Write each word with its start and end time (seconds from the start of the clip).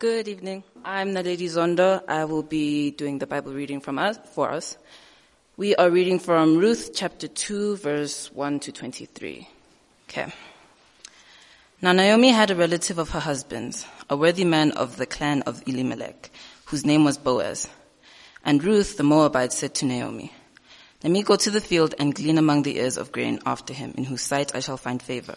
Good 0.00 0.28
evening. 0.28 0.62
I'm 0.84 1.12
Naledi 1.12 1.48
Zondo. 1.48 2.00
I 2.06 2.24
will 2.24 2.44
be 2.44 2.92
doing 2.92 3.18
the 3.18 3.26
Bible 3.26 3.52
reading 3.52 3.80
from 3.80 3.98
us, 3.98 4.16
for 4.32 4.48
us. 4.48 4.78
We 5.56 5.74
are 5.74 5.90
reading 5.90 6.20
from 6.20 6.56
Ruth 6.56 6.92
chapter 6.94 7.26
2 7.26 7.78
verse 7.78 8.30
1 8.32 8.60
to 8.60 8.70
23. 8.70 9.48
Okay. 10.08 10.32
Now 11.82 11.90
Naomi 11.90 12.28
had 12.28 12.52
a 12.52 12.54
relative 12.54 12.98
of 12.98 13.08
her 13.10 13.18
husband's, 13.18 13.84
a 14.08 14.16
worthy 14.16 14.44
man 14.44 14.70
of 14.70 14.98
the 14.98 15.06
clan 15.06 15.42
of 15.42 15.64
Elimelech, 15.66 16.30
whose 16.66 16.86
name 16.86 17.02
was 17.04 17.18
Boaz. 17.18 17.66
And 18.44 18.62
Ruth 18.62 18.98
the 18.98 19.02
Moabite 19.02 19.52
said 19.52 19.74
to 19.74 19.84
Naomi, 19.84 20.32
Let 21.02 21.10
me 21.10 21.24
go 21.24 21.34
to 21.34 21.50
the 21.50 21.60
field 21.60 21.96
and 21.98 22.14
glean 22.14 22.38
among 22.38 22.62
the 22.62 22.76
ears 22.78 22.98
of 22.98 23.10
grain 23.10 23.40
after 23.44 23.74
him, 23.74 23.94
in 23.96 24.04
whose 24.04 24.22
sight 24.22 24.54
I 24.54 24.60
shall 24.60 24.76
find 24.76 25.02
favor. 25.02 25.34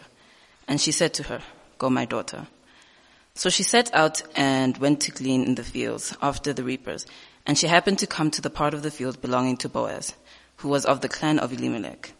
And 0.67 0.79
she 0.79 0.91
said 0.91 1.15
to 1.15 1.23
her, 1.23 1.41
Go 1.79 1.89
my 1.89 2.05
daughter. 2.05 2.45
So 3.33 3.49
she 3.49 3.63
set 3.63 3.93
out 3.93 4.21
and 4.35 4.77
went 4.77 5.01
to 5.01 5.11
glean 5.11 5.43
in 5.45 5.55
the 5.55 5.63
fields 5.63 6.15
after 6.21 6.53
the 6.53 6.63
reapers, 6.63 7.05
and 7.45 7.57
she 7.57 7.67
happened 7.67 7.99
to 7.99 8.07
come 8.07 8.29
to 8.31 8.41
the 8.41 8.49
part 8.49 8.73
of 8.73 8.83
the 8.83 8.91
field 8.91 9.21
belonging 9.21 9.57
to 9.57 9.69
Boaz, 9.69 10.13
who 10.57 10.69
was 10.69 10.85
of 10.85 11.01
the 11.01 11.09
clan 11.09 11.39
of 11.39 11.53
Elimelech. 11.53 12.13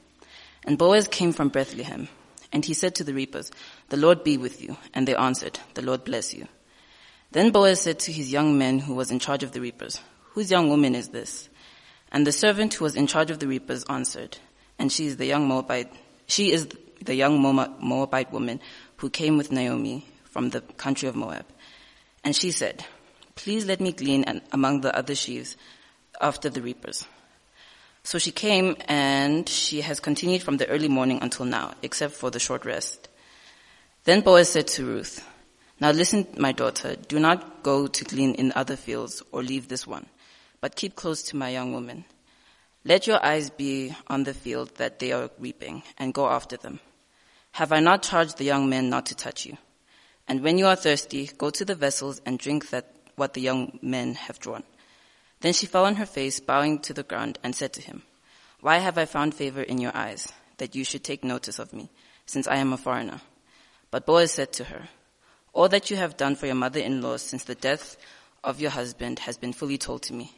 And 0.65 0.77
Boaz 0.77 1.07
came 1.07 1.33
from 1.33 1.49
Bethlehem, 1.49 2.07
and 2.51 2.63
he 2.65 2.73
said 2.73 2.95
to 2.95 3.03
the 3.03 3.13
reapers, 3.13 3.51
The 3.89 3.97
Lord 3.97 4.23
be 4.23 4.37
with 4.37 4.61
you. 4.61 4.77
And 4.93 5.07
they 5.07 5.15
answered, 5.15 5.59
The 5.73 5.81
Lord 5.81 6.03
bless 6.03 6.33
you. 6.33 6.47
Then 7.31 7.51
Boaz 7.51 7.81
said 7.81 7.99
to 7.99 8.11
his 8.11 8.31
young 8.31 8.57
men 8.57 8.79
who 8.79 8.93
was 8.93 9.11
in 9.11 9.19
charge 9.19 9.43
of 9.43 9.51
the 9.51 9.61
reapers, 9.61 10.01
Whose 10.33 10.51
young 10.51 10.69
woman 10.69 10.95
is 10.95 11.09
this? 11.09 11.49
And 12.11 12.27
the 12.27 12.31
servant 12.31 12.73
who 12.73 12.83
was 12.83 12.95
in 12.95 13.07
charge 13.07 13.31
of 13.31 13.39
the 13.39 13.47
reapers 13.47 13.85
answered, 13.89 14.37
And 14.77 14.91
she 14.91 15.05
is 15.07 15.17
the 15.17 15.25
young 15.25 15.47
Moabite, 15.47 15.91
she 16.25 16.51
is 16.51 16.67
the 17.03 17.15
young 17.15 17.41
Moabite 17.41 18.31
woman 18.31 18.59
who 18.97 19.09
came 19.09 19.37
with 19.37 19.51
Naomi 19.51 20.05
from 20.31 20.49
the 20.49 20.61
country 20.61 21.07
of 21.07 21.15
Moab. 21.15 21.45
And 22.23 22.35
she 22.35 22.51
said, 22.51 22.85
Please 23.35 23.65
let 23.65 23.79
me 23.79 23.91
glean 23.91 24.41
among 24.51 24.81
the 24.81 24.95
other 24.95 25.15
sheaves 25.15 25.57
after 26.19 26.49
the 26.49 26.61
reapers. 26.61 27.05
So 28.03 28.17
she 28.17 28.31
came 28.31 28.75
and 28.87 29.47
she 29.47 29.81
has 29.81 29.99
continued 29.99 30.41
from 30.41 30.57
the 30.57 30.67
early 30.67 30.87
morning 30.87 31.19
until 31.21 31.45
now, 31.45 31.73
except 31.81 32.13
for 32.13 32.31
the 32.31 32.39
short 32.39 32.65
rest. 32.65 33.09
Then 34.03 34.21
Boaz 34.21 34.49
said 34.49 34.67
to 34.69 34.85
Ruth, 34.85 35.23
Now 35.79 35.91
listen, 35.91 36.27
my 36.37 36.51
daughter, 36.51 36.95
do 36.95 37.19
not 37.19 37.61
go 37.61 37.87
to 37.87 38.03
glean 38.05 38.33
in 38.35 38.51
other 38.55 38.75
fields 38.75 39.21
or 39.31 39.43
leave 39.43 39.67
this 39.67 39.85
one, 39.85 40.07
but 40.59 40.75
keep 40.75 40.95
close 40.95 41.21
to 41.23 41.35
my 41.35 41.49
young 41.49 41.73
woman. 41.73 42.05
Let 42.83 43.05
your 43.05 43.23
eyes 43.23 43.51
be 43.51 43.95
on 44.07 44.23
the 44.23 44.33
field 44.33 44.75
that 44.77 44.97
they 44.97 45.11
are 45.11 45.29
reaping 45.37 45.83
and 45.99 46.13
go 46.13 46.27
after 46.27 46.57
them. 46.57 46.79
Have 47.51 47.71
I 47.71 47.79
not 47.79 48.01
charged 48.01 48.37
the 48.37 48.45
young 48.45 48.69
men 48.69 48.89
not 48.89 49.05
to 49.07 49.15
touch 49.15 49.45
you? 49.45 49.57
And 50.31 50.43
when 50.43 50.57
you 50.57 50.65
are 50.67 50.77
thirsty, 50.77 51.29
go 51.37 51.49
to 51.49 51.65
the 51.65 51.75
vessels 51.75 52.21
and 52.25 52.39
drink 52.39 52.69
that 52.69 52.95
what 53.17 53.33
the 53.33 53.41
young 53.41 53.77
men 53.81 54.13
have 54.13 54.39
drawn. 54.39 54.63
Then 55.41 55.51
she 55.51 55.65
fell 55.65 55.83
on 55.83 55.95
her 55.95 56.05
face, 56.05 56.39
bowing 56.39 56.79
to 56.83 56.93
the 56.93 57.03
ground, 57.03 57.37
and 57.43 57.53
said 57.53 57.73
to 57.73 57.81
him, 57.81 58.03
Why 58.61 58.77
have 58.77 58.97
I 58.97 59.03
found 59.03 59.35
favor 59.35 59.61
in 59.61 59.77
your 59.77 59.93
eyes, 59.93 60.31
that 60.55 60.73
you 60.73 60.85
should 60.85 61.03
take 61.03 61.25
notice 61.25 61.59
of 61.59 61.73
me, 61.73 61.89
since 62.25 62.47
I 62.47 62.55
am 62.55 62.71
a 62.71 62.77
foreigner? 62.77 63.19
But 63.91 64.05
Boaz 64.05 64.31
said 64.31 64.53
to 64.53 64.63
her, 64.63 64.87
All 65.51 65.67
that 65.67 65.91
you 65.91 65.97
have 65.97 66.15
done 66.15 66.37
for 66.37 66.45
your 66.45 66.55
mother-in-law 66.55 67.17
since 67.17 67.43
the 67.43 67.55
death 67.55 67.97
of 68.41 68.61
your 68.61 68.71
husband 68.71 69.19
has 69.19 69.37
been 69.37 69.51
fully 69.51 69.77
told 69.77 70.01
to 70.03 70.13
me, 70.13 70.33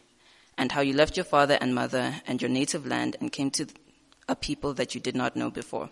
and 0.57 0.71
how 0.71 0.81
you 0.81 0.93
left 0.95 1.17
your 1.17 1.23
father 1.23 1.59
and 1.61 1.75
mother 1.75 2.15
and 2.25 2.41
your 2.41 2.49
native 2.49 2.87
land 2.87 3.15
and 3.21 3.31
came 3.31 3.51
to 3.51 3.67
a 4.27 4.35
people 4.35 4.73
that 4.73 4.95
you 4.95 5.01
did 5.01 5.15
not 5.15 5.35
know 5.35 5.51
before. 5.51 5.91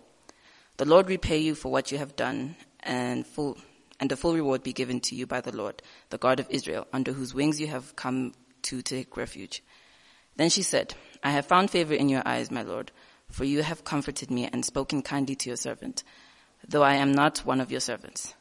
The 0.78 0.86
Lord 0.86 1.08
repay 1.08 1.38
you 1.38 1.54
for 1.54 1.70
what 1.70 1.92
you 1.92 1.98
have 1.98 2.16
done, 2.16 2.56
and 2.80 3.24
full 3.24 3.58
and 4.00 4.10
a 4.10 4.16
full 4.16 4.34
reward 4.34 4.62
be 4.62 4.72
given 4.72 5.00
to 5.00 5.14
you 5.14 5.26
by 5.26 5.40
the 5.40 5.54
Lord, 5.54 5.82
the 6.10 6.18
God 6.18 6.40
of 6.40 6.46
Israel, 6.50 6.86
under 6.92 7.12
whose 7.12 7.34
wings 7.34 7.60
you 7.60 7.68
have 7.68 7.94
come 7.96 8.32
to 8.62 8.82
take 8.82 9.16
refuge. 9.16 9.62
Then 10.36 10.50
she 10.50 10.62
said, 10.62 10.94
I 11.22 11.30
have 11.30 11.46
found 11.46 11.70
favor 11.70 11.94
in 11.94 12.08
your 12.08 12.22
eyes, 12.24 12.50
my 12.50 12.62
Lord, 12.62 12.90
for 13.30 13.44
you 13.44 13.62
have 13.62 13.84
comforted 13.84 14.30
me 14.30 14.48
and 14.52 14.64
spoken 14.64 15.02
kindly 15.02 15.34
to 15.36 15.50
your 15.50 15.56
servant, 15.56 16.04
though 16.66 16.82
I 16.82 16.94
am 16.94 17.12
not 17.12 17.38
one 17.40 17.60
of 17.60 17.70
your 17.70 17.80
servants. 17.80 18.34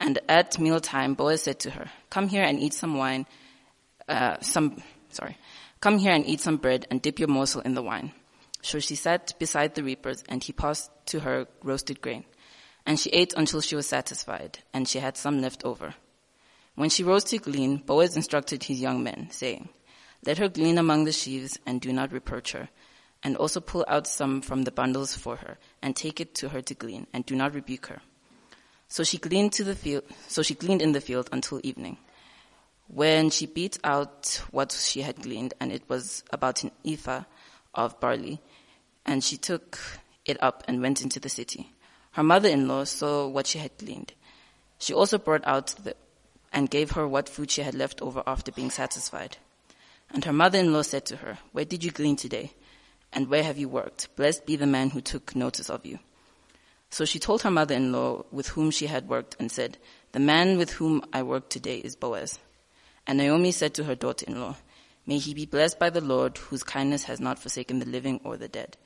And 0.00 0.18
at 0.28 0.58
mealtime, 0.58 1.14
Boaz 1.14 1.42
said 1.42 1.58
to 1.60 1.70
her, 1.70 1.90
Come 2.10 2.28
here 2.28 2.44
and 2.44 2.60
eat 2.60 2.72
some 2.72 2.96
wine, 2.96 3.26
uh, 4.08 4.36
some, 4.40 4.82
sorry, 5.10 5.36
come 5.80 5.98
here 5.98 6.12
and 6.12 6.26
eat 6.26 6.40
some 6.40 6.56
bread 6.56 6.86
and 6.90 7.02
dip 7.02 7.18
your 7.18 7.28
morsel 7.28 7.60
in 7.62 7.74
the 7.74 7.82
wine. 7.82 8.12
So 8.62 8.78
she 8.78 8.94
sat 8.94 9.34
beside 9.38 9.74
the 9.74 9.84
reapers 9.84 10.24
and 10.28 10.42
he 10.42 10.52
passed 10.52 10.90
to 11.06 11.20
her 11.20 11.46
roasted 11.62 12.00
grain. 12.00 12.24
And 12.88 12.98
she 12.98 13.10
ate 13.10 13.34
until 13.36 13.60
she 13.60 13.76
was 13.76 13.86
satisfied, 13.86 14.60
and 14.72 14.88
she 14.88 14.98
had 14.98 15.18
some 15.18 15.42
left 15.42 15.62
over. 15.62 15.94
When 16.74 16.88
she 16.88 17.04
rose 17.04 17.24
to 17.24 17.36
glean, 17.36 17.82
Boaz 17.84 18.16
instructed 18.16 18.64
his 18.64 18.80
young 18.80 19.02
men, 19.02 19.28
saying, 19.30 19.68
Let 20.24 20.38
her 20.38 20.48
glean 20.48 20.78
among 20.78 21.04
the 21.04 21.12
sheaves, 21.12 21.58
and 21.66 21.82
do 21.82 21.92
not 21.92 22.12
reproach 22.12 22.52
her. 22.52 22.70
And 23.22 23.36
also 23.36 23.60
pull 23.60 23.84
out 23.88 24.06
some 24.06 24.40
from 24.40 24.62
the 24.62 24.70
bundles 24.70 25.14
for 25.14 25.36
her, 25.36 25.58
and 25.82 25.94
take 25.94 26.18
it 26.18 26.34
to 26.36 26.48
her 26.48 26.62
to 26.62 26.72
glean, 26.72 27.06
and 27.12 27.26
do 27.26 27.36
not 27.36 27.52
rebuke 27.52 27.88
her. 27.88 28.00
So 28.88 29.04
she 29.04 29.18
gleaned 29.18 29.52
to 29.52 29.64
the 29.64 29.74
field, 29.74 30.04
so 30.26 30.42
she 30.42 30.54
gleaned 30.54 30.80
in 30.80 30.92
the 30.92 31.02
field 31.02 31.28
until 31.30 31.60
evening. 31.62 31.98
When 32.86 33.28
she 33.28 33.44
beat 33.44 33.78
out 33.84 34.42
what 34.50 34.72
she 34.72 35.02
had 35.02 35.20
gleaned, 35.20 35.52
and 35.60 35.72
it 35.72 35.82
was 35.90 36.24
about 36.30 36.62
an 36.62 36.70
ephah 36.86 37.24
of 37.74 38.00
barley, 38.00 38.40
and 39.04 39.22
she 39.22 39.36
took 39.36 39.78
it 40.24 40.42
up 40.42 40.64
and 40.66 40.80
went 40.80 41.02
into 41.02 41.20
the 41.20 41.28
city. 41.28 41.74
Her 42.18 42.24
mother-in-law 42.24 42.82
saw 42.82 43.28
what 43.28 43.46
she 43.46 43.60
had 43.60 43.78
gleaned. 43.78 44.12
She 44.80 44.92
also 44.92 45.18
brought 45.18 45.46
out 45.46 45.68
the, 45.84 45.94
and 46.52 46.68
gave 46.68 46.90
her 46.90 47.06
what 47.06 47.28
food 47.28 47.48
she 47.48 47.62
had 47.62 47.76
left 47.76 48.02
over 48.02 48.24
after 48.26 48.50
being 48.50 48.70
satisfied. 48.70 49.36
And 50.10 50.24
her 50.24 50.32
mother-in-law 50.32 50.82
said 50.82 51.06
to 51.06 51.18
her, 51.18 51.38
Where 51.52 51.64
did 51.64 51.84
you 51.84 51.92
glean 51.92 52.16
today? 52.16 52.50
And 53.12 53.28
where 53.28 53.44
have 53.44 53.56
you 53.56 53.68
worked? 53.68 54.08
Blessed 54.16 54.46
be 54.46 54.56
the 54.56 54.66
man 54.66 54.90
who 54.90 55.00
took 55.00 55.36
notice 55.36 55.70
of 55.70 55.86
you. 55.86 56.00
So 56.90 57.04
she 57.04 57.20
told 57.20 57.42
her 57.42 57.52
mother-in-law 57.52 58.24
with 58.32 58.48
whom 58.48 58.72
she 58.72 58.88
had 58.88 59.08
worked 59.08 59.36
and 59.38 59.52
said, 59.52 59.78
The 60.10 60.18
man 60.18 60.58
with 60.58 60.72
whom 60.72 61.04
I 61.12 61.22
work 61.22 61.48
today 61.48 61.78
is 61.78 61.94
Boaz. 61.94 62.40
And 63.06 63.18
Naomi 63.18 63.52
said 63.52 63.74
to 63.74 63.84
her 63.84 63.94
daughter-in-law, 63.94 64.56
May 65.06 65.18
he 65.18 65.34
be 65.34 65.46
blessed 65.46 65.78
by 65.78 65.90
the 65.90 66.00
Lord, 66.00 66.36
whose 66.36 66.64
kindness 66.64 67.04
has 67.04 67.20
not 67.20 67.38
forsaken 67.38 67.78
the 67.78 67.86
living 67.86 68.20
or 68.24 68.36
the 68.36 68.48
dead. 68.48 68.76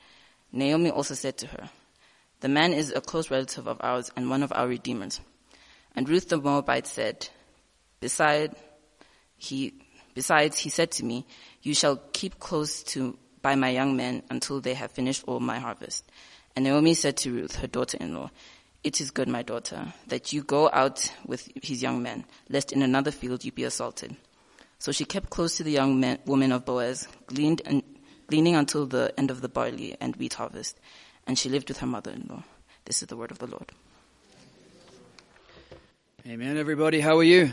Naomi 0.51 0.91
also 0.91 1.15
said 1.15 1.39
to 1.39 1.47
her, 1.47 1.71
the 2.43 2.49
man 2.49 2.73
is 2.73 2.91
a 2.91 2.99
close 2.99 3.31
relative 3.31 3.67
of 3.67 3.77
ours 3.79 4.11
and 4.17 4.29
one 4.29 4.43
of 4.43 4.51
our 4.53 4.67
redeemers. 4.67 5.21
And 5.95 6.09
Ruth 6.09 6.27
the 6.27 6.37
Moabite 6.37 6.87
said, 6.87 7.29
Beside, 8.01 8.53
he, 9.37 9.73
besides, 10.13 10.57
he 10.57 10.69
said 10.69 10.91
to 10.91 11.05
me, 11.05 11.25
you 11.61 11.73
shall 11.73 12.01
keep 12.11 12.39
close 12.39 12.83
to, 12.83 13.17
by 13.41 13.55
my 13.55 13.69
young 13.69 13.95
men 13.95 14.23
until 14.29 14.59
they 14.59 14.73
have 14.73 14.91
finished 14.91 15.23
all 15.25 15.39
my 15.39 15.57
harvest. 15.57 16.03
And 16.53 16.65
Naomi 16.65 16.95
said 16.95 17.15
to 17.19 17.31
Ruth, 17.31 17.55
her 17.55 17.67
daughter-in-law, 17.67 18.29
it 18.83 18.99
is 18.99 19.11
good, 19.11 19.29
my 19.29 19.43
daughter, 19.43 19.93
that 20.07 20.33
you 20.33 20.43
go 20.43 20.69
out 20.73 21.13
with 21.25 21.49
his 21.63 21.81
young 21.81 22.03
men, 22.03 22.25
lest 22.49 22.73
in 22.73 22.81
another 22.81 23.11
field 23.11 23.45
you 23.45 23.53
be 23.53 23.63
assaulted. 23.63 24.17
So 24.79 24.91
she 24.91 25.05
kept 25.05 25.29
close 25.29 25.55
to 25.55 25.63
the 25.63 25.71
young 25.71 25.97
men, 26.01 26.19
woman 26.25 26.51
of 26.51 26.65
Boaz, 26.65 27.07
gleaned 27.25 27.61
and, 27.63 27.83
gleaning 28.27 28.55
until 28.55 28.85
the 28.85 29.13
end 29.17 29.31
of 29.31 29.39
the 29.39 29.47
barley 29.47 29.95
and 30.01 30.13
wheat 30.17 30.33
harvest 30.33 30.77
and 31.27 31.37
she 31.37 31.49
lived 31.49 31.69
with 31.69 31.79
her 31.79 31.87
mother-in-law. 31.87 32.43
This 32.85 33.01
is 33.01 33.07
the 33.07 33.15
word 33.15 33.31
of 33.31 33.39
the 33.39 33.47
Lord. 33.47 33.71
Amen, 36.27 36.57
everybody. 36.57 36.99
How 36.99 37.17
are 37.17 37.23
you? 37.23 37.51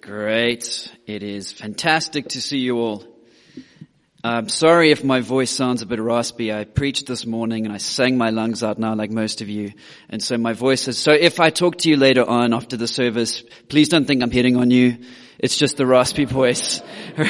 Great. 0.00 0.94
It 1.06 1.22
is 1.22 1.52
fantastic 1.52 2.28
to 2.28 2.42
see 2.42 2.58
you 2.58 2.78
all. 2.78 3.04
I'm 4.22 4.50
sorry 4.50 4.90
if 4.90 5.02
my 5.02 5.20
voice 5.20 5.50
sounds 5.50 5.80
a 5.80 5.86
bit 5.86 5.98
raspy. 5.98 6.52
I 6.52 6.64
preached 6.64 7.06
this 7.06 7.24
morning 7.24 7.64
and 7.64 7.74
I 7.74 7.78
sang 7.78 8.18
my 8.18 8.28
lungs 8.28 8.62
out 8.62 8.78
now 8.78 8.94
like 8.94 9.10
most 9.10 9.40
of 9.40 9.48
you. 9.48 9.72
And 10.10 10.22
so 10.22 10.36
my 10.36 10.52
voice 10.52 10.88
is, 10.88 10.98
so 10.98 11.12
if 11.12 11.40
I 11.40 11.48
talk 11.48 11.78
to 11.78 11.88
you 11.88 11.96
later 11.96 12.28
on 12.28 12.52
after 12.52 12.76
the 12.76 12.86
service, 12.86 13.42
please 13.68 13.88
don't 13.88 14.06
think 14.06 14.22
I'm 14.22 14.30
hitting 14.30 14.56
on 14.56 14.70
you. 14.70 14.98
It's 15.38 15.56
just 15.56 15.78
the 15.78 15.86
raspy 15.86 16.24
voice. 16.26 16.82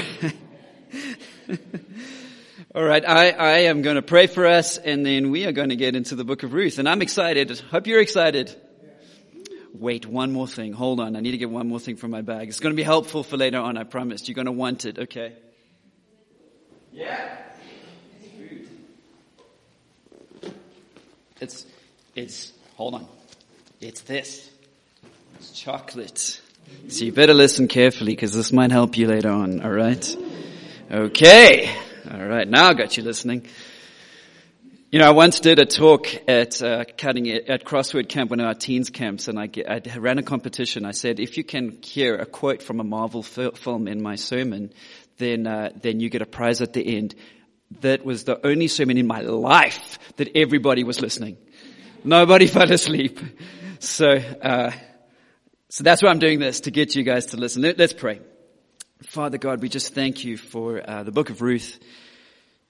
All 2.72 2.84
right, 2.84 3.04
I, 3.04 3.30
I 3.30 3.52
am 3.62 3.82
going 3.82 3.96
to 3.96 4.02
pray 4.02 4.28
for 4.28 4.46
us 4.46 4.78
and 4.78 5.04
then 5.04 5.32
we 5.32 5.44
are 5.44 5.50
going 5.50 5.70
to 5.70 5.76
get 5.76 5.96
into 5.96 6.14
the 6.14 6.22
book 6.22 6.44
of 6.44 6.52
Ruth. 6.52 6.78
And 6.78 6.88
I'm 6.88 7.02
excited. 7.02 7.50
Hope 7.58 7.88
you're 7.88 8.00
excited. 8.00 8.54
Wait, 9.74 10.06
one 10.06 10.30
more 10.30 10.46
thing. 10.46 10.72
Hold 10.72 11.00
on. 11.00 11.16
I 11.16 11.20
need 11.20 11.32
to 11.32 11.36
get 11.36 11.50
one 11.50 11.66
more 11.66 11.80
thing 11.80 11.96
from 11.96 12.12
my 12.12 12.20
bag. 12.20 12.46
It's 12.46 12.60
going 12.60 12.72
to 12.72 12.76
be 12.76 12.84
helpful 12.84 13.24
for 13.24 13.36
later 13.36 13.58
on, 13.58 13.76
I 13.76 13.82
promise. 13.82 14.28
You're 14.28 14.36
going 14.36 14.46
to 14.46 14.52
want 14.52 14.84
it, 14.84 15.00
okay? 15.00 15.32
Yeah. 16.92 17.38
It's, 21.40 21.66
it's, 22.14 22.52
hold 22.76 22.94
on. 22.94 23.08
It's 23.80 24.02
this. 24.02 24.48
It's 25.40 25.50
chocolate. 25.50 26.40
So 26.86 27.04
you 27.04 27.10
better 27.10 27.34
listen 27.34 27.66
carefully 27.66 28.12
because 28.12 28.32
this 28.32 28.52
might 28.52 28.70
help 28.70 28.96
you 28.96 29.08
later 29.08 29.30
on, 29.30 29.60
alright? 29.60 30.16
Okay. 30.88 31.76
All 32.12 32.26
right, 32.26 32.48
now 32.48 32.68
I 32.68 32.74
got 32.74 32.96
you 32.96 33.04
listening. 33.04 33.46
You 34.90 34.98
know, 34.98 35.06
I 35.06 35.10
once 35.10 35.38
did 35.38 35.60
a 35.60 35.64
talk 35.64 36.08
at 36.26 36.60
uh, 36.60 36.82
cutting 36.98 37.30
at 37.30 37.64
Crossword 37.64 38.08
Camp, 38.08 38.30
one 38.30 38.40
of 38.40 38.46
our 38.46 38.54
teens 38.54 38.90
camps, 38.90 39.28
and 39.28 39.38
I, 39.38 39.48
I, 39.68 39.80
ran 39.96 40.18
a 40.18 40.24
competition. 40.24 40.84
I 40.84 40.90
said, 40.90 41.20
if 41.20 41.36
you 41.36 41.44
can 41.44 41.78
hear 41.82 42.16
a 42.16 42.26
quote 42.26 42.64
from 42.64 42.80
a 42.80 42.84
Marvel 42.84 43.22
fil- 43.22 43.52
film 43.52 43.86
in 43.86 44.02
my 44.02 44.16
sermon, 44.16 44.72
then 45.18 45.46
uh, 45.46 45.70
then 45.80 46.00
you 46.00 46.10
get 46.10 46.20
a 46.20 46.26
prize 46.26 46.60
at 46.62 46.72
the 46.72 46.96
end. 46.96 47.14
That 47.80 48.04
was 48.04 48.24
the 48.24 48.44
only 48.44 48.66
sermon 48.66 48.98
in 48.98 49.06
my 49.06 49.20
life 49.20 50.00
that 50.16 50.36
everybody 50.36 50.82
was 50.82 51.00
listening. 51.00 51.36
Nobody 52.02 52.46
fell 52.48 52.72
asleep. 52.72 53.20
So, 53.78 54.08
uh, 54.42 54.72
so 55.68 55.84
that's 55.84 56.02
why 56.02 56.08
I'm 56.08 56.18
doing 56.18 56.40
this 56.40 56.62
to 56.62 56.72
get 56.72 56.96
you 56.96 57.04
guys 57.04 57.26
to 57.26 57.36
listen. 57.36 57.62
Let, 57.62 57.80
us 57.80 57.92
pray. 57.92 58.20
Father 59.06 59.38
God, 59.38 59.62
we 59.62 59.70
just 59.70 59.94
thank 59.94 60.24
you 60.24 60.36
for 60.36 60.82
uh, 60.88 61.02
the 61.02 61.10
book 61.10 61.30
of 61.30 61.40
Ruth. 61.40 61.80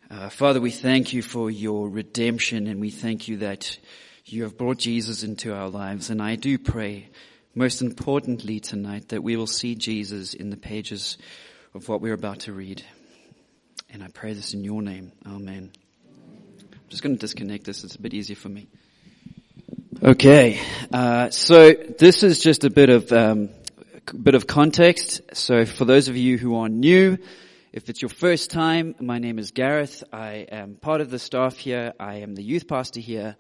Uh, 0.09 0.29
Father, 0.29 0.61
we 0.61 0.71
thank 0.71 1.12
you 1.12 1.23
for 1.23 1.50
your 1.50 1.88
redemption 1.88 2.69
and 2.69 2.81
we 2.81 2.91
thank 2.91 3.27
you 3.27 3.38
that 3.38 3.77
you 4.25 4.44
have 4.44 4.56
brought 4.56 4.79
Jesus 4.79 5.25
into 5.25 5.53
our 5.53 5.69
lives. 5.69 6.09
And 6.09 6.23
I 6.23 6.37
do 6.37 6.56
pray, 6.56 7.09
most 7.55 7.82
importantly 7.82 8.61
tonight, 8.61 9.09
that 9.09 9.25
we 9.25 9.37
will 9.37 9.49
see 9.49 9.75
Jesus 9.75 10.32
in 10.32 10.50
the 10.50 10.56
pages 10.56 11.19
of 11.75 11.88
what 11.88 12.00
we're 12.00 12.15
about 12.15 12.41
to 12.41 12.53
read. 12.53 12.85
And 13.93 14.05
I 14.05 14.09
pray 14.09 14.33
this 14.33 14.55
in 14.55 14.62
your 14.62 14.83
name. 14.83 15.11
Amen. 15.26 15.73
I'm 16.73 16.88
just 16.88 17.03
going 17.03 17.17
to 17.17 17.21
disconnect 17.21 17.65
this. 17.65 17.83
It's 17.83 17.97
a 17.97 18.00
bit 18.00 18.15
easier 18.15 18.37
for 18.37 18.49
me. 18.49 18.69
Okay. 20.00 20.61
Uh, 20.93 21.31
so 21.31 21.73
this 21.73 22.23
is 22.23 22.41
just 22.41 22.65
a 22.65 22.71
bit 22.71 22.88
of, 22.88 23.12
um, 23.12 23.49
bit 24.23 24.35
of 24.35 24.47
context. 24.47 25.20
So 25.32 25.64
for 25.64 25.85
those 25.85 26.08
of 26.08 26.17
you 26.17 26.38
who 26.38 26.56
are 26.56 26.69
new, 26.69 27.19
if 27.73 27.88
it's 27.88 28.02
your 28.02 28.08
first 28.08 28.50
time, 28.50 28.94
my 29.00 29.19
name 29.19 29.38
is 29.38 29.52
Gareth. 29.52 30.02
I 30.12 30.47
am 30.50 30.75
part 30.75 31.00
of 31.00 31.11
the 31.11 31.19
staff 31.19 31.56
here. 31.56 31.93
I 32.00 32.17
am 32.17 32.35
the 32.35 32.43
youth 32.43 32.67
pastor 32.67 33.00
here. 33.00 33.37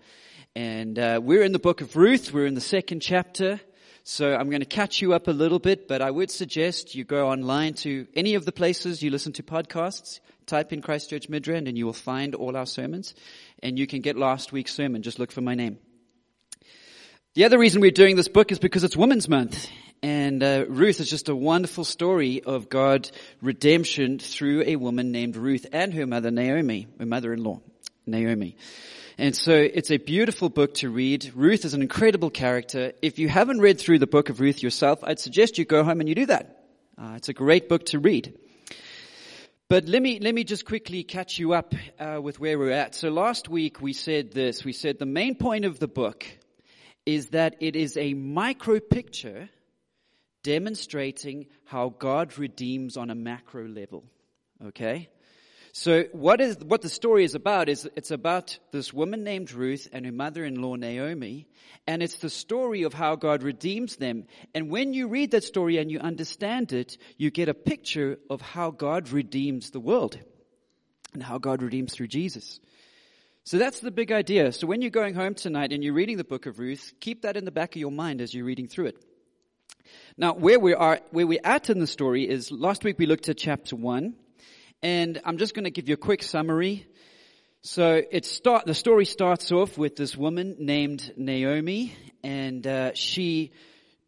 And 0.54 0.98
uh, 0.98 1.20
we're 1.22 1.42
in 1.42 1.52
the 1.52 1.58
book 1.58 1.80
of 1.80 1.96
Ruth. 1.96 2.32
We're 2.32 2.46
in 2.46 2.54
the 2.54 2.60
second 2.60 3.00
chapter. 3.00 3.60
So 4.02 4.34
I'm 4.34 4.48
going 4.48 4.60
to 4.60 4.66
catch 4.66 5.02
you 5.02 5.12
up 5.12 5.28
a 5.28 5.32
little 5.32 5.58
bit, 5.58 5.88
but 5.88 6.00
I 6.00 6.10
would 6.10 6.30
suggest 6.30 6.94
you 6.94 7.04
go 7.04 7.28
online 7.28 7.74
to 7.74 8.06
any 8.14 8.34
of 8.34 8.44
the 8.44 8.52
places 8.52 9.02
you 9.02 9.10
listen 9.10 9.32
to 9.34 9.42
podcasts. 9.42 10.20
Type 10.46 10.72
in 10.72 10.80
Christchurch 10.80 11.28
Midrand 11.28 11.68
and 11.68 11.76
you 11.76 11.86
will 11.86 11.92
find 11.92 12.34
all 12.34 12.56
our 12.56 12.66
sermons. 12.66 13.14
And 13.62 13.78
you 13.78 13.86
can 13.86 14.00
get 14.00 14.16
last 14.16 14.52
week's 14.52 14.74
sermon. 14.74 15.02
Just 15.02 15.18
look 15.18 15.32
for 15.32 15.42
my 15.42 15.54
name. 15.54 15.78
The 17.34 17.44
other 17.44 17.60
reason 17.60 17.80
we're 17.80 17.92
doing 17.92 18.16
this 18.16 18.26
book 18.26 18.50
is 18.50 18.58
because 18.58 18.82
it's 18.82 18.96
Women's 18.96 19.28
Month. 19.28 19.68
And 20.02 20.42
uh, 20.42 20.64
Ruth 20.68 20.98
is 20.98 21.08
just 21.08 21.28
a 21.28 21.36
wonderful 21.36 21.84
story 21.84 22.42
of 22.42 22.68
God 22.68 23.08
redemption 23.40 24.18
through 24.18 24.64
a 24.66 24.74
woman 24.74 25.12
named 25.12 25.36
Ruth 25.36 25.64
and 25.70 25.94
her 25.94 26.08
mother 26.08 26.32
Naomi, 26.32 26.88
her 26.98 27.06
mother-in-law, 27.06 27.60
Naomi. 28.04 28.56
And 29.16 29.36
so 29.36 29.52
it's 29.52 29.92
a 29.92 29.98
beautiful 29.98 30.48
book 30.48 30.74
to 30.74 30.90
read. 30.90 31.30
Ruth 31.36 31.64
is 31.64 31.72
an 31.72 31.82
incredible 31.82 32.30
character. 32.30 32.94
If 33.00 33.20
you 33.20 33.28
haven't 33.28 33.60
read 33.60 33.78
through 33.78 34.00
the 34.00 34.08
book 34.08 34.28
of 34.28 34.40
Ruth 34.40 34.60
yourself, 34.60 34.98
I'd 35.04 35.20
suggest 35.20 35.56
you 35.56 35.64
go 35.64 35.84
home 35.84 36.00
and 36.00 36.08
you 36.08 36.16
do 36.16 36.26
that. 36.26 36.64
Uh, 37.00 37.12
it's 37.14 37.28
a 37.28 37.32
great 37.32 37.68
book 37.68 37.86
to 37.86 38.00
read. 38.00 38.36
But 39.68 39.86
let 39.86 40.02
me, 40.02 40.18
let 40.18 40.34
me 40.34 40.42
just 40.42 40.64
quickly 40.64 41.04
catch 41.04 41.38
you 41.38 41.52
up 41.52 41.76
uh, 42.00 42.18
with 42.20 42.40
where 42.40 42.58
we're 42.58 42.72
at. 42.72 42.96
So 42.96 43.08
last 43.08 43.48
week 43.48 43.80
we 43.80 43.92
said 43.92 44.32
this. 44.32 44.64
We 44.64 44.72
said 44.72 44.98
the 44.98 45.06
main 45.06 45.36
point 45.36 45.64
of 45.64 45.78
the 45.78 45.86
book 45.86 46.26
is 47.10 47.30
that 47.30 47.56
it 47.58 47.74
is 47.74 47.96
a 47.96 48.14
micro 48.14 48.78
picture 48.78 49.48
demonstrating 50.44 51.46
how 51.64 51.88
God 51.88 52.38
redeems 52.38 52.96
on 52.96 53.10
a 53.10 53.16
macro 53.16 53.66
level. 53.66 54.04
Okay? 54.64 55.08
So 55.72 56.04
what 56.12 56.40
is, 56.40 56.58
what 56.58 56.82
the 56.82 56.88
story 56.88 57.24
is 57.24 57.34
about 57.34 57.68
is 57.68 57.88
it's 57.96 58.12
about 58.12 58.58
this 58.70 58.92
woman 58.92 59.24
named 59.24 59.52
Ruth 59.52 59.88
and 59.92 60.06
her 60.06 60.12
mother-in-law 60.12 60.76
Naomi, 60.76 61.48
and 61.84 62.00
it's 62.00 62.16
the 62.16 62.30
story 62.30 62.84
of 62.84 62.94
how 62.94 63.16
God 63.16 63.42
redeems 63.42 63.96
them. 63.96 64.24
And 64.54 64.70
when 64.70 64.94
you 64.94 65.08
read 65.08 65.32
that 65.32 65.44
story 65.44 65.78
and 65.78 65.90
you 65.90 65.98
understand 65.98 66.72
it, 66.72 66.96
you 67.16 67.30
get 67.32 67.48
a 67.48 67.54
picture 67.54 68.18
of 68.28 68.40
how 68.40 68.70
God 68.70 69.10
redeems 69.10 69.70
the 69.70 69.80
world 69.80 70.16
and 71.12 71.22
how 71.22 71.38
God 71.38 71.60
redeems 71.60 71.92
through 71.92 72.08
Jesus. 72.08 72.60
So 73.50 73.58
that's 73.58 73.80
the 73.80 73.90
big 73.90 74.12
idea. 74.12 74.52
So 74.52 74.68
when 74.68 74.80
you're 74.80 74.92
going 74.92 75.16
home 75.16 75.34
tonight 75.34 75.72
and 75.72 75.82
you're 75.82 75.92
reading 75.92 76.18
the 76.18 76.22
book 76.22 76.46
of 76.46 76.60
Ruth, 76.60 76.92
keep 77.00 77.22
that 77.22 77.36
in 77.36 77.44
the 77.44 77.50
back 77.50 77.74
of 77.74 77.80
your 77.80 77.90
mind 77.90 78.20
as 78.20 78.32
you're 78.32 78.44
reading 78.44 78.68
through 78.68 78.86
it. 78.86 79.04
Now, 80.16 80.34
where 80.34 80.60
we 80.60 80.72
are, 80.72 81.00
where 81.10 81.26
we're 81.26 81.40
at 81.42 81.68
in 81.68 81.80
the 81.80 81.88
story 81.88 82.28
is 82.28 82.52
last 82.52 82.84
week 82.84 82.96
we 82.96 83.06
looked 83.06 83.28
at 83.28 83.36
chapter 83.36 83.74
one, 83.74 84.14
and 84.84 85.20
I'm 85.24 85.36
just 85.36 85.54
going 85.54 85.64
to 85.64 85.72
give 85.72 85.88
you 85.88 85.94
a 85.94 85.96
quick 85.96 86.22
summary. 86.22 86.86
So 87.62 88.00
it 88.08 88.24
start, 88.24 88.66
the 88.66 88.74
story 88.74 89.04
starts 89.04 89.50
off 89.50 89.76
with 89.76 89.96
this 89.96 90.16
woman 90.16 90.54
named 90.60 91.12
Naomi, 91.16 91.92
and 92.22 92.64
uh, 92.64 92.92
she, 92.94 93.50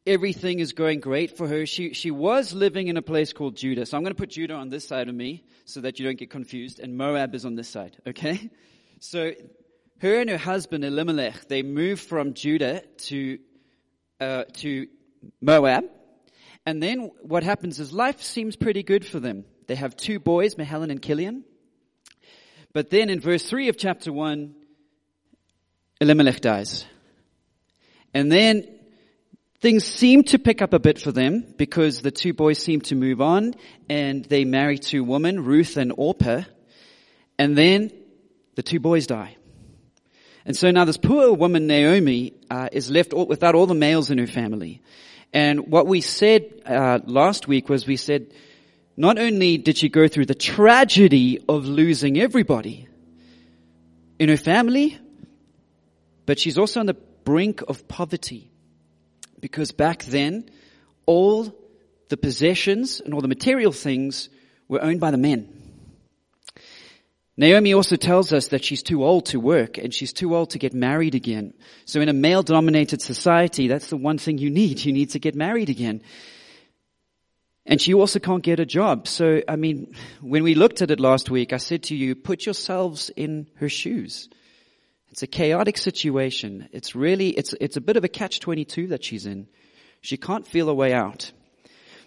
everything 0.07 0.61
is 0.61 0.73
going 0.73 1.01
great 1.01 1.37
for 1.37 1.49
her. 1.49 1.67
She 1.67 1.95
she 1.95 2.13
was 2.13 2.53
living 2.53 2.87
in 2.87 2.97
a 2.97 3.03
place 3.03 3.33
called 3.33 3.57
Judah. 3.57 3.87
So 3.87 3.97
I'm 3.97 4.05
going 4.05 4.15
to 4.15 4.21
put 4.21 4.31
Judah 4.31 4.55
on 4.55 4.69
this 4.69 4.87
side 4.87 5.09
of 5.09 5.17
me 5.17 5.43
so 5.65 5.81
that 5.81 5.99
you 5.99 6.07
don't 6.07 6.17
get 6.17 6.31
confused, 6.31 6.79
and 6.79 6.97
Moab 6.97 7.35
is 7.35 7.45
on 7.45 7.57
this 7.57 7.69
side. 7.69 7.97
Okay, 8.07 8.49
so 9.03 9.33
her 10.01 10.21
and 10.21 10.31
her 10.31 10.39
husband 10.39 10.85
Elimelech 10.85 11.49
they 11.49 11.63
moved 11.65 12.03
from 12.03 12.35
Judah 12.35 12.83
to 13.09 13.39
uh, 14.21 14.45
to 14.55 14.87
Moab. 15.41 15.85
And 16.65 16.81
then 16.81 17.11
what 17.23 17.43
happens 17.43 17.81
is 17.81 17.93
life 17.93 18.23
seems 18.23 18.55
pretty 18.55 18.85
good 18.85 19.05
for 19.05 19.19
them. 19.19 19.45
They 19.67 19.75
have 19.75 19.97
two 19.97 20.21
boys, 20.21 20.55
Mahlon 20.55 20.93
and 20.93 21.03
Chilion. 21.03 21.43
But 22.73 22.91
then 22.91 23.11
in 23.11 23.19
verse 23.19 23.43
3 23.43 23.69
of 23.69 23.77
chapter 23.77 24.13
1, 24.13 24.55
Elimelech 26.01 26.41
dies. 26.41 26.87
And 28.15 28.31
then 28.31 28.69
things 29.61 29.85
seem 29.85 30.23
to 30.25 30.39
pick 30.39 30.63
up 30.63 30.73
a 30.73 30.79
bit 30.79 31.01
for 31.01 31.11
them 31.11 31.53
because 31.57 32.01
the 32.01 32.13
two 32.13 32.33
boys 32.33 32.61
seem 32.61 32.81
to 32.83 32.95
move 32.95 33.21
on 33.21 33.55
and 33.89 34.25
they 34.25 34.45
marry 34.45 34.79
two 34.79 35.03
women, 35.03 35.45
Ruth 35.45 35.77
and 35.77 35.93
Orpah. 35.97 36.43
And 37.39 37.59
then 37.59 37.91
the 38.55 38.63
two 38.63 38.81
boys 38.81 39.07
die. 39.07 39.37
And 40.45 40.57
so 40.57 40.71
now 40.71 40.85
this 40.85 40.97
poor 40.97 41.33
woman, 41.33 41.67
Naomi, 41.67 42.35
uh, 42.51 42.69
is 42.73 42.91
left 42.91 43.13
all, 43.13 43.27
without 43.27 43.55
all 43.55 43.67
the 43.67 43.75
males 43.75 44.11
in 44.11 44.19
her 44.19 44.27
family. 44.27 44.83
And 45.33 45.69
what 45.69 45.87
we 45.87 46.01
said 46.01 46.63
uh, 46.67 46.99
last 47.07 47.49
week 47.49 47.69
was 47.69 47.87
we 47.87 47.97
said, 47.97 48.33
not 48.97 49.19
only 49.19 49.57
did 49.57 49.79
she 49.79 49.89
go 49.89 50.09
through 50.09 50.27
the 50.27 50.35
tragedy 50.35 51.39
of 51.49 51.65
losing 51.67 52.19
everybody 52.19 52.89
in 54.19 54.29
her 54.29 54.37
family, 54.37 54.99
but 56.27 56.39
she's 56.39 56.59
also 56.59 56.81
on 56.81 56.87
the 56.87 56.95
brink 56.95 57.63
of 57.69 57.89
poverty. 57.89 58.51
Because 59.41 59.73
back 59.73 60.05
then, 60.05 60.51
all 61.07 61.53
the 62.09 62.17
possessions 62.17 63.01
and 63.01 63.15
all 63.15 63.21
the 63.21 63.29
material 63.29 63.73
things 63.73 64.29
were 64.69 64.83
owned 64.83 65.01
by 65.01 65.11
the 65.11 65.17
men. 65.17 65.62
Naomi 67.43 67.75
also 67.75 67.97
tells 67.97 68.33
us 68.33 68.49
that 68.49 68.65
she's 68.65 68.85
too 68.85 69.03
old 69.03 69.27
to 69.27 69.41
work 69.41 69.77
and 69.77 69.93
she's 69.93 70.13
too 70.13 70.37
old 70.37 70.51
to 70.51 70.61
get 70.61 70.73
married 70.73 71.17
again. 71.17 71.55
So 71.87 72.01
in 72.01 72.09
a 72.09 72.13
male 72.13 72.45
dominated 72.45 73.03
society, 73.03 73.67
that's 73.67 73.89
the 73.89 73.97
one 73.97 74.19
thing 74.19 74.39
you 74.39 74.49
need. 74.49 74.85
You 74.85 74.93
need 74.93 75.11
to 75.11 75.19
get 75.19 75.35
married 75.35 75.69
again. 75.69 76.03
And 77.67 77.81
she 77.81 77.95
also 77.95 78.21
can't 78.21 78.45
get 78.45 78.61
a 78.61 78.65
job. 78.65 79.09
So, 79.09 79.43
I 79.49 79.57
mean, 79.57 79.93
when 80.21 80.45
we 80.45 80.55
looked 80.55 80.83
at 80.83 80.93
it 80.93 81.01
last 81.01 81.31
week, 81.31 81.53
I 81.53 81.57
said 81.57 81.83
to 81.85 81.97
you, 81.97 82.15
put 82.15 82.47
yourselves 82.47 83.11
in 83.17 83.49
her 83.57 83.69
shoes. 83.69 84.29
It's 85.09 85.25
a 85.25 85.27
chaotic 85.27 85.79
situation. 85.79 86.69
It's 86.71 86.95
really, 86.95 87.31
it's, 87.31 87.57
it's 87.61 87.77
a 87.77 87.81
bit 87.81 87.97
of 87.97 88.05
a 88.05 88.09
catch-22 88.09 88.91
that 88.91 89.03
she's 89.03 89.27
in. 89.27 89.49
She 90.01 90.17
can't 90.17 90.47
feel 90.47 90.69
a 90.69 90.75
way 90.75 90.93
out. 90.93 91.33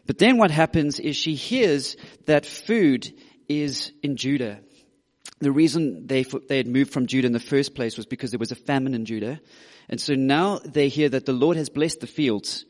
But 0.08 0.18
then 0.18 0.38
what 0.38 0.52
happens 0.52 1.02
is 1.02 1.18
she 1.18 1.36
hears 1.36 1.98
that 2.26 2.46
food 2.46 3.14
is 3.50 3.92
in 4.02 4.16
Judah 4.16 4.62
the 5.40 5.52
reason 5.52 6.08
they, 6.08 6.24
they 6.24 6.58
had 6.58 6.68
moved 6.68 6.94
from 6.94 7.08
Judah 7.08 7.28
in 7.28 7.34
the 7.34 7.40
first 7.40 7.76
place 7.76 7.98
was 7.98 8.06
because 8.06 8.32
there 8.32 8.40
was 8.40 8.52
a 8.52 8.56
famine 8.56 8.94
in 8.94 9.06
Judah. 9.06 9.40
And 9.90 10.00
so 10.00 10.16
now 10.16 10.60
they 10.60 10.88
hear 10.88 11.10
that 11.10 11.26
the 11.26 11.34
Lord 11.34 11.58
has 11.58 11.70
blessed 11.70 12.00
the 12.00 12.08
fields. 12.08 12.66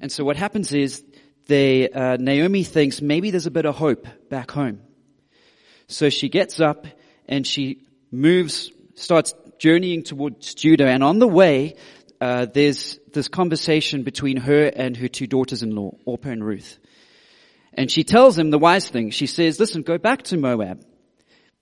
And 0.00 0.12
so 0.12 0.24
what 0.24 0.36
happens 0.36 0.72
is 0.72 1.02
they, 1.46 1.88
uh, 1.88 2.18
Naomi 2.18 2.64
thinks 2.64 3.00
maybe 3.00 3.30
there's 3.30 3.46
a 3.46 3.50
bit 3.50 3.66
of 3.66 3.76
hope 3.76 4.06
back 4.28 4.50
home. 4.50 4.82
So 5.88 6.10
she 6.10 6.28
gets 6.28 6.60
up 6.60 6.86
and 7.26 7.46
she 7.46 7.82
moves, 8.10 8.70
starts 8.94 9.34
journeying 9.58 10.02
towards 10.02 10.54
Judah. 10.54 10.88
And 10.88 11.02
on 11.02 11.18
the 11.18 11.28
way, 11.28 11.76
uh, 12.20 12.46
there's 12.46 12.98
this 13.12 13.28
conversation 13.28 14.02
between 14.02 14.36
her 14.36 14.66
and 14.66 14.96
her 14.96 15.08
two 15.08 15.26
daughters-in-law, 15.26 15.96
Orpah 16.04 16.28
and 16.28 16.44
Ruth. 16.44 16.78
And 17.74 17.90
she 17.90 18.04
tells 18.04 18.38
him 18.38 18.50
the 18.50 18.58
wise 18.58 18.88
thing. 18.88 19.10
She 19.10 19.26
says, 19.26 19.58
listen, 19.58 19.82
go 19.82 19.96
back 19.96 20.24
to 20.24 20.36
Moab 20.36 20.84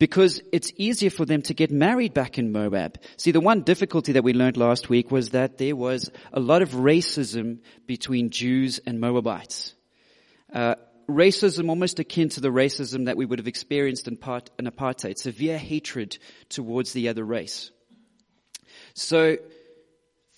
because 0.01 0.41
it's 0.51 0.73
easier 0.77 1.11
for 1.11 1.27
them 1.27 1.43
to 1.43 1.53
get 1.53 1.71
married 1.71 2.15
back 2.15 2.39
in 2.39 2.53
Moab. 2.53 2.99
See, 3.19 3.33
the 3.33 3.41
one 3.41 3.63
difficulty 3.63 4.13
that 4.13 4.25
we 4.25 4.33
learned 4.33 4.57
last 4.57 4.89
week 4.89 5.11
was 5.11 5.31
that 5.31 5.59
there 5.59 5.77
was 5.77 6.11
a 6.33 6.41
lot 6.41 6.63
of 6.63 6.71
racism 6.71 7.59
between 7.87 8.31
Jews 8.31 8.81
and 8.87 8.99
Moabites. 8.99 9.75
Uh, 10.53 10.77
racism 11.07 11.69
almost 11.69 11.99
akin 11.99 12.31
to 12.31 12.41
the 12.41 12.49
racism 12.49 13.05
that 13.05 13.19
we 13.19 13.27
would 13.27 13.39
have 13.39 13.47
experienced 13.47 14.09
in, 14.09 14.17
part, 14.17 14.49
in 14.59 14.65
apartheid, 14.65 15.19
severe 15.19 15.59
hatred 15.59 16.17
towards 16.49 16.95
the 16.95 17.11
other 17.11 17.23
race. 17.23 17.71
So 18.95 19.37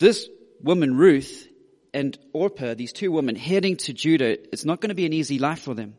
this 0.01 0.29
woman, 0.61 0.97
Ruth, 0.97 1.47
and 1.95 2.19
Orpah, 2.33 2.75
these 2.75 2.93
two 2.93 3.13
women 3.13 3.37
heading 3.37 3.77
to 3.77 3.93
Judah, 3.93 4.33
it's 4.53 4.65
not 4.65 4.81
going 4.81 4.89
to 4.89 4.97
be 4.97 5.07
an 5.07 5.13
easy 5.13 5.39
life 5.39 5.61
for 5.61 5.75
them. 5.75 5.95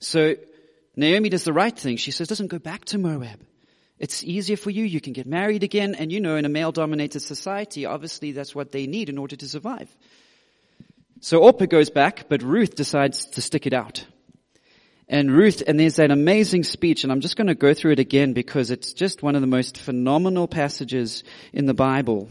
So 0.00 0.34
Naomi 0.96 1.28
does 1.28 1.44
the 1.44 1.52
right 1.52 1.76
thing. 1.76 1.96
She 1.96 2.10
says, 2.10 2.28
doesn't 2.28 2.48
go 2.48 2.58
back 2.58 2.84
to 2.86 2.98
Moab. 2.98 3.40
It's 3.98 4.24
easier 4.24 4.56
for 4.56 4.70
you. 4.70 4.84
You 4.84 5.00
can 5.00 5.12
get 5.12 5.26
married 5.26 5.62
again. 5.62 5.94
And 5.94 6.10
you 6.10 6.20
know, 6.20 6.36
in 6.36 6.44
a 6.44 6.48
male 6.48 6.72
dominated 6.72 7.20
society, 7.20 7.86
obviously 7.86 8.32
that's 8.32 8.54
what 8.54 8.72
they 8.72 8.86
need 8.86 9.08
in 9.08 9.16
order 9.16 9.36
to 9.36 9.48
survive. 9.48 9.94
So 11.20 11.38
Orpah 11.38 11.66
goes 11.66 11.88
back, 11.88 12.28
but 12.28 12.42
Ruth 12.42 12.74
decides 12.74 13.26
to 13.26 13.40
stick 13.42 13.66
it 13.66 13.72
out. 13.72 14.04
And 15.08 15.30
Ruth, 15.30 15.62
and 15.66 15.78
there's 15.78 15.96
that 15.96 16.10
amazing 16.10 16.64
speech, 16.64 17.04
and 17.04 17.12
I'm 17.12 17.20
just 17.20 17.36
going 17.36 17.46
to 17.46 17.54
go 17.54 17.74
through 17.74 17.92
it 17.92 17.98
again 17.98 18.32
because 18.32 18.70
it's 18.70 18.92
just 18.92 19.22
one 19.22 19.34
of 19.34 19.40
the 19.40 19.46
most 19.46 19.78
phenomenal 19.78 20.48
passages 20.48 21.22
in 21.52 21.66
the 21.66 21.74
Bible. 21.74 22.28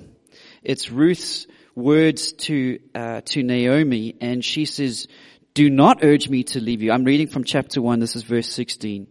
It's 0.63 0.91
Ruth's 0.91 1.47
words 1.75 2.33
to 2.33 2.79
uh, 2.93 3.21
to 3.25 3.43
Naomi, 3.43 4.15
and 4.19 4.43
she 4.43 4.65
says, 4.65 5.07
"Do 5.53 5.69
not 5.69 6.03
urge 6.03 6.29
me 6.29 6.43
to 6.43 6.59
leave 6.59 6.81
you." 6.81 6.91
I'm 6.91 7.03
reading 7.03 7.27
from 7.27 7.43
chapter 7.43 7.81
one. 7.81 7.99
This 7.99 8.15
is 8.15 8.23
verse 8.23 8.49
16. 8.49 9.07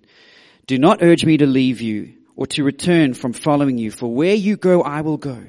Do 0.66 0.78
not 0.78 1.02
urge 1.02 1.24
me 1.24 1.36
to 1.36 1.46
leave 1.46 1.80
you 1.80 2.14
or 2.36 2.46
to 2.48 2.64
return 2.64 3.14
from 3.14 3.32
following 3.32 3.78
you, 3.78 3.90
for 3.90 4.12
where 4.12 4.34
you 4.34 4.56
go, 4.56 4.82
I 4.82 5.00
will 5.00 5.16
go. 5.16 5.42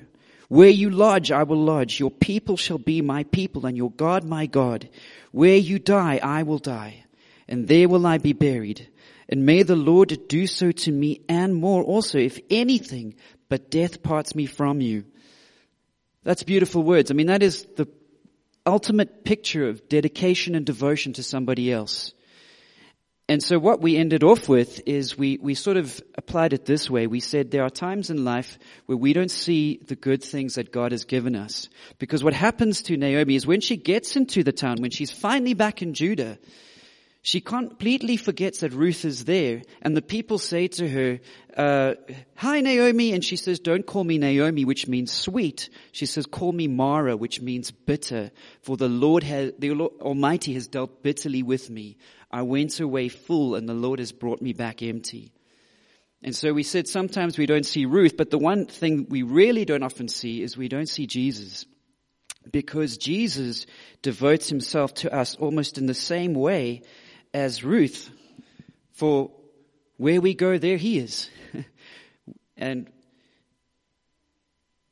Where 0.49 0.69
you 0.69 0.89
lodge, 0.89 1.31
I 1.31 1.43
will 1.43 1.63
lodge. 1.63 1.99
Your 1.99 2.11
people 2.11 2.57
shall 2.57 2.77
be 2.77 3.01
my 3.01 3.23
people 3.23 3.65
and 3.65 3.77
your 3.77 3.91
God 3.91 4.25
my 4.25 4.47
God. 4.47 4.89
Where 5.31 5.55
you 5.55 5.79
die, 5.79 6.19
I 6.21 6.43
will 6.43 6.57
die 6.57 7.05
and 7.51 7.67
there 7.67 7.89
will 7.89 8.07
I 8.07 8.17
be 8.17 8.33
buried. 8.33 8.87
And 9.29 9.45
may 9.45 9.63
the 9.63 9.75
Lord 9.75 10.17
do 10.27 10.47
so 10.47 10.71
to 10.71 10.91
me 10.91 11.21
and 11.29 11.53
more 11.53 11.83
also, 11.83 12.17
if 12.17 12.39
anything 12.49 13.15
but 13.49 13.69
death 13.69 14.01
parts 14.01 14.33
me 14.33 14.45
from 14.45 14.81
you. 14.81 15.03
That's 16.23 16.43
beautiful 16.43 16.81
words. 16.81 17.11
I 17.11 17.13
mean, 17.13 17.27
that 17.27 17.43
is 17.43 17.67
the 17.75 17.87
ultimate 18.65 19.23
picture 19.23 19.67
of 19.67 19.87
dedication 19.89 20.55
and 20.55 20.65
devotion 20.65 21.13
to 21.13 21.23
somebody 21.23 21.71
else. 21.71 22.13
And 23.31 23.41
so 23.41 23.57
what 23.57 23.79
we 23.79 23.95
ended 23.95 24.23
off 24.23 24.49
with 24.49 24.81
is 24.85 25.17
we, 25.17 25.39
we 25.41 25.53
sort 25.53 25.77
of 25.77 26.01
applied 26.15 26.51
it 26.51 26.65
this 26.65 26.89
way. 26.89 27.07
We 27.07 27.21
said 27.21 27.49
there 27.49 27.63
are 27.63 27.69
times 27.69 28.09
in 28.09 28.25
life 28.25 28.59
where 28.87 28.97
we 28.97 29.13
don't 29.13 29.31
see 29.31 29.79
the 29.87 29.95
good 29.95 30.21
things 30.21 30.55
that 30.55 30.73
God 30.73 30.91
has 30.91 31.05
given 31.05 31.37
us. 31.37 31.69
Because 31.97 32.25
what 32.25 32.33
happens 32.33 32.81
to 32.83 32.97
Naomi 32.97 33.35
is 33.35 33.47
when 33.47 33.61
she 33.61 33.77
gets 33.77 34.17
into 34.17 34.43
the 34.43 34.51
town, 34.51 34.81
when 34.81 34.91
she's 34.91 35.11
finally 35.11 35.53
back 35.53 35.81
in 35.81 35.93
Judah, 35.93 36.39
she 37.23 37.39
completely 37.39 38.17
forgets 38.17 38.61
that 38.61 38.73
Ruth 38.73 39.05
is 39.05 39.25
there. 39.25 39.61
And 39.83 39.95
the 39.95 40.01
people 40.01 40.39
say 40.39 40.67
to 40.69 40.89
her, 40.89 41.19
uh, 41.55 41.93
hi 42.35 42.61
Naomi. 42.61 43.13
And 43.13 43.23
she 43.23 43.35
says, 43.35 43.59
don't 43.59 43.85
call 43.85 44.03
me 44.03 44.17
Naomi, 44.17 44.65
which 44.65 44.87
means 44.87 45.11
sweet. 45.11 45.69
She 45.91 46.07
says, 46.07 46.25
call 46.25 46.51
me 46.51 46.67
Mara, 46.67 47.15
which 47.15 47.39
means 47.39 47.69
bitter. 47.69 48.31
For 48.63 48.75
the 48.75 48.89
Lord 48.89 49.21
has, 49.23 49.53
the 49.59 49.71
Almighty 49.71 50.55
has 50.55 50.67
dealt 50.67 51.03
bitterly 51.03 51.43
with 51.43 51.69
me. 51.69 51.97
I 52.31 52.41
went 52.41 52.79
away 52.79 53.09
full 53.09 53.53
and 53.53 53.69
the 53.69 53.75
Lord 53.75 53.99
has 53.99 54.11
brought 54.11 54.41
me 54.41 54.53
back 54.53 54.81
empty. 54.81 55.31
And 56.23 56.35
so 56.35 56.53
we 56.53 56.63
said 56.63 56.87
sometimes 56.87 57.37
we 57.37 57.45
don't 57.45 57.65
see 57.65 57.85
Ruth, 57.85 58.17
but 58.17 58.31
the 58.31 58.39
one 58.39 58.65
thing 58.65 59.05
we 59.09 59.21
really 59.21 59.65
don't 59.65 59.83
often 59.83 60.07
see 60.07 60.41
is 60.41 60.57
we 60.57 60.69
don't 60.69 60.89
see 60.89 61.05
Jesus. 61.05 61.65
Because 62.51 62.97
Jesus 62.97 63.67
devotes 64.01 64.49
himself 64.49 64.95
to 64.95 65.13
us 65.13 65.35
almost 65.35 65.77
in 65.77 65.85
the 65.85 65.93
same 65.93 66.33
way 66.33 66.81
as 67.33 67.63
Ruth. 67.63 68.09
For 68.93 69.31
where 69.97 70.21
we 70.21 70.33
go, 70.33 70.57
there 70.57 70.77
he 70.77 70.99
is. 70.99 71.29
and 72.57 72.91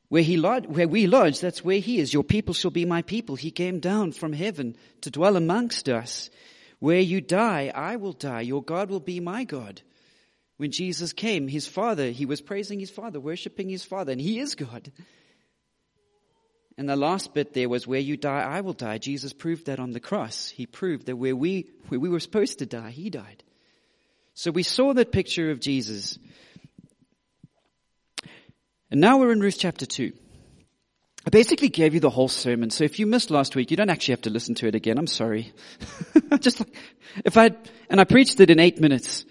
where 0.09 0.23
he 0.23 0.37
lodge, 0.37 0.65
where 0.67 0.87
we 0.87 1.07
lodge, 1.07 1.39
that's 1.39 1.63
where 1.63 1.79
he 1.79 1.99
is. 1.99 2.13
Your 2.13 2.23
people 2.23 2.53
shall 2.53 2.71
be 2.71 2.85
my 2.85 3.03
people. 3.03 3.35
He 3.35 3.51
came 3.51 3.79
down 3.79 4.11
from 4.11 4.33
heaven 4.33 4.75
to 5.01 5.11
dwell 5.11 5.35
amongst 5.35 5.87
us. 5.87 6.29
Where 6.79 6.99
you 6.99 7.21
die, 7.21 7.71
I 7.73 7.97
will 7.97 8.13
die. 8.13 8.41
Your 8.41 8.63
God 8.63 8.89
will 8.89 9.01
be 9.01 9.19
my 9.19 9.43
God. 9.43 9.81
When 10.57 10.71
Jesus 10.71 11.13
came, 11.13 11.47
his 11.47 11.67
father, 11.67 12.09
he 12.09 12.25
was 12.25 12.41
praising 12.41 12.79
his 12.79 12.89
father, 12.89 13.19
worshiping 13.19 13.69
his 13.69 13.83
father, 13.83 14.11
and 14.11 14.19
he 14.19 14.39
is 14.39 14.55
God. 14.55 14.91
And 16.79 16.87
the 16.87 16.95
last 16.95 17.33
bit 17.33 17.53
there 17.53 17.67
was 17.67 17.85
where 17.85 17.99
you 17.99 18.15
die, 18.15 18.39
I 18.39 18.61
will 18.61 18.71
die. 18.71 18.99
Jesus 18.99 19.33
proved 19.33 19.65
that 19.65 19.81
on 19.81 19.91
the 19.91 19.99
cross. 19.99 20.47
He 20.47 20.65
proved 20.65 21.07
that 21.07 21.17
where 21.17 21.35
we, 21.35 21.67
where 21.89 21.99
we 21.99 22.07
were 22.07 22.21
supposed 22.21 22.59
to 22.59 22.65
die, 22.65 22.91
he 22.91 23.09
died. 23.09 23.43
So 24.33 24.49
we 24.49 24.63
saw 24.63 24.93
that 24.93 25.11
picture 25.11 25.51
of 25.51 25.59
Jesus. 25.59 26.17
And 28.89 29.01
now 29.01 29.17
we're 29.17 29.33
in 29.33 29.41
Ruth 29.41 29.57
chapter 29.59 29.85
2. 29.85 30.13
I 31.27 31.29
basically 31.31 31.67
gave 31.67 31.93
you 31.93 31.99
the 31.99 32.09
whole 32.09 32.29
sermon, 32.29 32.69
so 32.69 32.85
if 32.85 32.97
you 32.97 33.05
missed 33.05 33.29
last 33.29 33.57
week, 33.57 33.71
you 33.71 33.77
don't 33.77 33.89
actually 33.89 34.13
have 34.13 34.21
to 34.21 34.29
listen 34.29 34.55
to 34.55 34.67
it 34.67 34.73
again. 34.73 34.97
I'm 34.97 35.05
sorry. 35.05 35.51
just 36.39 36.61
like, 36.61 36.73
if 37.25 37.35
I, 37.35 37.49
and 37.89 37.99
I 37.99 38.05
preached 38.05 38.39
it 38.39 38.49
in 38.49 38.57
eight 38.57 38.79
minutes. 38.79 39.25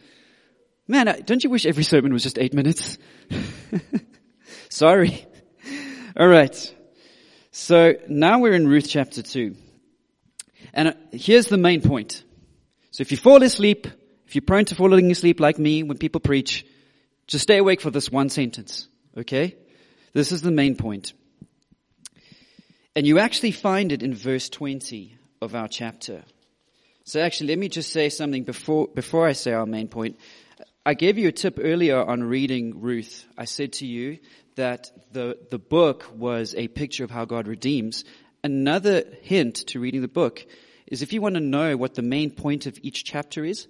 Man, 0.87 1.23
don't 1.25 1.43
you 1.43 1.49
wish 1.49 1.65
every 1.65 1.85
sermon 1.85 2.13
was 2.13 2.25
just 2.25 2.39
eight 2.39 2.53
minutes? 2.53 2.99
sorry. 4.69 5.25
Alright. 6.15 6.75
So 7.59 7.97
now 8.09 8.39
we're 8.39 8.53
in 8.55 8.69
Ruth 8.69 8.87
chapter 8.89 9.21
2. 9.21 9.57
And 10.73 10.89
uh, 10.89 10.93
here's 11.11 11.49
the 11.49 11.59
main 11.59 11.83
point. 11.83 12.23
So 12.93 13.03
if 13.03 13.11
you 13.11 13.17
fall 13.17 13.43
asleep, 13.43 13.89
if 14.29 14.37
you're 14.37 14.43
prone 14.43 14.65
to 14.67 14.77
falling 14.77 15.11
asleep 15.11 15.41
like 15.41 15.59
me 15.59 15.83
when 15.83 15.99
people 15.99 16.21
preach, 16.21 16.65
just 17.27 17.43
stay 17.43 17.59
awake 17.59 17.81
for 17.81 17.91
this 17.91 18.13
one 18.13 18.31
sentence. 18.31 18.87
Okay? 19.17 19.57
This 20.13 20.31
is 20.31 20.41
the 20.41 20.53
main 20.53 20.77
point. 20.77 21.15
And 22.95 23.09
you 23.09 23.19
actually 23.19 23.51
find 23.51 23.91
it 23.91 24.05
in 24.05 24.15
verse 24.15 24.49
20 24.49 25.19
of 25.43 25.57
our 25.57 25.67
chapter. 25.67 26.23
So 27.03 27.21
actually, 27.21 27.49
let 27.49 27.59
me 27.59 27.69
just 27.69 27.91
say 27.91 28.09
something 28.09 28.45
before, 28.45 28.87
before 28.87 29.27
I 29.27 29.33
say 29.33 29.53
our 29.53 29.67
main 29.67 29.89
point. 29.89 30.17
I 30.87 30.95
gave 30.95 31.19
you 31.19 31.27
a 31.27 31.33
tip 31.33 31.59
earlier 31.61 32.01
on 32.01 32.23
reading 32.23 32.81
Ruth. 32.81 33.27
I 33.37 33.47
said 33.47 33.73
to 33.75 33.87
you 33.87 34.19
that 34.59 34.91
the, 35.13 35.39
the 35.51 35.59
book 35.59 36.11
was 36.15 36.55
a 36.57 36.67
picture 36.69 37.05
of 37.05 37.11
how 37.11 37.25
God 37.25 37.47
redeems. 37.47 38.05
Another 38.43 39.05
hint 39.23 39.57
to 39.69 39.81
reading 39.81 40.03
the 40.03 40.09
book 40.09 40.45
is 40.89 41.01
if 41.01 41.13
you 41.13 41.21
want 41.21 41.37
to 41.37 41.41
know 41.41 41.77
what 41.77 41.95
the 41.95 42.03
main 42.03 42.31
point 42.31 42.67
of 42.67 42.77
each 42.83 43.05
chapter 43.05 43.45
is, 43.45 43.69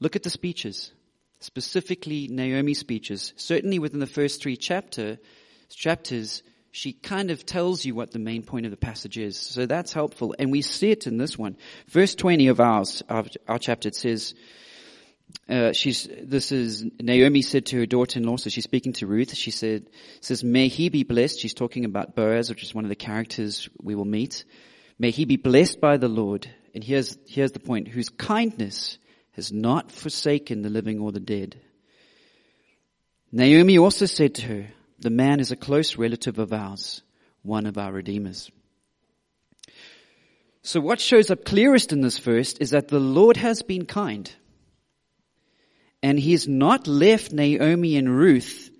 look 0.00 0.16
at 0.16 0.22
the 0.22 0.30
speeches. 0.30 0.92
Specifically 1.40 2.26
Naomi's 2.28 2.78
speeches. 2.78 3.34
Certainly 3.36 3.78
within 3.80 4.00
the 4.00 4.06
first 4.06 4.42
three 4.42 4.56
chapter, 4.56 5.18
chapters, 5.68 6.42
she 6.70 6.94
kind 6.94 7.30
of 7.30 7.44
tells 7.44 7.84
you 7.84 7.94
what 7.94 8.12
the 8.12 8.18
main 8.18 8.42
point 8.42 8.64
of 8.64 8.70
the 8.70 8.78
passage 8.78 9.18
is. 9.18 9.36
So 9.36 9.66
that's 9.66 9.92
helpful. 9.92 10.34
And 10.38 10.50
we 10.50 10.62
see 10.62 10.90
it 10.90 11.06
in 11.06 11.18
this 11.18 11.36
one. 11.36 11.56
Verse 11.88 12.14
20 12.14 12.48
of 12.48 12.60
ours, 12.60 13.02
our, 13.10 13.24
our 13.46 13.58
chapter, 13.58 13.88
it 13.88 13.94
says, 13.94 14.34
uh, 15.48 15.72
she's, 15.72 16.08
this 16.22 16.52
is, 16.52 16.84
Naomi 17.00 17.42
said 17.42 17.66
to 17.66 17.78
her 17.78 17.86
daughter-in-law, 17.86 18.36
so 18.36 18.50
she's 18.50 18.64
speaking 18.64 18.92
to 18.94 19.06
Ruth, 19.06 19.34
she 19.34 19.50
said, 19.50 19.86
says, 20.20 20.42
may 20.44 20.68
he 20.68 20.88
be 20.88 21.02
blessed. 21.02 21.40
She's 21.40 21.54
talking 21.54 21.84
about 21.84 22.14
Boaz, 22.14 22.48
which 22.48 22.62
is 22.62 22.74
one 22.74 22.84
of 22.84 22.88
the 22.88 22.96
characters 22.96 23.68
we 23.82 23.94
will 23.94 24.04
meet. 24.04 24.44
May 24.98 25.10
he 25.10 25.24
be 25.24 25.36
blessed 25.36 25.80
by 25.80 25.96
the 25.96 26.08
Lord. 26.08 26.48
And 26.74 26.84
here's, 26.84 27.18
here's 27.26 27.52
the 27.52 27.60
point, 27.60 27.88
whose 27.88 28.08
kindness 28.08 28.98
has 29.32 29.52
not 29.52 29.90
forsaken 29.90 30.62
the 30.62 30.70
living 30.70 31.00
or 31.00 31.12
the 31.12 31.20
dead. 31.20 31.60
Naomi 33.32 33.78
also 33.78 34.06
said 34.06 34.34
to 34.36 34.46
her, 34.46 34.66
the 34.98 35.10
man 35.10 35.40
is 35.40 35.50
a 35.50 35.56
close 35.56 35.96
relative 35.96 36.38
of 36.38 36.52
ours, 36.52 37.02
one 37.42 37.66
of 37.66 37.78
our 37.78 37.92
redeemers. 37.92 38.50
So 40.62 40.80
what 40.80 41.00
shows 41.00 41.30
up 41.30 41.44
clearest 41.44 41.92
in 41.92 42.02
this 42.02 42.18
verse 42.18 42.52
is 42.54 42.70
that 42.70 42.88
the 42.88 43.00
Lord 43.00 43.38
has 43.38 43.62
been 43.62 43.86
kind. 43.86 44.30
And 46.02 46.18
he's 46.18 46.48
not 46.48 46.86
left 46.86 47.32
Naomi 47.32 47.96
and 47.96 48.14
Ruth, 48.14 48.70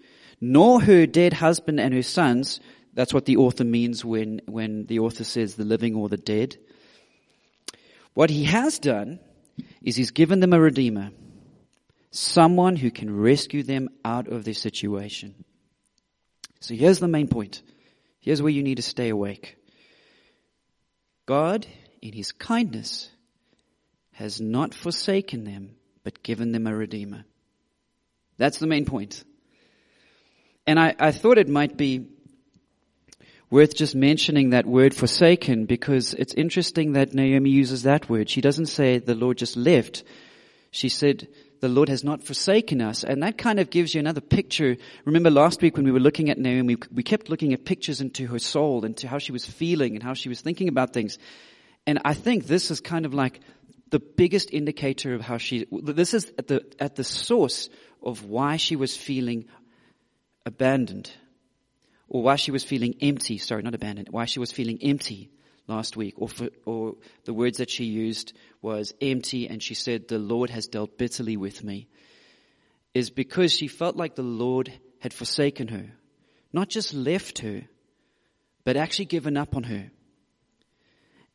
nor 0.40 0.80
her 0.80 1.06
dead 1.06 1.34
husband 1.34 1.78
and 1.80 1.92
her 1.92 2.02
sons. 2.02 2.60
That's 2.94 3.12
what 3.12 3.26
the 3.26 3.36
author 3.36 3.64
means 3.64 4.04
when, 4.04 4.40
when 4.46 4.86
the 4.86 5.00
author 5.00 5.24
says 5.24 5.54
the 5.54 5.64
living 5.64 5.94
or 5.94 6.08
the 6.08 6.16
dead. 6.16 6.56
What 8.14 8.30
he 8.30 8.44
has 8.44 8.78
done 8.78 9.20
is 9.82 9.96
he's 9.96 10.10
given 10.10 10.40
them 10.40 10.52
a 10.52 10.60
redeemer. 10.60 11.10
Someone 12.10 12.76
who 12.76 12.90
can 12.90 13.14
rescue 13.14 13.62
them 13.62 13.88
out 14.04 14.28
of 14.28 14.44
their 14.44 14.54
situation. 14.54 15.34
So 16.60 16.74
here's 16.74 16.98
the 16.98 17.08
main 17.08 17.28
point. 17.28 17.62
Here's 18.20 18.42
where 18.42 18.52
you 18.52 18.62
need 18.62 18.76
to 18.76 18.82
stay 18.82 19.08
awake. 19.08 19.56
God, 21.26 21.66
in 22.02 22.12
his 22.12 22.32
kindness, 22.32 23.10
has 24.12 24.40
not 24.40 24.74
forsaken 24.74 25.44
them, 25.44 25.76
but 26.04 26.23
given 26.23 26.52
them 26.52 26.66
a 26.66 26.75
redeemer. 26.75 27.25
That's 28.37 28.59
the 28.59 28.66
main 28.66 28.85
point. 28.85 29.25
And 30.66 30.78
I, 30.78 30.95
I 30.99 31.12
thought 31.12 31.38
it 31.38 31.49
might 31.49 31.76
be 31.76 32.07
worth 33.50 33.75
just 33.75 33.95
mentioning 33.95 34.50
that 34.50 34.64
word 34.64 34.95
forsaken 34.95 35.66
because 35.66 36.14
it's 36.14 36.35
interesting 36.35 36.92
that 36.92 37.12
Naomi 37.12 37.50
uses 37.50 37.83
that 37.83 38.09
word. 38.09 38.30
She 38.30 38.40
doesn't 38.40 38.66
say 38.66 38.99
the 38.99 39.14
Lord 39.14 39.38
just 39.38 39.57
left. 39.57 40.04
She 40.71 40.88
said 40.88 41.26
the 41.61 41.69
Lord 41.69 41.88
has 41.88 42.04
not 42.04 42.23
forsaken 42.23 42.80
us. 42.80 43.04
And 43.04 43.23
that 43.23 43.37
kind 43.37 43.59
of 43.59 43.71
gives 43.71 43.95
you 43.95 44.00
another 44.00 44.21
picture. 44.21 44.76
Remember 45.04 45.30
last 45.30 45.61
week 45.61 45.76
when 45.76 45.85
we 45.85 45.92
were 45.92 46.00
looking 46.00 46.30
at 46.30 46.38
Naomi, 46.38 46.76
we 46.92 47.02
kept 47.02 47.28
looking 47.28 47.52
at 47.52 47.64
pictures 47.64 48.00
into 48.00 48.26
her 48.28 48.38
soul, 48.38 48.85
into 48.85 49.09
how 49.09 49.19
she 49.19 49.33
was 49.33 49.45
feeling 49.45 49.95
and 49.95 50.02
how 50.02 50.14
she 50.14 50.28
was 50.28 50.40
thinking 50.40 50.69
about 50.69 50.92
things. 50.92 51.19
And 51.87 52.00
I 52.04 52.14
think 52.14 52.47
this 52.47 52.71
is 52.71 52.80
kind 52.80 53.04
of 53.04 53.14
like 53.14 53.40
the 53.90 54.00
biggest 54.00 54.50
indicator 54.52 55.14
of 55.14 55.20
how 55.20 55.37
she, 55.37 55.66
this 55.70 56.14
is 56.14 56.32
at 56.38 56.47
the, 56.47 56.64
at 56.78 56.97
the 56.97 57.04
source 57.04 57.68
of 58.02 58.25
why 58.25 58.56
she 58.56 58.76
was 58.76 58.97
feeling 58.97 59.47
abandoned 60.47 61.11
or 62.09 62.23
why 62.23 62.37
she 62.37 62.50
was 62.50 62.64
feeling 62.64 62.97
empty, 63.00 63.38
sorry, 63.38 63.62
not 63.62 63.75
abandoned, 63.75 64.09
why 64.11 64.25
she 64.25 64.40
was 64.40 64.52
feeling 64.52 64.78
empty 64.82 65.30
last 65.66 65.97
week, 65.97 66.14
or, 66.16 66.28
for, 66.28 66.49
or 66.64 66.94
the 67.25 67.32
words 67.32 67.59
that 67.59 67.70
she 67.70 67.85
used 67.85 68.32
was 68.61 68.92
empty, 69.00 69.49
and 69.49 69.62
she 69.62 69.75
said, 69.75 70.09
the 70.09 70.18
Lord 70.18 70.50
has 70.50 70.66
dealt 70.66 70.99
bitterly 70.99 71.37
with 71.37 71.62
me, 71.62 71.87
is 72.92 73.11
because 73.11 73.52
she 73.52 73.68
felt 73.68 73.94
like 73.94 74.16
the 74.16 74.23
Lord 74.23 74.73
had 74.99 75.14
forsaken 75.14 75.68
her. 75.68 75.87
Not 76.52 76.68
just 76.68 76.92
left 76.92 77.38
her, 77.38 77.62
but 78.64 78.76
actually 78.76 79.04
given 79.04 79.37
up 79.37 79.54
on 79.54 79.62
her. 79.62 79.92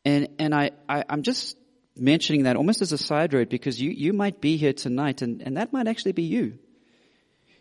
And, 0.03 0.27
and 0.38 0.53
I, 0.53 0.71
I, 0.89 1.05
I'm 1.07 1.24
just 1.24 1.57
mentioning 1.97 2.43
that 2.43 2.55
almost 2.55 2.81
as 2.81 2.91
a 2.91 2.97
side 2.97 3.33
road 3.33 3.49
because 3.49 3.81
you, 3.81 3.89
you 3.91 4.13
might 4.13 4.41
be 4.41 4.57
here 4.57 4.73
tonight 4.73 5.21
and, 5.21 5.41
and 5.41 5.57
that 5.57 5.71
might 5.71 5.87
actually 5.87 6.11
be 6.11 6.23
you. 6.23 6.57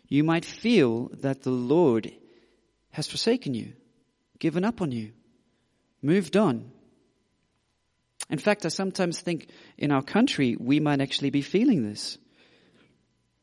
You 0.07 0.23
might 0.23 0.45
feel 0.45 1.09
that 1.21 1.43
the 1.43 1.51
Lord 1.51 2.11
has 2.91 3.07
forsaken 3.07 3.53
you, 3.53 3.73
given 4.39 4.63
up 4.63 4.81
on 4.81 4.91
you, 4.91 5.11
moved 6.01 6.37
on. 6.37 6.71
In 8.29 8.39
fact, 8.39 8.65
I 8.65 8.69
sometimes 8.69 9.19
think 9.19 9.49
in 9.77 9.91
our 9.91 10.01
country 10.01 10.55
we 10.59 10.79
might 10.79 11.01
actually 11.01 11.29
be 11.29 11.41
feeling 11.41 11.83
this. 11.83 12.17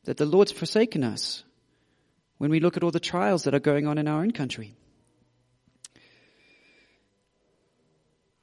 That 0.05 0.17
the 0.17 0.25
Lord's 0.25 0.51
forsaken 0.51 1.03
us 1.03 1.43
when 2.37 2.51
we 2.51 2.59
look 2.59 2.75
at 2.75 2.83
all 2.83 2.91
the 2.91 2.99
trials 2.99 3.43
that 3.43 3.53
are 3.53 3.59
going 3.59 3.87
on 3.87 3.97
in 3.97 4.07
our 4.07 4.21
own 4.21 4.31
country. 4.31 4.75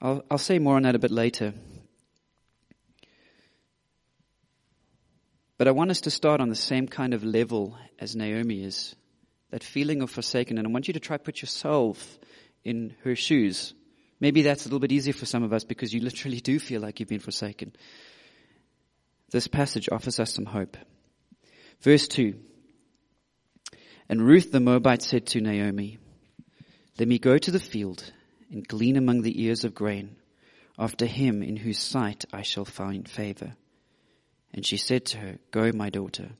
I'll, 0.00 0.24
I'll 0.30 0.38
say 0.38 0.58
more 0.58 0.76
on 0.76 0.84
that 0.84 0.94
a 0.94 0.98
bit 0.98 1.10
later. 1.10 1.52
But 5.60 5.68
I 5.68 5.72
want 5.72 5.90
us 5.90 6.00
to 6.02 6.10
start 6.10 6.40
on 6.40 6.48
the 6.48 6.54
same 6.54 6.88
kind 6.88 7.12
of 7.12 7.22
level 7.22 7.76
as 7.98 8.16
Naomi 8.16 8.64
is 8.64 8.96
that 9.50 9.62
feeling 9.62 10.00
of 10.00 10.08
forsaken. 10.08 10.56
And 10.56 10.66
I 10.66 10.70
want 10.70 10.88
you 10.88 10.94
to 10.94 11.00
try 11.00 11.18
put 11.18 11.42
yourself 11.42 12.18
in 12.64 12.96
her 13.04 13.14
shoes. 13.14 13.74
Maybe 14.20 14.40
that's 14.40 14.64
a 14.64 14.68
little 14.68 14.80
bit 14.80 14.90
easier 14.90 15.12
for 15.12 15.26
some 15.26 15.42
of 15.42 15.52
us 15.52 15.64
because 15.64 15.92
you 15.92 16.00
literally 16.00 16.40
do 16.40 16.58
feel 16.58 16.80
like 16.80 16.98
you've 16.98 17.10
been 17.10 17.20
forsaken. 17.20 17.74
This 19.32 19.48
passage 19.48 19.90
offers 19.92 20.18
us 20.18 20.32
some 20.32 20.46
hope. 20.46 20.78
Verse 21.82 22.08
2. 22.08 22.40
And 24.08 24.26
Ruth 24.26 24.52
the 24.52 24.60
Moabite 24.60 25.02
said 25.02 25.26
to 25.26 25.42
Naomi, 25.42 25.98
Let 26.98 27.06
me 27.06 27.18
go 27.18 27.36
to 27.36 27.50
the 27.50 27.60
field 27.60 28.10
and 28.50 28.66
glean 28.66 28.96
among 28.96 29.20
the 29.20 29.42
ears 29.42 29.64
of 29.64 29.74
grain 29.74 30.16
after 30.78 31.04
him 31.04 31.42
in 31.42 31.56
whose 31.58 31.78
sight 31.78 32.24
I 32.32 32.40
shall 32.40 32.64
find 32.64 33.06
favor. 33.06 33.52
And 34.52 34.66
she 34.66 34.76
said 34.76 35.06
to 35.06 35.18
her, 35.18 35.38
Go, 35.50 35.70
my 35.72 35.90
daughter. 35.90 36.30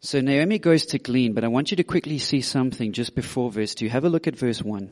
So 0.00 0.20
Naomi 0.20 0.58
goes 0.58 0.86
to 0.86 0.98
glean, 0.98 1.32
but 1.32 1.42
I 1.42 1.48
want 1.48 1.72
you 1.72 1.78
to 1.78 1.84
quickly 1.84 2.18
see 2.18 2.40
something 2.40 2.92
just 2.92 3.14
before 3.14 3.50
verse 3.50 3.74
2. 3.74 3.88
Have 3.88 4.04
a 4.04 4.08
look 4.08 4.28
at 4.28 4.36
verse 4.36 4.62
1. 4.62 4.88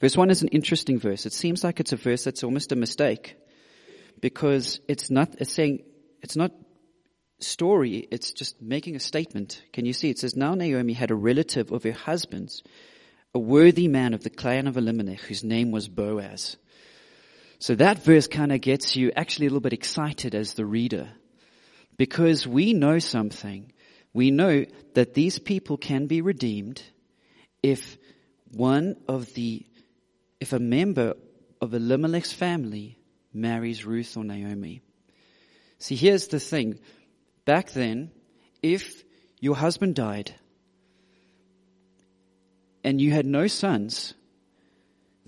Verse 0.00 0.16
1 0.16 0.30
is 0.30 0.42
an 0.42 0.48
interesting 0.48 1.00
verse. 1.00 1.26
It 1.26 1.32
seems 1.32 1.64
like 1.64 1.80
it's 1.80 1.92
a 1.92 1.96
verse 1.96 2.24
that's 2.24 2.44
almost 2.44 2.72
a 2.72 2.76
mistake 2.76 3.36
because 4.20 4.78
it's 4.86 5.10
not, 5.10 5.34
it's 5.38 5.52
saying, 5.52 5.82
it's 6.22 6.36
not 6.36 6.52
story, 7.40 8.06
it's 8.10 8.32
just 8.32 8.60
making 8.62 8.96
a 8.96 9.00
statement. 9.00 9.62
Can 9.72 9.84
you 9.84 9.92
see? 9.92 10.10
It 10.10 10.18
says, 10.18 10.36
Now 10.36 10.54
Naomi 10.54 10.92
had 10.92 11.10
a 11.10 11.16
relative 11.16 11.72
of 11.72 11.82
her 11.84 11.92
husband's, 11.92 12.62
a 13.34 13.38
worthy 13.38 13.88
man 13.88 14.14
of 14.14 14.22
the 14.22 14.30
clan 14.30 14.66
of 14.66 14.76
Elimelech, 14.76 15.20
whose 15.20 15.42
name 15.42 15.70
was 15.70 15.88
Boaz. 15.88 16.56
So 17.64 17.74
that 17.76 18.04
verse 18.04 18.26
kind 18.26 18.52
of 18.52 18.60
gets 18.60 18.94
you 18.94 19.10
actually 19.16 19.46
a 19.46 19.48
little 19.48 19.62
bit 19.62 19.72
excited 19.72 20.34
as 20.34 20.52
the 20.52 20.66
reader 20.66 21.08
because 21.96 22.46
we 22.46 22.74
know 22.74 22.98
something. 22.98 23.72
We 24.12 24.30
know 24.30 24.66
that 24.92 25.14
these 25.14 25.38
people 25.38 25.78
can 25.78 26.06
be 26.06 26.20
redeemed 26.20 26.82
if 27.62 27.96
one 28.52 28.96
of 29.08 29.32
the, 29.32 29.64
if 30.40 30.52
a 30.52 30.58
member 30.58 31.14
of 31.58 31.72
Elimelech's 31.72 32.34
family 32.34 32.98
marries 33.32 33.86
Ruth 33.86 34.14
or 34.14 34.24
Naomi. 34.24 34.82
See, 35.78 35.96
here's 35.96 36.26
the 36.26 36.40
thing. 36.40 36.80
Back 37.46 37.70
then, 37.70 38.10
if 38.62 39.02
your 39.40 39.56
husband 39.56 39.94
died 39.94 40.34
and 42.84 43.00
you 43.00 43.10
had 43.10 43.24
no 43.24 43.46
sons, 43.46 44.12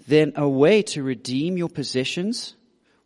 then 0.07 0.33
a 0.37 0.49
way 0.49 0.83
to 0.83 1.03
redeem 1.03 1.57
your 1.57 1.69
possessions 1.69 2.55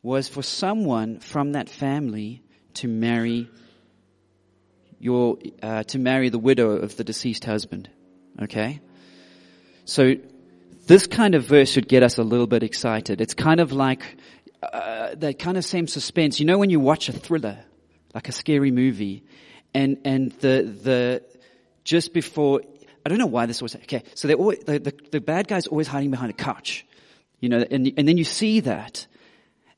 was 0.02 0.28
for 0.28 0.42
someone 0.42 1.20
from 1.20 1.52
that 1.52 1.68
family 1.68 2.42
to 2.74 2.88
marry 2.88 3.48
your 4.98 5.38
uh, 5.62 5.82
to 5.84 5.98
marry 5.98 6.28
the 6.28 6.38
widow 6.38 6.70
of 6.72 6.96
the 6.96 7.04
deceased 7.04 7.44
husband. 7.44 7.88
Okay, 8.42 8.80
so 9.84 10.14
this 10.86 11.06
kind 11.06 11.34
of 11.34 11.44
verse 11.44 11.70
should 11.70 11.88
get 11.88 12.02
us 12.02 12.18
a 12.18 12.22
little 12.22 12.46
bit 12.46 12.62
excited. 12.62 13.20
It's 13.20 13.34
kind 13.34 13.60
of 13.60 13.72
like 13.72 14.02
uh, 14.62 15.14
that 15.16 15.38
kind 15.38 15.56
of 15.56 15.64
same 15.64 15.86
suspense. 15.86 16.38
You 16.38 16.46
know 16.46 16.58
when 16.58 16.70
you 16.70 16.80
watch 16.80 17.08
a 17.08 17.12
thriller, 17.12 17.58
like 18.14 18.28
a 18.28 18.32
scary 18.32 18.70
movie, 18.70 19.24
and 19.74 19.98
and 20.04 20.32
the 20.32 20.62
the 20.62 21.22
just 21.84 22.12
before 22.12 22.60
I 23.04 23.08
don't 23.08 23.18
know 23.18 23.26
why 23.26 23.46
this 23.46 23.62
was 23.62 23.74
okay. 23.74 24.02
So 24.14 24.28
they 24.28 24.34
always, 24.34 24.58
the, 24.60 24.78
the 24.78 24.94
the 25.12 25.20
bad 25.20 25.48
guy's 25.48 25.66
always 25.66 25.88
hiding 25.88 26.10
behind 26.10 26.30
a 26.30 26.34
couch, 26.34 26.86
you 27.40 27.48
know, 27.48 27.64
and 27.70 27.92
and 27.96 28.07
then 28.07 28.16
you 28.16 28.24
see 28.24 28.61
that, 28.61 29.07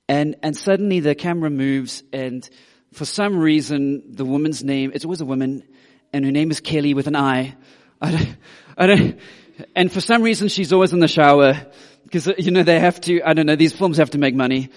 and 0.08 0.36
and 0.42 0.56
suddenly 0.56 1.00
the 1.00 1.14
camera 1.14 1.50
moves 1.50 2.02
and 2.12 2.48
for 2.92 3.04
some 3.04 3.38
reason, 3.38 4.02
the 4.14 4.24
woman's 4.24 4.62
name, 4.62 4.92
it's 4.94 5.04
always 5.04 5.20
a 5.20 5.24
woman, 5.24 5.64
and 6.12 6.24
her 6.24 6.30
name 6.30 6.50
is 6.50 6.60
Kelly 6.60 6.94
with 6.94 7.06
an 7.06 7.16
I. 7.16 7.56
I 8.00 8.10
don't, 8.10 8.36
I 8.76 8.86
don't, 8.86 9.20
and 9.74 9.90
for 9.90 10.00
some 10.00 10.22
reason 10.22 10.48
she's 10.48 10.72
always 10.72 10.92
in 10.92 11.00
the 11.00 11.08
shower, 11.08 11.66
because, 12.04 12.28
you 12.38 12.50
know, 12.50 12.62
they 12.62 12.78
have 12.78 13.00
to, 13.02 13.22
I 13.22 13.32
don't 13.32 13.46
know, 13.46 13.56
these 13.56 13.72
films 13.72 13.96
have 13.96 14.10
to 14.10 14.18
make 14.18 14.34
money. 14.34 14.70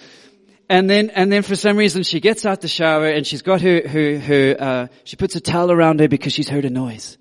And 0.68 0.88
then, 0.88 1.10
and 1.10 1.30
then 1.30 1.42
for 1.42 1.54
some 1.54 1.76
reason 1.76 2.02
she 2.02 2.20
gets 2.20 2.44
out 2.46 2.60
the 2.60 2.68
shower 2.68 3.06
and 3.06 3.26
she's 3.26 3.42
got 3.42 3.60
her, 3.60 3.86
her, 3.86 4.18
her, 4.18 4.56
uh, 4.58 4.86
she 5.04 5.16
puts 5.16 5.36
a 5.36 5.40
towel 5.40 5.70
around 5.70 6.00
her 6.00 6.08
because 6.08 6.32
she's 6.32 6.48
heard 6.48 6.64
a 6.64 6.70
noise. 6.70 7.18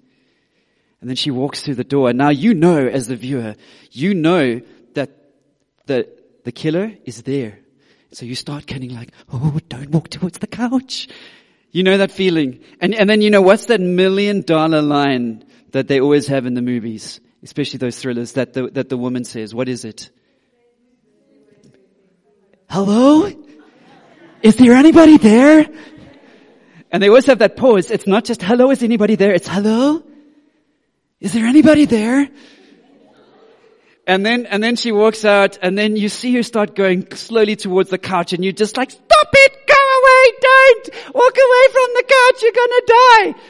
And 1.01 1.10
then 1.10 1.15
she 1.15 1.30
walks 1.30 1.62
through 1.62 1.75
the 1.75 1.84
door. 1.84 2.12
Now 2.13 2.30
you 2.30 2.56
know 2.56 2.88
as 2.88 3.08
the 3.08 3.15
viewer, 3.15 3.56
you 3.91 4.15
know 4.15 4.62
the, 5.88 6.10
the 6.43 6.52
killer 6.52 6.93
is 7.06 7.24
there. 7.24 7.60
So 8.12 8.26
you 8.26 8.36
start 8.36 8.65
getting 8.65 8.93
like, 8.93 9.12
oh, 9.32 9.60
don't 9.67 9.89
walk 9.89 10.10
towards 10.10 10.39
the 10.39 10.48
couch. 10.48 11.08
You 11.71 11.84
know 11.84 11.98
that 11.98 12.12
feeling. 12.12 12.63
And, 12.80 12.95
and 12.95 13.10
then 13.10 13.21
you 13.21 13.30
know, 13.30 13.41
what's 13.41 13.65
that 13.65 13.82
million 13.82 14.41
dollar 14.41 14.82
line 14.82 15.43
that 15.71 15.88
they 15.88 16.00
always 16.00 16.28
have 16.28 16.45
in 16.45 16.54
the 16.54 16.62
movies? 16.62 17.19
Especially 17.43 17.78
those 17.78 18.00
thrillers 18.00 18.34
that 18.34 18.54
the, 18.54 18.69
that 18.69 18.89
the 18.89 18.98
woman 18.98 19.26
says, 19.26 19.54
what 19.54 19.67
is 19.67 19.84
it? 19.84 20.10
Hello? 22.69 23.30
Is 24.41 24.56
there 24.56 24.74
anybody 24.74 25.17
there? 25.17 25.67
And 26.91 27.04
they 27.04 27.10
always 27.10 27.26
have 27.26 27.39
that 27.39 27.58
pause. 27.58 27.91
It's 27.91 28.08
not 28.08 28.24
just 28.24 28.41
hello, 28.41 28.71
is 28.71 28.82
anybody 28.82 29.15
there? 29.15 29.34
It's 29.34 29.48
hello? 29.48 30.02
Is 31.19 31.34
there 31.34 31.45
anybody 31.45 31.86
there? 31.86 32.30
And 34.08 34.24
then, 34.24 34.46
and 34.46 34.62
then 34.62 34.76
she 34.76 34.91
walks 34.91 35.26
out 35.26 35.58
and 35.62 35.78
then 35.78 35.96
you 35.96 36.10
see 36.10 36.34
her 36.36 36.44
start 36.44 36.76
going 36.76 37.12
slowly 37.15 37.56
towards 37.56 37.89
the 37.89 37.98
couch 37.98 38.34
and 38.34 38.44
you're 38.44 38.54
just 38.54 38.78
like, 38.78 38.91
stop 38.91 39.28
it, 39.34 39.68
go 39.68 39.74
away, 39.74 40.38
don't 40.41 41.15
walk 41.15 41.36
away 41.36 41.65
from 41.72 41.89
the 41.96 42.04
couch, 42.08 42.44
you're 42.44 42.52
gonna 42.52 43.34
die. 43.34 43.41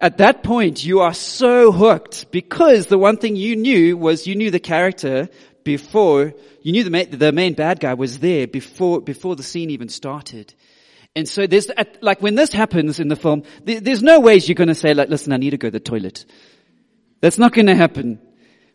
At 0.00 0.18
that 0.18 0.42
point, 0.42 0.84
you 0.84 1.00
are 1.00 1.14
so 1.14 1.72
hooked 1.72 2.30
because 2.30 2.86
the 2.86 2.98
one 2.98 3.16
thing 3.16 3.34
you 3.34 3.56
knew 3.56 3.96
was 3.96 4.26
you 4.26 4.36
knew 4.36 4.50
the 4.50 4.60
character 4.60 5.30
before, 5.64 6.34
you 6.62 6.72
knew 6.72 6.84
the 6.84 6.90
main, 6.90 7.10
the 7.10 7.32
main 7.32 7.54
bad 7.54 7.80
guy 7.80 7.94
was 7.94 8.18
there 8.18 8.46
before, 8.46 9.00
before 9.00 9.36
the 9.36 9.42
scene 9.42 9.70
even 9.70 9.88
started. 9.88 10.54
And 11.16 11.26
so 11.26 11.46
there's, 11.46 11.68
like 12.02 12.20
when 12.20 12.34
this 12.34 12.52
happens 12.52 13.00
in 13.00 13.08
the 13.08 13.16
film, 13.16 13.42
there's 13.64 14.02
no 14.02 14.20
ways 14.20 14.48
you're 14.48 14.54
gonna 14.54 14.74
say 14.74 14.92
like, 14.92 15.08
listen, 15.08 15.32
I 15.32 15.38
need 15.38 15.50
to 15.50 15.56
go 15.56 15.68
to 15.68 15.72
the 15.72 15.80
toilet. 15.80 16.26
That's 17.22 17.38
not 17.38 17.54
gonna 17.54 17.74
happen. 17.74 18.20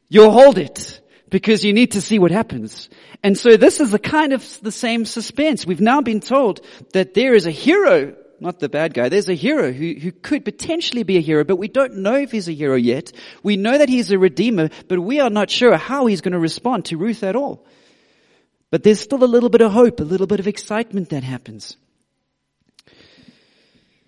You'll 0.10 0.32
hold 0.32 0.58
it 0.58 1.02
because 1.34 1.66
you 1.66 1.74
need 1.74 1.94
to 1.94 2.00
see 2.00 2.20
what 2.20 2.30
happens. 2.30 2.90
And 3.24 3.36
so 3.36 3.58
this 3.58 3.80
is 3.80 3.90
the 3.90 3.98
kind 3.98 4.34
of 4.34 4.62
the 4.62 4.72
same 4.72 5.04
suspense. 5.04 5.66
We've 5.66 5.82
now 5.82 6.02
been 6.02 6.20
told 6.20 6.64
that 6.92 7.16
there 7.16 7.34
is 7.34 7.48
a 7.48 7.52
hero 7.52 8.16
not 8.40 8.60
the 8.60 8.68
bad 8.68 8.94
guy. 8.94 9.08
There's 9.08 9.30
a 9.30 9.36
hero 9.36 9.72
who, 9.72 9.94
who 9.94 10.12
could 10.12 10.44
potentially 10.44 11.04
be 11.04 11.16
a 11.16 11.22
hero, 11.22 11.46
but 11.46 11.56
we 11.56 11.70
don't 11.70 12.00
know 12.00 12.16
if 12.16 12.30
he's 12.30 12.50
a 12.50 12.52
hero 12.52 12.76
yet. 12.76 13.14
We 13.42 13.56
know 13.56 13.78
that 13.78 13.88
he's 13.88 14.12
a 14.12 14.20
redeemer, 14.20 14.70
but 14.90 15.00
we 15.00 15.22
are 15.22 15.30
not 15.30 15.50
sure 15.50 15.78
how 15.78 16.08
he's 16.08 16.20
going 16.20 16.34
to 16.34 16.40
respond 16.40 16.86
to 16.86 16.98
Ruth 16.98 17.24
at 17.24 17.38
all. 17.38 17.66
But 18.70 18.84
there's 18.84 19.00
still 19.00 19.24
a 19.24 19.32
little 19.34 19.48
bit 19.48 19.62
of 19.62 19.72
hope, 19.72 20.02
a 20.02 20.04
little 20.04 20.28
bit 20.28 20.42
of 20.42 20.48
excitement 20.48 21.12
that 21.12 21.24
happens. 21.24 21.78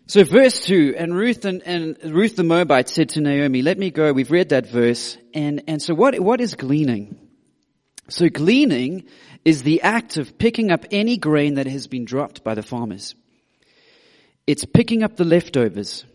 So 0.07 0.23
verse 0.23 0.63
2, 0.65 0.93
and 0.95 1.15
Ruth 1.15 1.45
and, 1.45 1.63
and 1.63 1.97
Ruth 2.03 2.35
the 2.35 2.43
Moabite 2.43 2.89
said 2.89 3.09
to 3.09 3.21
Naomi, 3.21 3.63
let 3.63 3.79
me 3.79 3.89
go. 3.89 4.13
We've 4.13 4.29
read 4.29 4.49
that 4.49 4.67
verse. 4.67 5.17
And, 5.33 5.63
and 5.67 5.81
so 5.81 5.95
what, 5.95 6.19
what 6.19 6.39
is 6.41 6.53
gleaning? 6.53 7.17
So 8.09 8.29
gleaning 8.29 9.05
is 9.43 9.63
the 9.63 9.81
act 9.81 10.17
of 10.17 10.37
picking 10.37 10.69
up 10.69 10.85
any 10.91 11.17
grain 11.17 11.55
that 11.55 11.65
has 11.65 11.87
been 11.87 12.05
dropped 12.05 12.43
by 12.43 12.53
the 12.53 12.61
farmers. 12.61 13.15
It's 14.45 14.63
picking 14.63 15.01
up 15.01 15.15
the 15.15 15.25
leftovers. 15.25 16.05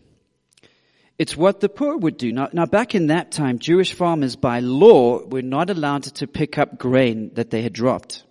It's 1.19 1.35
what 1.35 1.59
the 1.59 1.67
poor 1.67 1.97
would 1.97 2.15
do. 2.15 2.31
Now, 2.31 2.47
now 2.53 2.65
back 2.65 2.95
in 2.95 3.07
that 3.07 3.33
time, 3.33 3.59
Jewish 3.59 3.93
farmers 3.93 4.37
by 4.37 4.61
law 4.61 5.21
were 5.21 5.41
not 5.41 5.69
allowed 5.69 6.03
to 6.03 6.27
pick 6.27 6.57
up 6.57 6.77
grain 6.77 7.31
that 7.33 7.49
they 7.49 7.61
had 7.61 7.73
dropped. 7.73 8.23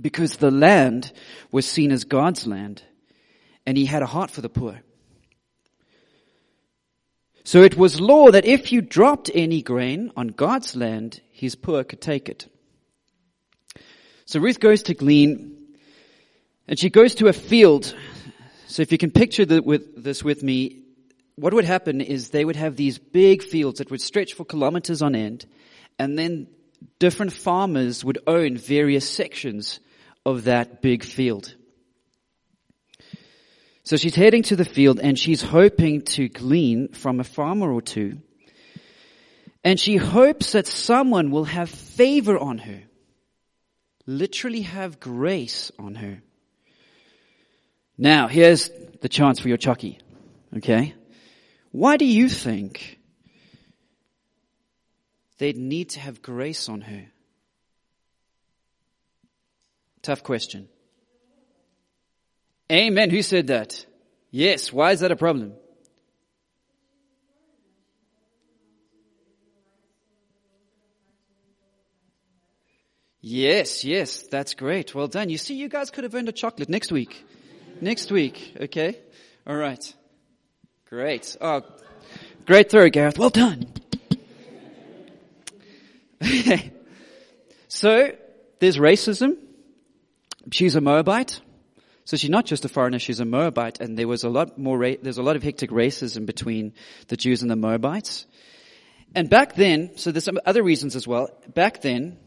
Because 0.00 0.38
the 0.38 0.50
land 0.50 1.12
was 1.52 1.66
seen 1.66 1.92
as 1.92 2.04
God's 2.04 2.46
land 2.46 2.82
and 3.66 3.76
he 3.76 3.86
had 3.86 4.02
a 4.02 4.06
heart 4.06 4.30
for 4.30 4.40
the 4.40 4.48
poor. 4.48 4.80
So 7.44 7.62
it 7.62 7.76
was 7.76 8.00
law 8.00 8.30
that 8.30 8.46
if 8.46 8.72
you 8.72 8.80
dropped 8.80 9.30
any 9.34 9.60
grain 9.60 10.10
on 10.16 10.28
God's 10.28 10.74
land, 10.74 11.20
his 11.30 11.54
poor 11.54 11.84
could 11.84 12.00
take 12.00 12.28
it. 12.28 12.48
So 14.24 14.40
Ruth 14.40 14.60
goes 14.60 14.84
to 14.84 14.94
glean, 14.94 15.56
and 16.66 16.78
she 16.78 16.88
goes 16.88 17.16
to 17.16 17.28
a 17.28 17.34
field. 17.34 17.94
So 18.66 18.80
if 18.80 18.90
you 18.92 18.96
can 18.96 19.10
picture 19.10 19.44
the, 19.44 19.62
with, 19.62 20.02
this 20.02 20.24
with 20.24 20.42
me, 20.42 20.84
what 21.36 21.52
would 21.52 21.66
happen 21.66 22.00
is 22.00 22.30
they 22.30 22.44
would 22.44 22.56
have 22.56 22.76
these 22.76 22.98
big 22.98 23.42
fields 23.42 23.78
that 23.78 23.90
would 23.90 24.00
stretch 24.00 24.32
for 24.32 24.46
kilometers 24.46 25.02
on 25.02 25.14
end, 25.14 25.44
and 25.98 26.18
then 26.18 26.46
different 26.98 27.32
farmers 27.32 28.02
would 28.02 28.18
own 28.26 28.56
various 28.56 29.08
sections 29.08 29.80
of 30.24 30.44
that 30.44 30.80
big 30.80 31.04
field. 31.04 31.54
So 33.84 33.98
she's 33.98 34.14
heading 34.14 34.42
to 34.44 34.56
the 34.56 34.64
field 34.64 34.98
and 34.98 35.18
she's 35.18 35.42
hoping 35.42 36.02
to 36.02 36.28
glean 36.28 36.88
from 36.88 37.20
a 37.20 37.24
farmer 37.24 37.70
or 37.70 37.82
two. 37.82 38.18
And 39.62 39.78
she 39.78 39.96
hopes 39.96 40.52
that 40.52 40.66
someone 40.66 41.30
will 41.30 41.44
have 41.44 41.68
favor 41.68 42.38
on 42.38 42.58
her. 42.58 42.82
Literally 44.06 44.62
have 44.62 45.00
grace 45.00 45.70
on 45.78 45.94
her. 45.96 46.22
Now, 47.96 48.26
here's 48.26 48.70
the 49.02 49.08
chance 49.08 49.38
for 49.38 49.48
your 49.48 49.58
chucky. 49.58 49.98
Okay? 50.56 50.94
Why 51.70 51.96
do 51.96 52.06
you 52.06 52.28
think 52.28 52.98
they'd 55.38 55.56
need 55.56 55.90
to 55.90 56.00
have 56.00 56.22
grace 56.22 56.68
on 56.68 56.80
her? 56.82 57.06
Tough 60.02 60.22
question. 60.22 60.68
Amen. 62.70 63.10
Who 63.10 63.22
said 63.22 63.48
that? 63.48 63.86
Yes. 64.30 64.72
Why 64.72 64.92
is 64.92 65.00
that 65.00 65.12
a 65.12 65.16
problem? 65.16 65.54
Yes, 73.26 73.86
yes, 73.86 74.20
that's 74.24 74.52
great. 74.52 74.94
Well 74.94 75.06
done. 75.08 75.30
You 75.30 75.38
see, 75.38 75.54
you 75.54 75.70
guys 75.70 75.90
could 75.90 76.04
have 76.04 76.14
earned 76.14 76.28
a 76.28 76.32
chocolate 76.32 76.68
next 76.68 76.92
week. 76.92 77.24
next 77.80 78.12
week, 78.12 78.54
okay? 78.60 78.98
All 79.46 79.56
right. 79.56 79.94
Great. 80.90 81.34
Oh, 81.40 81.62
great 82.44 82.70
throw, 82.70 82.90
Gareth. 82.90 83.18
Well 83.18 83.30
done. 83.30 83.66
so, 87.68 88.10
there's 88.58 88.76
racism. 88.76 89.38
She's 90.52 90.76
a 90.76 90.82
Moabite. 90.82 91.40
So 92.04 92.16
she's 92.16 92.30
not 92.30 92.44
just 92.44 92.64
a 92.64 92.68
foreigner, 92.68 92.98
she's 92.98 93.20
a 93.20 93.24
Moabite, 93.24 93.80
and 93.80 93.98
there 93.98 94.08
was 94.08 94.24
a 94.24 94.28
lot 94.28 94.58
more, 94.58 94.78
ra- 94.78 95.00
there's 95.00 95.18
a 95.18 95.22
lot 95.22 95.36
of 95.36 95.42
hectic 95.42 95.70
racism 95.70 96.26
between 96.26 96.74
the 97.08 97.16
Jews 97.16 97.40
and 97.40 97.50
the 97.50 97.56
Moabites. 97.56 98.26
And 99.14 99.30
back 99.30 99.54
then, 99.54 99.96
so 99.96 100.12
there's 100.12 100.24
some 100.24 100.38
other 100.44 100.62
reasons 100.62 100.96
as 100.96 101.06
well, 101.06 101.30
back 101.54 101.80
then, 101.80 102.18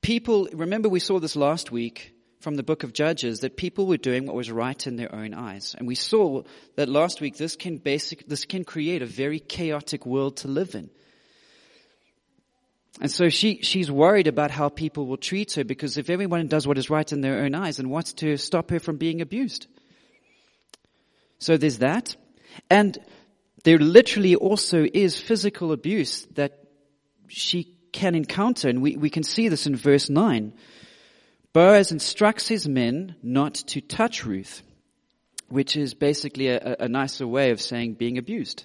people, 0.00 0.48
remember 0.52 0.88
we 0.88 1.00
saw 1.00 1.20
this 1.20 1.36
last 1.36 1.70
week 1.70 2.12
from 2.40 2.54
the 2.54 2.62
book 2.62 2.82
of 2.82 2.92
Judges, 2.92 3.40
that 3.40 3.56
people 3.56 3.86
were 3.86 3.96
doing 3.96 4.26
what 4.26 4.36
was 4.36 4.50
right 4.50 4.86
in 4.86 4.96
their 4.96 5.12
own 5.14 5.34
eyes. 5.34 5.74
And 5.76 5.86
we 5.86 5.94
saw 5.94 6.42
that 6.76 6.88
last 6.88 7.20
week 7.20 7.36
this 7.36 7.56
can 7.56 7.78
basic, 7.78 8.28
this 8.28 8.44
can 8.44 8.64
create 8.64 9.02
a 9.02 9.06
very 9.06 9.40
chaotic 9.40 10.06
world 10.06 10.36
to 10.38 10.48
live 10.48 10.74
in. 10.74 10.90
And 13.00 13.10
so 13.10 13.28
she, 13.28 13.60
she's 13.62 13.90
worried 13.90 14.26
about 14.26 14.50
how 14.50 14.68
people 14.68 15.06
will 15.06 15.18
treat 15.18 15.52
her 15.54 15.64
because 15.64 15.98
if 15.98 16.08
everyone 16.08 16.46
does 16.46 16.66
what 16.66 16.78
is 16.78 16.88
right 16.88 17.10
in 17.12 17.20
their 17.20 17.40
own 17.40 17.54
eyes 17.54 17.78
and 17.78 17.90
wants 17.90 18.14
to 18.14 18.36
stop 18.38 18.70
her 18.70 18.80
from 18.80 18.96
being 18.96 19.20
abused. 19.20 19.66
So 21.38 21.56
there's 21.56 21.78
that. 21.78 22.16
And 22.70 22.96
there 23.64 23.78
literally 23.78 24.34
also 24.34 24.86
is 24.92 25.20
physical 25.20 25.72
abuse 25.72 26.26
that 26.34 26.58
she 27.28 27.74
can 27.92 28.14
encounter. 28.14 28.68
And 28.68 28.80
we, 28.80 28.96
we 28.96 29.10
can 29.10 29.22
see 29.22 29.48
this 29.48 29.66
in 29.66 29.76
verse 29.76 30.08
9. 30.08 30.54
Boaz 31.52 31.92
instructs 31.92 32.48
his 32.48 32.68
men 32.68 33.16
not 33.22 33.54
to 33.54 33.80
touch 33.80 34.24
Ruth, 34.24 34.62
which 35.48 35.76
is 35.76 35.94
basically 35.94 36.48
a, 36.48 36.76
a 36.80 36.88
nicer 36.88 37.26
way 37.26 37.50
of 37.50 37.60
saying 37.60 37.94
being 37.94 38.18
abused. 38.18 38.64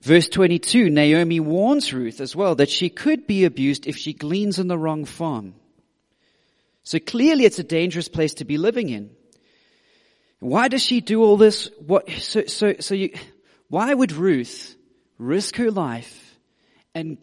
Verse 0.00 0.28
22, 0.28 0.90
Naomi 0.90 1.40
warns 1.40 1.92
Ruth 1.92 2.20
as 2.20 2.36
well 2.36 2.54
that 2.56 2.70
she 2.70 2.88
could 2.88 3.26
be 3.26 3.44
abused 3.44 3.86
if 3.86 3.96
she 3.96 4.12
gleans 4.12 4.58
in 4.58 4.68
the 4.68 4.78
wrong 4.78 5.04
farm. 5.04 5.54
So 6.82 6.98
clearly 6.98 7.44
it's 7.44 7.58
a 7.58 7.64
dangerous 7.64 8.08
place 8.08 8.34
to 8.34 8.44
be 8.44 8.58
living 8.58 8.88
in. 8.88 9.10
Why 10.38 10.68
does 10.68 10.82
she 10.82 11.00
do 11.00 11.22
all 11.22 11.36
this? 11.36 11.70
What, 11.84 12.08
so, 12.10 12.44
so, 12.46 12.74
so 12.78 12.94
you, 12.94 13.10
why 13.68 13.92
would 13.92 14.12
Ruth 14.12 14.76
risk 15.18 15.56
her 15.56 15.70
life 15.70 16.38
and 16.94 17.18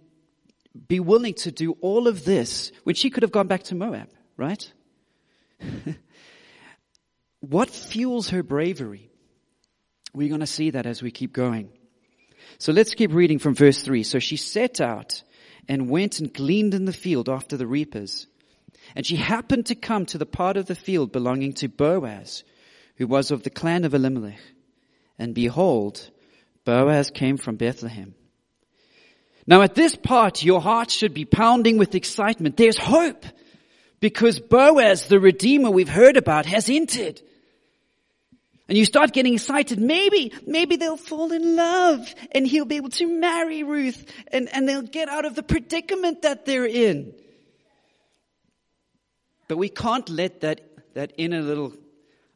be 0.88 1.00
willing 1.00 1.36
to 1.36 1.52
do 1.52 1.78
all 1.82 2.08
of 2.08 2.26
this 2.26 2.72
when 2.84 2.96
she 2.96 3.10
could 3.10 3.24
have 3.24 3.32
gone 3.32 3.48
back 3.48 3.64
to 3.64 3.76
Moab, 3.76 4.10
right? 4.36 4.74
what 7.40 7.70
fuels 7.70 8.30
her 8.30 8.44
bravery? 8.44 9.10
We're 10.14 10.30
going 10.30 10.42
to 10.42 10.48
see 10.48 10.72
that 10.72 10.86
as 10.86 11.02
we 11.02 11.12
keep 11.12 11.34
going. 11.34 11.70
So 12.64 12.72
let's 12.72 12.96
keep 12.96 13.12
reading 13.12 13.40
from 13.40 13.56
verse 13.56 13.84
3. 13.84 14.04
So 14.04 14.20
she 14.20 14.38
set 14.38 14.80
out 14.80 15.22
and 15.68 15.90
went 15.90 16.22
and 16.22 16.34
gleaned 16.34 16.74
in 16.74 16.86
the 16.86 16.94
field 16.94 17.28
after 17.28 17.58
the 17.58 17.68
reapers. 17.68 18.26
And 18.96 19.06
she 19.06 19.18
happened 19.18 19.66
to 19.66 19.76
come 19.76 20.06
to 20.06 20.18
the 20.18 20.26
part 20.26 20.56
of 20.56 20.66
the 20.68 20.74
field 20.74 21.12
belonging 21.12 21.56
to 21.56 21.68
Boaz, 21.68 22.46
who 22.96 23.06
was 23.06 23.32
of 23.32 23.44
the 23.44 23.50
clan 23.50 23.84
of 23.84 23.94
Elimelech. 23.94 24.40
And 25.20 25.36
behold, 25.36 26.10
Boaz 26.64 27.12
came 27.12 27.36
from 27.36 27.58
Bethlehem. 27.58 28.16
Now 29.46 29.62
at 29.62 29.76
this 29.76 29.98
part, 29.98 30.42
your 30.42 30.62
heart 30.62 30.90
should 30.90 31.14
be 31.14 31.26
pounding 31.26 31.78
with 31.78 31.96
excitement. 31.96 32.56
There's 32.56 32.78
hope 32.78 33.26
because 34.00 34.40
Boaz, 34.40 35.08
the 35.08 35.20
Redeemer 35.20 35.70
we've 35.70 35.90
heard 35.90 36.16
about, 36.16 36.46
has 36.46 36.70
entered. 36.70 37.22
And 38.70 38.78
you 38.78 38.86
start 38.86 39.12
getting 39.12 39.34
excited. 39.34 39.80
Maybe, 39.80 40.32
maybe 40.48 40.78
they'll 40.78 40.96
fall 40.96 41.32
in 41.34 41.56
love 41.56 42.14
and 42.32 42.48
he'll 42.48 42.66
be 42.66 42.78
able 42.78 42.92
to 42.92 43.08
marry 43.08 43.64
Ruth 43.64 44.06
and, 44.32 44.48
and 44.54 44.68
they'll 44.68 44.82
get 44.82 45.10
out 45.10 45.26
of 45.26 45.36
the 45.36 45.44
predicament 45.44 46.22
that 46.22 46.46
they're 46.46 46.66
in. 46.66 47.14
But 49.50 49.58
we 49.58 49.68
can't 49.68 50.08
let 50.08 50.42
that, 50.42 50.62
that 50.94 51.12
inner 51.18 51.42
little, 51.42 51.74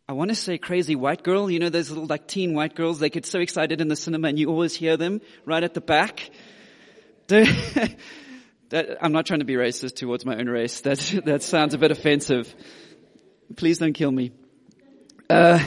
I 0.10 0.14
want 0.14 0.30
to 0.30 0.36
say 0.36 0.58
crazy 0.58 0.96
white 0.96 1.24
girl, 1.24 1.50
you 1.50 1.60
know, 1.60 1.70
those 1.70 1.90
little 1.90 2.06
like 2.06 2.28
teen 2.28 2.54
white 2.54 2.76
girls, 2.76 3.00
they 3.00 3.10
get 3.10 3.26
so 3.26 3.40
excited 3.40 3.80
in 3.80 3.88
the 3.88 3.96
cinema 3.96 4.28
and 4.28 4.38
you 4.38 4.50
always 4.50 4.76
hear 4.76 4.98
them 4.98 5.22
right 5.46 5.64
at 5.64 5.74
the 5.74 5.82
back. 5.82 6.30
that, 7.28 7.98
I'm 9.02 9.14
not 9.14 9.26
trying 9.26 9.40
to 9.40 9.46
be 9.46 9.56
racist 9.56 9.96
towards 9.96 10.26
my 10.26 10.36
own 10.36 10.48
race. 10.48 10.82
That, 10.82 11.00
that 11.26 11.42
sounds 11.42 11.74
a 11.74 11.78
bit 11.78 11.92
offensive. 11.92 12.54
Please 13.56 13.78
don't 13.78 13.94
kill 13.94 14.12
me. 14.12 14.32
Uh, 15.30 15.60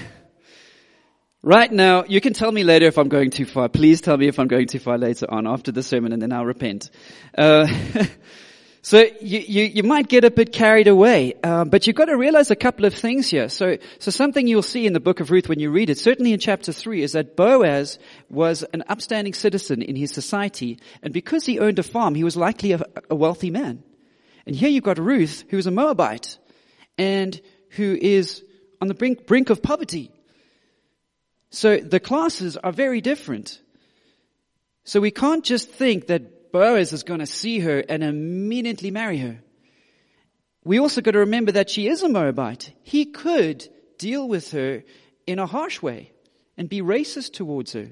Right 1.42 1.72
now, 1.72 2.04
you 2.04 2.20
can 2.20 2.34
tell 2.34 2.52
me 2.52 2.64
later 2.64 2.84
if 2.84 2.98
I'm 2.98 3.08
going 3.08 3.30
too 3.30 3.46
far. 3.46 3.70
Please 3.70 4.02
tell 4.02 4.18
me 4.18 4.28
if 4.28 4.38
I'm 4.38 4.48
going 4.48 4.66
too 4.66 4.78
far 4.78 4.98
later 4.98 5.24
on 5.30 5.46
after 5.46 5.72
the 5.72 5.82
sermon 5.82 6.12
and 6.12 6.20
then 6.20 6.32
I'll 6.32 6.44
repent. 6.44 6.90
Uh, 7.36 7.66
so 8.82 9.06
you, 9.22 9.38
you, 9.38 9.64
you, 9.64 9.82
might 9.82 10.06
get 10.06 10.24
a 10.24 10.30
bit 10.30 10.52
carried 10.52 10.86
away, 10.86 11.32
uh, 11.42 11.64
but 11.64 11.86
you've 11.86 11.96
got 11.96 12.06
to 12.06 12.16
realize 12.18 12.50
a 12.50 12.56
couple 12.56 12.84
of 12.84 12.92
things 12.92 13.30
here. 13.30 13.48
So, 13.48 13.78
so 13.98 14.10
something 14.10 14.46
you'll 14.46 14.60
see 14.60 14.86
in 14.86 14.92
the 14.92 15.00
book 15.00 15.20
of 15.20 15.30
Ruth 15.30 15.48
when 15.48 15.60
you 15.60 15.70
read 15.70 15.88
it, 15.88 15.96
certainly 15.96 16.34
in 16.34 16.40
chapter 16.40 16.72
three, 16.72 17.02
is 17.02 17.12
that 17.12 17.36
Boaz 17.36 17.98
was 18.28 18.62
an 18.74 18.84
upstanding 18.86 19.32
citizen 19.32 19.80
in 19.80 19.96
his 19.96 20.10
society, 20.10 20.78
and 21.02 21.14
because 21.14 21.46
he 21.46 21.58
owned 21.58 21.78
a 21.78 21.82
farm, 21.82 22.14
he 22.14 22.24
was 22.24 22.36
likely 22.36 22.72
a, 22.72 22.82
a 23.08 23.14
wealthy 23.14 23.48
man. 23.48 23.82
And 24.44 24.54
here 24.54 24.68
you've 24.68 24.84
got 24.84 24.98
Ruth, 24.98 25.44
who 25.48 25.56
is 25.56 25.66
a 25.66 25.70
Moabite, 25.70 26.36
and 26.98 27.40
who 27.70 27.96
is 27.98 28.44
on 28.82 28.88
the 28.88 28.94
brink, 28.94 29.26
brink 29.26 29.48
of 29.48 29.62
poverty. 29.62 30.10
So 31.50 31.78
the 31.78 32.00
classes 32.00 32.56
are 32.56 32.72
very 32.72 33.00
different. 33.00 33.60
So 34.84 35.00
we 35.00 35.10
can't 35.10 35.44
just 35.44 35.68
think 35.70 36.06
that 36.06 36.52
Boaz 36.52 36.92
is 36.92 37.02
going 37.02 37.20
to 37.20 37.26
see 37.26 37.60
her 37.60 37.80
and 37.88 38.02
immediately 38.02 38.90
marry 38.90 39.18
her. 39.18 39.40
We 40.64 40.78
also 40.78 41.00
got 41.00 41.12
to 41.12 41.20
remember 41.20 41.52
that 41.52 41.70
she 41.70 41.88
is 41.88 42.02
a 42.02 42.08
Moabite. 42.08 42.72
He 42.82 43.06
could 43.06 43.66
deal 43.98 44.28
with 44.28 44.52
her 44.52 44.84
in 45.26 45.38
a 45.38 45.46
harsh 45.46 45.80
way 45.82 46.12
and 46.56 46.68
be 46.68 46.82
racist 46.82 47.32
towards 47.32 47.72
her. 47.72 47.90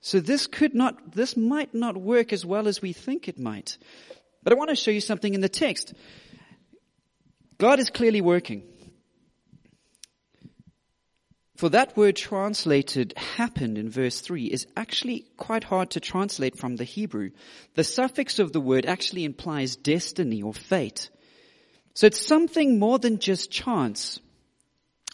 So 0.00 0.20
this 0.20 0.46
could 0.46 0.74
not, 0.74 1.12
this 1.12 1.36
might 1.36 1.74
not 1.74 1.96
work 1.96 2.32
as 2.32 2.44
well 2.44 2.68
as 2.68 2.80
we 2.80 2.92
think 2.92 3.28
it 3.28 3.38
might. 3.38 3.76
But 4.42 4.52
I 4.52 4.56
want 4.56 4.70
to 4.70 4.76
show 4.76 4.90
you 4.90 5.00
something 5.00 5.34
in 5.34 5.40
the 5.40 5.48
text. 5.48 5.92
God 7.58 7.78
is 7.78 7.90
clearly 7.90 8.20
working. 8.20 8.62
For 11.60 11.68
that 11.68 11.94
word 11.94 12.16
translated 12.16 13.12
happened 13.18 13.76
in 13.76 13.90
verse 13.90 14.22
3 14.22 14.46
is 14.46 14.66
actually 14.78 15.26
quite 15.36 15.62
hard 15.62 15.90
to 15.90 16.00
translate 16.00 16.56
from 16.56 16.76
the 16.76 16.84
Hebrew. 16.84 17.32
The 17.74 17.84
suffix 17.84 18.38
of 18.38 18.54
the 18.54 18.62
word 18.62 18.86
actually 18.86 19.26
implies 19.26 19.76
destiny 19.76 20.40
or 20.40 20.54
fate. 20.54 21.10
So 21.92 22.06
it's 22.06 22.26
something 22.26 22.78
more 22.78 22.98
than 22.98 23.18
just 23.18 23.50
chance, 23.50 24.20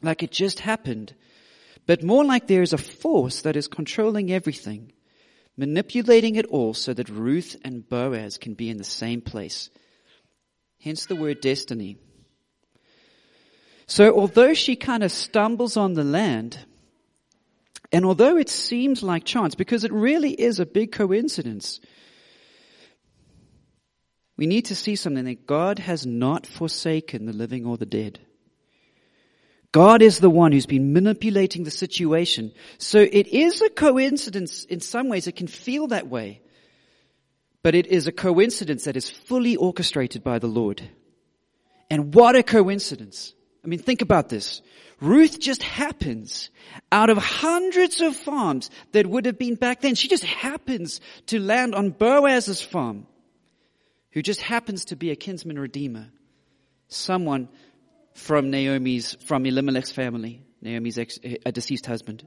like 0.03 0.23
it 0.23 0.31
just 0.31 0.61
happened, 0.61 1.17
but 1.85 2.05
more 2.05 2.25
like 2.25 2.47
there 2.47 2.63
is 2.63 2.73
a 2.73 2.79
force 2.79 3.43
that 3.43 3.57
is 3.57 3.67
controlling 3.67 4.31
everything, 4.31 4.93
manipulating 5.57 6.37
it 6.37 6.47
all 6.47 6.75
so 6.75 6.95
that 6.95 7.09
Ruth 7.09 7.57
and 7.65 7.89
Boaz 7.89 8.39
can 8.39 8.55
be 8.55 8.71
in 8.71 8.77
the 8.77 8.85
same 8.85 9.21
place. 9.21 9.69
Hence 10.81 11.07
the 11.07 11.17
word 11.17 11.41
destiny. 11.41 11.97
So 13.87 14.15
although 14.15 14.55
she 14.55 14.77
kind 14.77 15.03
of 15.03 15.13
stumbles 15.13 15.77
on 15.77 15.95
the 15.95 16.05
land, 16.05 16.59
and 17.93 18.05
although 18.05 18.37
it 18.37 18.49
seems 18.49 19.03
like 19.03 19.25
chance, 19.25 19.55
because 19.55 19.85
it 19.85 19.93
really 19.93 20.33
is 20.33 20.59
a 20.59 20.67
big 20.67 20.93
coincidence, 20.93 21.81
we 24.37 24.47
need 24.47 24.67
to 24.67 24.75
see 24.75 24.97
something 24.97 25.25
that 25.25 25.47
God 25.47 25.79
has 25.79 26.05
not 26.05 26.47
forsaken 26.47 27.27
the 27.27 27.33
living 27.33 27.65
or 27.65 27.77
the 27.77 27.87
dead. 27.87 28.19
God 29.73 30.03
is 30.03 30.19
the 30.19 30.31
one 30.31 30.53
who's 30.53 30.67
been 30.67 30.93
manipulating 30.93 31.65
the 31.65 31.71
situation. 31.71 32.53
So 32.79 32.99
it 32.99 33.27
is 33.29 33.61
a 33.63 33.71
coincidence 33.71 34.65
in 34.65 34.81
some 34.81 35.09
ways. 35.09 35.27
It 35.27 35.37
can 35.37 35.47
feel 35.49 35.89
that 35.89 36.09
way. 36.09 36.41
But 37.63 37.75
it 37.75 37.87
is 37.87 38.07
a 38.07 38.13
coincidence 38.13 38.85
that 38.85 38.97
is 38.97 39.11
fully 39.11 39.57
orchestrated 39.57 40.25
by 40.25 40.39
the 40.39 40.47
Lord. 40.47 40.83
And 41.91 42.15
what 42.15 42.37
a 42.37 42.43
coincidence. 42.43 43.35
I 43.67 43.69
mean, 43.69 43.81
think 43.81 44.01
about 44.01 44.29
this. 44.29 44.63
Ruth 45.01 45.41
just 45.41 45.63
happens 45.63 46.51
out 46.93 47.11
of 47.11 47.19
hundreds 47.19 48.01
of 48.01 48.15
farms 48.15 48.71
that 48.93 49.09
would 49.09 49.27
have 49.27 49.39
been 49.39 49.57
back 49.57 49.81
then. 49.81 49.97
She 49.97 50.07
just 50.07 50.25
happens 50.25 51.01
to 51.27 51.41
land 51.41 51.75
on 51.75 51.91
Boaz's 51.91 52.63
farm, 52.63 53.09
who 54.13 54.23
just 54.23 54.41
happens 54.41 54.87
to 54.87 54.97
be 54.97 55.11
a 55.11 55.17
kinsman 55.17 55.59
redeemer. 55.59 56.07
Someone 56.89 57.49
from 58.15 58.53
Naomi's, 58.53 59.15
from 59.25 59.45
Elimelech's 59.45 59.91
family, 59.91 60.43
Naomi's 60.63 60.97
ex, 60.97 61.19
a 61.45 61.51
deceased 61.51 61.87
husband. 61.87 62.25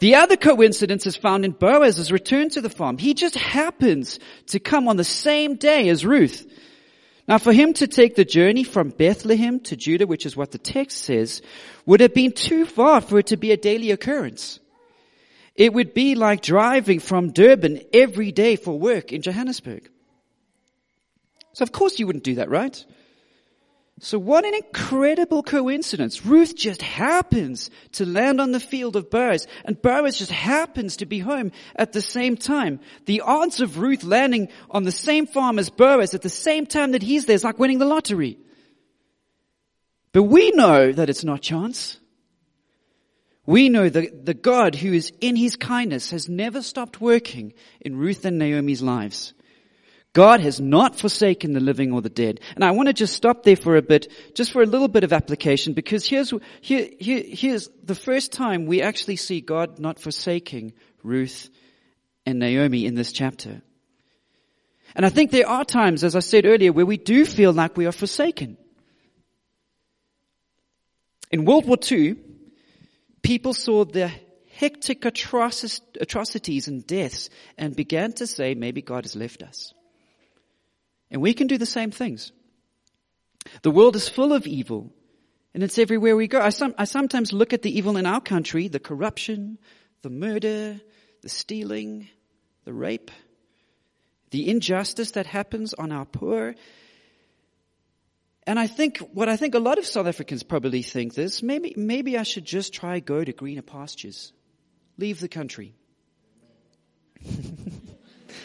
The 0.00 0.16
other 0.16 0.36
coincidence 0.36 1.06
is 1.06 1.16
found 1.16 1.46
in 1.46 1.52
Boaz's 1.52 2.12
return 2.12 2.50
to 2.50 2.60
the 2.60 2.68
farm. 2.68 2.98
He 2.98 3.14
just 3.14 3.36
happens 3.36 4.20
to 4.48 4.60
come 4.60 4.86
on 4.86 4.98
the 4.98 5.04
same 5.04 5.56
day 5.56 5.88
as 5.88 6.04
Ruth. 6.04 6.46
Now 7.26 7.38
for 7.38 7.52
him 7.52 7.72
to 7.74 7.86
take 7.86 8.16
the 8.16 8.24
journey 8.24 8.64
from 8.64 8.90
Bethlehem 8.90 9.60
to 9.60 9.76
Judah, 9.76 10.06
which 10.06 10.26
is 10.26 10.36
what 10.36 10.50
the 10.50 10.58
text 10.58 10.98
says, 10.98 11.40
would 11.86 12.00
have 12.00 12.12
been 12.12 12.32
too 12.32 12.66
far 12.66 13.00
for 13.00 13.18
it 13.18 13.28
to 13.28 13.36
be 13.36 13.52
a 13.52 13.56
daily 13.56 13.90
occurrence. 13.90 14.60
It 15.54 15.72
would 15.72 15.94
be 15.94 16.14
like 16.16 16.42
driving 16.42 17.00
from 17.00 17.32
Durban 17.32 17.80
every 17.92 18.32
day 18.32 18.56
for 18.56 18.78
work 18.78 19.12
in 19.12 19.22
Johannesburg. 19.22 19.88
So 21.54 21.62
of 21.62 21.72
course 21.72 21.98
you 21.98 22.06
wouldn't 22.06 22.24
do 22.24 22.34
that, 22.36 22.50
right? 22.50 22.84
So 24.00 24.18
what 24.18 24.44
an 24.44 24.54
incredible 24.54 25.42
coincidence. 25.42 26.26
Ruth 26.26 26.56
just 26.56 26.82
happens 26.82 27.70
to 27.92 28.04
land 28.04 28.40
on 28.40 28.50
the 28.50 28.58
field 28.58 28.96
of 28.96 29.08
Boaz 29.08 29.46
and 29.64 29.80
Boaz 29.80 30.18
just 30.18 30.32
happens 30.32 30.96
to 30.96 31.06
be 31.06 31.20
home 31.20 31.52
at 31.76 31.92
the 31.92 32.02
same 32.02 32.36
time. 32.36 32.80
The 33.06 33.20
odds 33.20 33.60
of 33.60 33.78
Ruth 33.78 34.02
landing 34.02 34.48
on 34.68 34.82
the 34.82 34.92
same 34.92 35.26
farm 35.26 35.60
as 35.60 35.70
Boaz 35.70 36.12
at 36.12 36.22
the 36.22 36.28
same 36.28 36.66
time 36.66 36.92
that 36.92 37.02
he's 37.02 37.26
there 37.26 37.36
is 37.36 37.44
like 37.44 37.58
winning 37.58 37.78
the 37.78 37.84
lottery. 37.84 38.36
But 40.12 40.24
we 40.24 40.50
know 40.50 40.92
that 40.92 41.08
it's 41.08 41.24
not 41.24 41.40
chance. 41.42 41.98
We 43.46 43.68
know 43.68 43.88
that 43.88 44.26
the 44.26 44.34
God 44.34 44.74
who 44.74 44.92
is 44.92 45.12
in 45.20 45.36
his 45.36 45.56
kindness 45.56 46.10
has 46.10 46.28
never 46.28 46.62
stopped 46.62 47.00
working 47.00 47.52
in 47.80 47.96
Ruth 47.96 48.24
and 48.24 48.38
Naomi's 48.38 48.82
lives. 48.82 49.34
God 50.14 50.40
has 50.40 50.60
not 50.60 50.96
forsaken 50.96 51.52
the 51.52 51.60
living 51.60 51.92
or 51.92 52.00
the 52.00 52.08
dead. 52.08 52.40
And 52.54 52.64
I 52.64 52.70
want 52.70 52.86
to 52.86 52.92
just 52.92 53.14
stop 53.14 53.42
there 53.42 53.56
for 53.56 53.76
a 53.76 53.82
bit, 53.82 54.10
just 54.34 54.52
for 54.52 54.62
a 54.62 54.66
little 54.66 54.88
bit 54.88 55.02
of 55.02 55.12
application, 55.12 55.74
because 55.74 56.06
here's, 56.06 56.32
here, 56.60 56.88
here, 57.00 57.22
here's 57.26 57.68
the 57.82 57.96
first 57.96 58.32
time 58.32 58.66
we 58.66 58.80
actually 58.80 59.16
see 59.16 59.40
God 59.40 59.80
not 59.80 59.98
forsaking 59.98 60.72
Ruth 61.02 61.50
and 62.24 62.38
Naomi 62.38 62.86
in 62.86 62.94
this 62.94 63.10
chapter. 63.10 63.60
And 64.94 65.04
I 65.04 65.08
think 65.08 65.32
there 65.32 65.48
are 65.48 65.64
times, 65.64 66.04
as 66.04 66.14
I 66.14 66.20
said 66.20 66.46
earlier, 66.46 66.72
where 66.72 66.86
we 66.86 66.96
do 66.96 67.26
feel 67.26 67.52
like 67.52 67.76
we 67.76 67.86
are 67.86 67.92
forsaken. 67.92 68.56
In 71.32 71.44
World 71.44 71.66
War 71.66 71.76
II, 71.90 72.14
people 73.20 73.52
saw 73.52 73.84
the 73.84 74.12
hectic 74.52 75.04
atrocities 75.04 76.68
and 76.68 76.86
deaths 76.86 77.30
and 77.58 77.74
began 77.74 78.12
to 78.12 78.28
say, 78.28 78.54
maybe 78.54 78.80
God 78.80 79.02
has 79.02 79.16
left 79.16 79.42
us. 79.42 79.74
And 81.10 81.22
we 81.22 81.34
can 81.34 81.46
do 81.46 81.58
the 81.58 81.66
same 81.66 81.90
things. 81.90 82.32
The 83.62 83.70
world 83.70 83.96
is 83.96 84.08
full 84.08 84.32
of 84.32 84.46
evil, 84.46 84.92
and 85.52 85.62
it's 85.62 85.78
everywhere 85.78 86.16
we 86.16 86.28
go. 86.28 86.40
I, 86.40 86.50
some, 86.50 86.74
I 86.78 86.84
sometimes 86.84 87.32
look 87.32 87.52
at 87.52 87.62
the 87.62 87.76
evil 87.76 87.96
in 87.96 88.06
our 88.06 88.20
country, 88.20 88.68
the 88.68 88.80
corruption, 88.80 89.58
the 90.02 90.10
murder, 90.10 90.80
the 91.22 91.28
stealing, 91.28 92.08
the 92.64 92.72
rape, 92.72 93.10
the 94.30 94.48
injustice 94.48 95.12
that 95.12 95.26
happens 95.26 95.74
on 95.74 95.92
our 95.92 96.04
poor. 96.04 96.54
And 98.46 98.58
I 98.58 98.66
think, 98.66 98.98
what 98.98 99.28
I 99.28 99.36
think 99.36 99.54
a 99.54 99.58
lot 99.58 99.78
of 99.78 99.86
South 99.86 100.06
Africans 100.06 100.42
probably 100.42 100.82
think 100.82 101.14
this, 101.14 101.42
maybe, 101.42 101.74
maybe 101.76 102.18
I 102.18 102.24
should 102.24 102.44
just 102.44 102.74
try 102.74 103.00
go 103.00 103.22
to 103.22 103.32
greener 103.32 103.62
pastures. 103.62 104.32
Leave 104.98 105.20
the 105.20 105.28
country. 105.28 105.74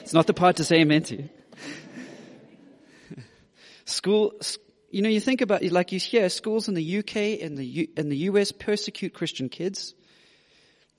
it's 0.02 0.14
not 0.14 0.28
the 0.28 0.34
part 0.34 0.58
to 0.58 0.64
say 0.64 0.78
amen 0.82 1.04
to. 1.04 1.28
School, 3.90 4.34
you 4.92 5.02
know, 5.02 5.10
you 5.10 5.20
think 5.20 5.42
about 5.42 5.64
like 5.64 5.92
you 5.92 6.00
hear 6.00 6.30
schools 6.30 6.68
in 6.68 6.74
the 6.74 7.00
UK 7.00 7.42
and 7.42 7.58
the 7.58 7.66
U, 7.66 7.88
the 7.96 8.18
US 8.18 8.52
persecute 8.52 9.14
Christian 9.14 9.50
kids, 9.50 9.94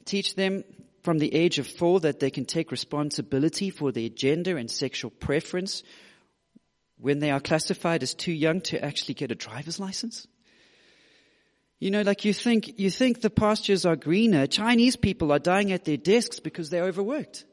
teach 0.05 0.35
them 0.35 0.65
from 1.03 1.19
the 1.19 1.35
age 1.35 1.59
of 1.59 1.67
four 1.67 2.01
that 2.01 2.21
they 2.21 2.31
can 2.31 2.45
take 2.45 2.71
responsibility 2.71 3.71
for 3.71 3.93
their 3.93 4.09
gender 4.09 4.57
and 4.57 4.71
sexual 4.71 5.11
preference 5.11 5.83
when 6.99 7.19
they 7.19 7.31
are 7.31 7.41
classified 7.41 8.03
as 8.03 8.15
too 8.15 8.33
young 8.33 8.61
to 8.61 8.85
actually 8.85 9.15
get 9.15 9.31
a 9.31 9.35
driver's 9.35 9.81
license. 9.81 10.27
You 11.79 11.91
know, 11.91 12.03
like 12.03 12.27
you 12.27 12.35
think, 12.35 12.79
you 12.79 12.91
think 12.91 13.23
the 13.23 13.31
pastures 13.31 13.87
are 13.87 13.97
greener. 13.97 14.47
Chinese 14.47 14.97
people 14.97 15.33
are 15.33 15.39
dying 15.39 15.73
at 15.73 15.87
their 15.87 15.97
desks 15.97 16.39
because 16.39 16.69
they're 16.69 16.85
overworked. 16.85 17.47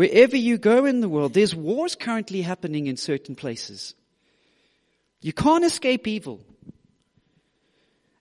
Wherever 0.00 0.34
you 0.34 0.56
go 0.56 0.86
in 0.86 1.00
the 1.00 1.10
world, 1.10 1.34
there's 1.34 1.54
wars 1.54 1.94
currently 1.94 2.40
happening 2.40 2.86
in 2.86 2.96
certain 2.96 3.34
places. 3.34 3.94
You 5.20 5.34
can't 5.34 5.62
escape 5.62 6.06
evil. 6.06 6.40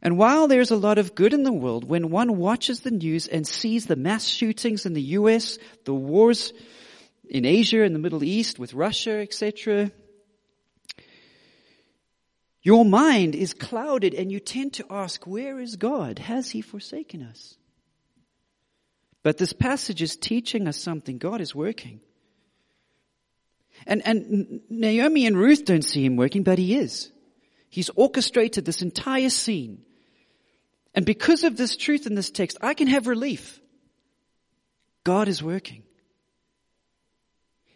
And 0.01 0.17
while 0.17 0.49
there's 0.49 0.71
a 0.71 0.75
lot 0.75 0.97
of 0.97 1.15
good 1.15 1.33
in 1.33 1.43
the 1.43 1.53
world, 1.53 1.85
when 1.85 2.09
one 2.09 2.35
watches 2.35 2.81
the 2.81 2.91
news 2.91 3.29
and 3.29 3.47
sees 3.47 3.85
the 3.85 3.95
mass 3.95 4.25
shootings 4.25 4.85
in 4.85 4.91
the 4.91 5.15
US, 5.19 5.57
the 5.85 5.93
wars 5.93 6.51
in 7.29 7.45
Asia 7.45 7.81
and 7.83 7.95
the 7.95 7.99
Middle 7.99 8.25
East 8.25 8.59
with 8.59 8.73
Russia, 8.73 9.21
etc., 9.21 9.89
your 12.61 12.83
mind 12.83 13.35
is 13.35 13.53
clouded 13.53 14.13
and 14.13 14.29
you 14.29 14.41
tend 14.41 14.73
to 14.73 14.85
ask, 14.89 15.25
where 15.25 15.61
is 15.61 15.77
God? 15.77 16.19
Has 16.19 16.49
he 16.49 16.59
forsaken 16.59 17.23
us? 17.23 17.55
But 19.23 19.38
this 19.38 19.53
passage 19.53 20.01
is 20.01 20.15
teaching 20.15 20.67
us 20.67 20.77
something. 20.77 21.17
God 21.17 21.41
is 21.41 21.53
working. 21.53 21.99
And, 23.86 24.05
and 24.05 24.62
Naomi 24.69 25.25
and 25.25 25.38
Ruth 25.38 25.65
don't 25.65 25.84
see 25.84 26.05
him 26.05 26.15
working, 26.15 26.43
but 26.43 26.58
he 26.58 26.75
is. 26.75 27.12
He's 27.69 27.89
orchestrated 27.89 28.65
this 28.65 28.82
entire 28.82 29.29
scene. 29.29 29.84
And 30.95 31.05
because 31.05 31.43
of 31.43 31.55
this 31.55 31.75
truth 31.75 32.08
in 32.08 32.15
this 32.15 32.32
text, 32.32 32.58
I 32.62 32.73
can 32.73 32.88
have 32.88 33.08
relief. 33.08 33.60
God 35.03 35.27
is 35.27 35.43
working. 35.43 35.84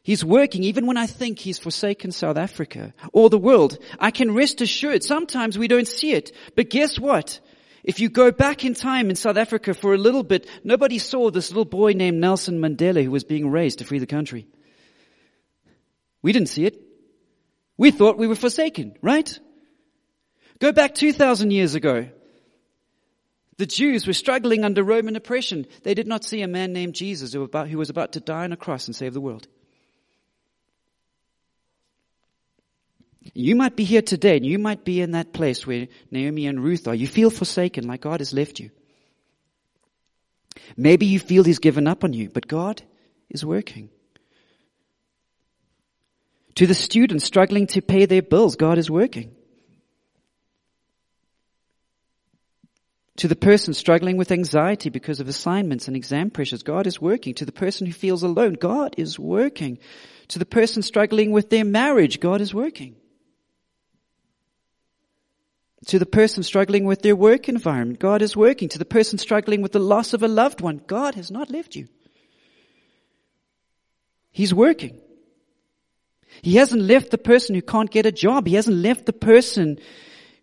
He's 0.01 0.25
working 0.25 0.63
even 0.63 0.85
when 0.85 0.97
I 0.97 1.05
think 1.05 1.39
he's 1.39 1.59
forsaken 1.59 2.11
South 2.11 2.37
Africa 2.37 2.93
or 3.13 3.29
the 3.29 3.37
world. 3.37 3.77
I 3.99 4.11
can 4.11 4.33
rest 4.33 4.59
assured 4.59 5.03
sometimes 5.03 5.57
we 5.57 5.69
don't 5.69 5.87
see 5.87 6.11
it. 6.11 6.33
But 6.55 6.69
guess 6.69 6.99
what? 6.99 7.39
If 7.83 7.99
you 7.99 8.09
go 8.09 8.31
back 8.31 8.63
in 8.63 8.73
time 8.73 9.09
in 9.09 9.15
South 9.15 9.35
Africa 9.35 9.73
for 9.73 9.93
a 9.93 9.97
little 9.97 10.23
bit, 10.23 10.47
nobody 10.63 10.99
saw 10.99 11.29
this 11.29 11.49
little 11.49 11.65
boy 11.65 11.91
named 11.93 12.19
Nelson 12.19 12.59
Mandela 12.59 13.03
who 13.03 13.11
was 13.11 13.25
being 13.25 13.49
raised 13.49 13.79
to 13.79 13.85
free 13.85 13.99
the 13.99 14.05
country. 14.05 14.47
We 16.21 16.31
didn't 16.31 16.49
see 16.49 16.65
it. 16.65 16.79
We 17.77 17.91
thought 17.91 18.17
we 18.17 18.27
were 18.27 18.35
forsaken, 18.35 18.95
right? 19.01 19.37
Go 20.59 20.71
back 20.71 20.95
2,000 20.95 21.51
years 21.51 21.75
ago. 21.75 22.07
The 23.57 23.65
Jews 23.65 24.07
were 24.07 24.13
struggling 24.13 24.63
under 24.63 24.83
Roman 24.83 25.15
oppression. 25.15 25.67
They 25.83 25.93
did 25.93 26.07
not 26.07 26.23
see 26.23 26.41
a 26.41 26.47
man 26.47 26.71
named 26.71 26.95
Jesus 26.95 27.33
who 27.33 27.49
was 27.77 27.89
about 27.89 28.13
to 28.13 28.19
die 28.19 28.45
on 28.45 28.53
a 28.53 28.57
cross 28.57 28.87
and 28.87 28.95
save 28.95 29.13
the 29.13 29.21
world. 29.21 29.47
You 33.33 33.55
might 33.55 33.75
be 33.75 33.83
here 33.83 34.01
today 34.01 34.37
and 34.37 34.45
you 34.45 34.59
might 34.59 34.83
be 34.83 34.99
in 35.01 35.11
that 35.11 35.31
place 35.31 35.65
where 35.65 35.87
Naomi 36.11 36.45
and 36.47 36.61
Ruth 36.61 36.87
are. 36.87 36.95
You 36.95 37.07
feel 37.07 37.29
forsaken 37.29 37.87
like 37.87 38.01
God 38.01 38.19
has 38.19 38.33
left 38.33 38.59
you. 38.59 38.69
Maybe 40.75 41.05
you 41.05 41.19
feel 41.19 41.43
He's 41.43 41.59
given 41.59 41.87
up 41.87 42.03
on 42.03 42.13
you, 42.13 42.29
but 42.29 42.47
God 42.47 42.81
is 43.29 43.45
working. 43.45 43.89
To 46.55 46.67
the 46.67 46.75
students 46.75 47.25
struggling 47.25 47.67
to 47.67 47.81
pay 47.81 48.05
their 48.05 48.21
bills, 48.21 48.55
God 48.55 48.77
is 48.77 48.89
working. 48.89 49.35
To 53.17 53.27
the 53.27 53.35
person 53.35 53.73
struggling 53.73 54.17
with 54.17 54.31
anxiety 54.31 54.89
because 54.89 55.19
of 55.19 55.27
assignments 55.27 55.87
and 55.87 55.95
exam 55.95 56.29
pressures, 56.29 56.63
God 56.63 56.87
is 56.87 56.99
working. 56.99 57.35
To 57.35 57.45
the 57.45 57.51
person 57.51 57.87
who 57.87 57.93
feels 57.93 58.23
alone, 58.23 58.53
God 58.53 58.95
is 58.97 59.17
working. 59.17 59.79
To 60.29 60.39
the 60.39 60.45
person 60.45 60.81
struggling 60.81 61.31
with 61.31 61.49
their 61.49 61.65
marriage, 61.65 62.19
God 62.19 62.41
is 62.41 62.53
working. 62.53 62.95
To 65.87 65.99
the 65.99 66.05
person 66.05 66.43
struggling 66.43 66.85
with 66.85 67.01
their 67.01 67.15
work 67.15 67.49
environment, 67.49 67.99
God 67.99 68.21
is 68.21 68.37
working. 68.37 68.69
To 68.69 68.79
the 68.79 68.85
person 68.85 69.17
struggling 69.17 69.61
with 69.61 69.73
the 69.73 69.79
loss 69.79 70.13
of 70.13 70.23
a 70.23 70.27
loved 70.27 70.61
one, 70.61 70.81
God 70.87 71.15
has 71.15 71.29
not 71.29 71.49
left 71.49 71.75
you. 71.75 71.87
He's 74.31 74.53
working. 74.53 74.99
He 76.41 76.55
hasn't 76.55 76.81
left 76.81 77.11
the 77.11 77.17
person 77.17 77.53
who 77.53 77.61
can't 77.61 77.91
get 77.91 78.05
a 78.05 78.11
job. 78.11 78.47
He 78.47 78.55
hasn't 78.55 78.77
left 78.77 79.05
the 79.05 79.13
person 79.13 79.77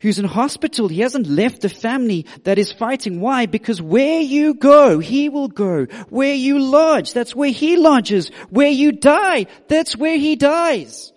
who's 0.01 0.19
in 0.19 0.27
hospital. 0.27 0.89
He 0.89 1.01
hasn't 1.01 1.27
left 1.27 1.63
the 1.63 1.69
family 1.69 2.27
that 2.45 2.59
is 2.59 2.73
fighting. 2.73 3.21
Why? 3.21 3.47
Because 3.47 3.81
where 3.81 4.21
you 4.21 4.55
go, 4.55 4.99
he 4.99 5.29
will 5.29 5.49
go. 5.49 5.87
Where 6.11 6.35
you 6.35 6.59
lodge, 6.59 7.13
that's 7.13 7.35
where 7.35 7.51
he 7.51 7.77
lodges. 7.77 8.31
Where 8.51 8.69
you 8.69 8.93
die, 8.93 9.47
that's 9.69 9.97
where 9.97 10.19
he 10.19 10.37
dies. 10.37 11.13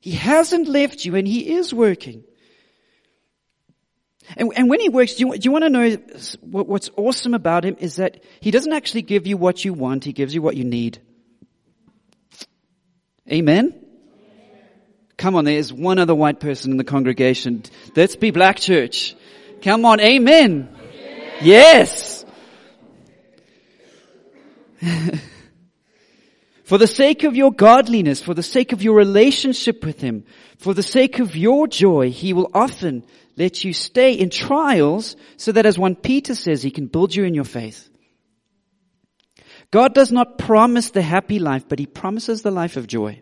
He 0.00 0.12
hasn't 0.12 0.68
left 0.68 1.04
you 1.04 1.16
and 1.16 1.26
he 1.26 1.54
is 1.54 1.72
working. 1.72 2.24
And, 4.36 4.52
and 4.56 4.70
when 4.70 4.80
he 4.80 4.88
works, 4.88 5.14
do 5.14 5.26
you, 5.26 5.32
do 5.36 5.40
you 5.42 5.52
want 5.52 5.64
to 5.64 5.70
know 5.70 5.96
what, 6.40 6.66
what's 6.66 6.90
awesome 6.96 7.34
about 7.34 7.64
him 7.64 7.76
is 7.78 7.96
that 7.96 8.22
he 8.40 8.50
doesn't 8.50 8.72
actually 8.72 9.02
give 9.02 9.26
you 9.26 9.36
what 9.36 9.64
you 9.64 9.74
want, 9.74 10.04
he 10.04 10.12
gives 10.12 10.34
you 10.34 10.42
what 10.42 10.56
you 10.56 10.64
need. 10.64 10.98
Amen? 13.30 13.84
Come 15.16 15.36
on, 15.36 15.44
there's 15.44 15.72
one 15.72 15.98
other 15.98 16.14
white 16.14 16.40
person 16.40 16.72
in 16.72 16.76
the 16.76 16.84
congregation. 16.84 17.62
Let's 17.94 18.16
be 18.16 18.30
black 18.30 18.58
church. 18.58 19.14
Come 19.62 19.84
on, 19.84 20.00
amen. 20.00 20.68
amen. 20.76 21.32
Yes. 21.40 22.24
for 26.64 26.78
the 26.78 26.86
sake 26.86 27.24
of 27.24 27.36
your 27.36 27.52
godliness, 27.52 28.20
for 28.22 28.34
the 28.34 28.42
sake 28.42 28.72
of 28.72 28.82
your 28.82 28.96
relationship 28.96 29.84
with 29.84 30.00
Him, 30.00 30.24
for 30.58 30.74
the 30.74 30.82
sake 30.82 31.20
of 31.20 31.36
your 31.36 31.68
joy, 31.68 32.10
He 32.10 32.32
will 32.32 32.50
often 32.52 33.04
let 33.36 33.64
you 33.64 33.72
stay 33.72 34.14
in 34.14 34.30
trials 34.30 35.16
so 35.36 35.52
that 35.52 35.66
as 35.66 35.78
one 35.78 35.96
Peter 35.96 36.34
says, 36.34 36.62
He 36.62 36.70
can 36.70 36.86
build 36.86 37.14
you 37.14 37.24
in 37.24 37.34
your 37.34 37.44
faith. 37.44 37.88
God 39.70 39.94
does 39.94 40.12
not 40.12 40.38
promise 40.38 40.90
the 40.90 41.02
happy 41.02 41.38
life, 41.38 41.68
but 41.68 41.78
He 41.78 41.86
promises 41.86 42.42
the 42.42 42.50
life 42.50 42.76
of 42.76 42.86
joy. 42.86 43.20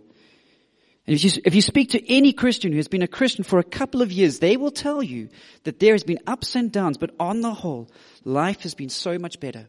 And 1.07 1.17
if 1.17 1.25
you, 1.25 1.43
if 1.45 1.55
you 1.55 1.63
speak 1.63 1.91
to 1.91 2.13
any 2.13 2.33
Christian 2.33 2.73
who 2.73 2.79
has 2.79 2.89
been 2.89 3.03
a 3.03 3.09
Christian 3.09 3.43
for 3.43 3.59
a 3.59 3.65
couple 3.65 4.03
of 4.03 4.13
years, 4.13 4.39
they 4.39 4.57
will 4.57 4.71
tell 4.71 5.03
you 5.03 5.31
that 5.65 5.81
there 5.81 5.95
has 5.95 6.05
been 6.05 6.21
ups 6.27 6.55
and 6.55 6.71
downs, 6.71 6.97
but 6.97 7.15
on 7.19 7.41
the 7.41 7.53
whole, 7.53 7.91
life 8.25 8.63
has 8.63 8.75
been 8.75 8.89
so 8.89 9.19
much 9.19 9.41
better. 9.41 9.67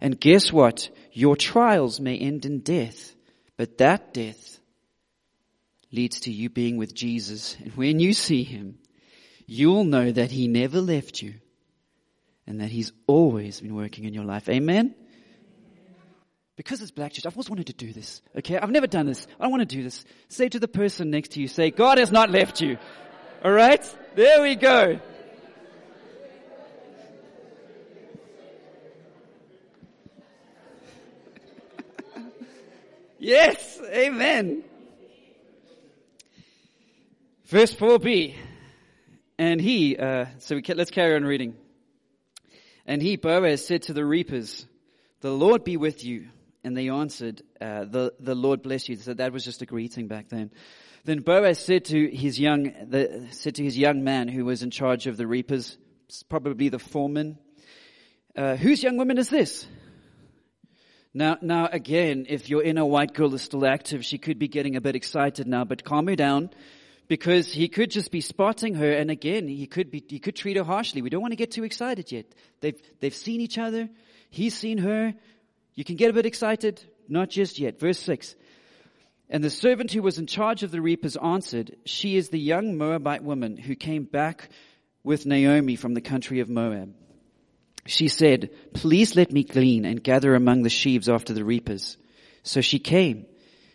And 0.00 0.18
guess 0.18 0.52
what? 0.52 0.90
Your 1.12 1.36
trials 1.36 2.00
may 2.00 2.18
end 2.18 2.44
in 2.44 2.60
death, 2.60 3.14
but 3.56 3.78
that 3.78 4.12
death 4.12 4.58
leads 5.92 6.20
to 6.20 6.32
you 6.32 6.50
being 6.50 6.76
with 6.76 6.92
Jesus. 6.92 7.56
And 7.62 7.72
when 7.74 8.00
you 8.00 8.12
see 8.14 8.42
Him, 8.42 8.78
you'll 9.46 9.84
know 9.84 10.10
that 10.10 10.30
He 10.30 10.48
never 10.48 10.80
left 10.80 11.22
you 11.22 11.34
and 12.46 12.60
that 12.60 12.70
He's 12.70 12.92
always 13.06 13.60
been 13.60 13.74
working 13.74 14.04
in 14.04 14.14
your 14.14 14.24
life. 14.24 14.48
Amen? 14.48 14.94
Because 16.56 16.80
it's 16.82 16.92
Black 16.92 17.12
Church, 17.12 17.26
I've 17.26 17.34
always 17.34 17.50
wanted 17.50 17.66
to 17.66 17.72
do 17.72 17.92
this. 17.92 18.22
Okay? 18.36 18.56
I've 18.58 18.70
never 18.70 18.86
done 18.86 19.06
this. 19.06 19.26
I 19.40 19.48
want 19.48 19.60
to 19.62 19.66
do 19.66 19.82
this. 19.82 20.04
Say 20.28 20.48
to 20.48 20.60
the 20.60 20.68
person 20.68 21.10
next 21.10 21.32
to 21.32 21.40
you, 21.40 21.48
say, 21.48 21.72
God 21.72 21.98
has 21.98 22.12
not 22.12 22.30
left 22.30 22.60
you. 22.60 22.78
Alright? 23.44 23.84
There 24.14 24.40
we 24.42 24.54
go. 24.54 25.00
yes! 33.18 33.80
Amen. 33.92 34.62
Verse 37.46 37.74
4b. 37.74 38.36
And 39.38 39.60
he, 39.60 39.96
uh, 39.96 40.26
so 40.38 40.56
we, 40.56 40.62
let's 40.74 40.90
carry 40.90 41.16
on 41.16 41.24
reading. 41.24 41.56
And 42.86 43.02
he, 43.02 43.16
Boaz, 43.16 43.66
said 43.66 43.82
to 43.82 43.92
the 43.92 44.04
reapers, 44.04 44.66
The 45.20 45.30
Lord 45.30 45.64
be 45.64 45.76
with 45.76 46.04
you. 46.04 46.28
And 46.62 46.76
they 46.76 46.88
answered, 46.88 47.42
uh, 47.60 47.84
the, 47.84 48.14
the 48.20 48.34
Lord 48.34 48.62
bless 48.62 48.88
you. 48.88 48.96
So 48.96 49.12
that 49.12 49.32
was 49.32 49.44
just 49.44 49.60
a 49.60 49.66
greeting 49.66 50.08
back 50.08 50.28
then. 50.28 50.50
Then 51.04 51.18
Boaz 51.18 51.58
said 51.58 51.84
to 51.86 52.08
his 52.08 52.40
young, 52.40 52.72
the, 52.88 53.26
said 53.32 53.56
to 53.56 53.62
his 53.62 53.76
young 53.76 54.02
man 54.02 54.28
who 54.28 54.46
was 54.46 54.62
in 54.62 54.70
charge 54.70 55.06
of 55.06 55.18
the 55.18 55.26
reapers, 55.26 55.76
probably 56.30 56.70
the 56.70 56.78
foreman, 56.78 57.38
uh, 58.34 58.56
whose 58.56 58.82
young 58.82 58.96
woman 58.96 59.18
is 59.18 59.28
this? 59.28 59.66
Now, 61.12 61.36
now 61.42 61.68
again, 61.70 62.24
if 62.28 62.48
your 62.48 62.62
inner 62.62 62.86
white 62.86 63.12
girl 63.12 63.34
is 63.34 63.42
still 63.42 63.66
active, 63.66 64.04
she 64.04 64.16
could 64.16 64.38
be 64.38 64.48
getting 64.48 64.76
a 64.76 64.80
bit 64.80 64.96
excited 64.96 65.46
now, 65.46 65.64
but 65.64 65.84
calm 65.84 66.06
her 66.06 66.16
down 66.16 66.50
because 67.08 67.52
he 67.52 67.68
could 67.68 67.90
just 67.90 68.10
be 68.10 68.20
spotting 68.20 68.74
her 68.74 68.90
and 68.92 69.10
again, 69.10 69.46
he 69.48 69.66
could 69.66 69.90
be, 69.90 70.02
he 70.06 70.18
could 70.18 70.36
treat 70.36 70.56
her 70.56 70.64
harshly. 70.64 71.02
We 71.02 71.10
don't 71.10 71.20
want 71.20 71.32
to 71.32 71.36
get 71.36 71.50
too 71.50 71.64
excited 71.64 72.10
yet. 72.10 72.26
They've, 72.60 72.80
they've 73.00 73.14
seen 73.14 73.40
each 73.40 73.58
other. 73.58 73.88
He's 74.30 74.56
seen 74.56 74.78
her. 74.78 75.14
You 75.74 75.84
can 75.84 75.96
get 75.96 76.10
a 76.10 76.14
bit 76.14 76.26
excited, 76.26 76.82
not 77.08 77.28
just 77.30 77.58
yet. 77.58 77.78
Verse 77.78 77.98
6. 77.98 78.34
And 79.28 79.42
the 79.42 79.50
servant 79.50 79.92
who 79.92 80.02
was 80.02 80.18
in 80.18 80.26
charge 80.26 80.62
of 80.62 80.70
the 80.70 80.80
reapers 80.80 81.16
answered, 81.16 81.76
She 81.84 82.16
is 82.16 82.28
the 82.28 82.38
young 82.38 82.76
Moabite 82.76 83.24
woman 83.24 83.56
who 83.56 83.74
came 83.74 84.04
back 84.04 84.48
with 85.02 85.26
Naomi 85.26 85.76
from 85.76 85.94
the 85.94 86.00
country 86.00 86.40
of 86.40 86.48
Moab. 86.48 86.94
She 87.86 88.08
said, 88.08 88.50
Please 88.72 89.16
let 89.16 89.32
me 89.32 89.44
glean 89.44 89.84
and 89.84 90.02
gather 90.02 90.34
among 90.34 90.62
the 90.62 90.70
sheaves 90.70 91.08
after 91.08 91.34
the 91.34 91.44
reapers. 91.44 91.96
So 92.42 92.60
she 92.60 92.78
came, 92.78 93.26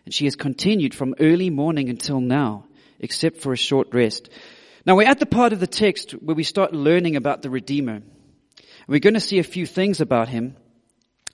and 0.06 0.14
she 0.14 0.26
has 0.26 0.36
continued 0.36 0.96
from 0.96 1.16
early 1.20 1.50
morning 1.50 1.90
until 1.90 2.20
now, 2.20 2.66
except 3.00 3.38
for 3.42 3.54
a 3.54 3.58
short 3.58 3.94
rest. 3.94 4.30
Now 4.86 4.96
we're 4.96 5.08
at 5.08 5.20
the 5.20 5.26
part 5.26 5.54
of 5.54 5.60
the 5.60 5.68
text 5.68 6.12
where 6.12 6.36
we 6.36 6.44
start 6.44 6.74
learning 6.74 7.16
about 7.16 7.42
the 7.42 7.50
Redeemer. 7.50 8.02
We're 8.88 9.00
going 9.00 9.14
to 9.14 9.20
see 9.20 9.40
a 9.40 9.44
few 9.44 9.66
things 9.66 10.02
about 10.02 10.30
him 10.30 10.56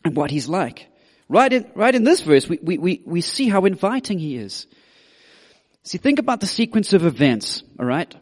and 0.04 0.16
what 0.16 0.32
he's 0.32 0.50
like. 0.50 0.88
Right 1.30 1.52
in, 1.52 1.72
right 1.74 1.96
in 1.96 2.04
this 2.04 2.22
verse, 2.22 2.48
we, 2.48 2.60
we, 2.62 2.78
we, 2.78 3.02
we 3.06 3.22
see 3.22 3.48
how 3.50 3.66
inviting 3.66 4.20
he 4.20 4.36
is. 4.36 4.68
See, 5.84 5.98
think 5.98 6.20
about 6.20 6.42
the 6.42 6.48
sequence 6.48 6.94
of 6.94 7.06
events, 7.06 7.64
alright? 7.80 8.14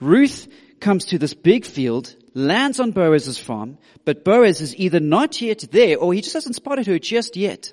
Ruth 0.00 0.48
comes 0.80 1.06
to 1.06 1.18
this 1.18 1.34
big 1.34 1.64
field, 1.64 2.14
lands 2.34 2.78
on 2.78 2.90
Boaz's 2.90 3.38
farm, 3.38 3.78
but 4.04 4.24
Boaz 4.24 4.60
is 4.60 4.76
either 4.76 5.00
not 5.00 5.40
yet 5.40 5.64
there 5.70 5.96
or 5.96 6.12
he 6.12 6.20
just 6.20 6.34
hasn't 6.34 6.56
spotted 6.56 6.86
her 6.86 6.98
just 6.98 7.36
yet. 7.36 7.72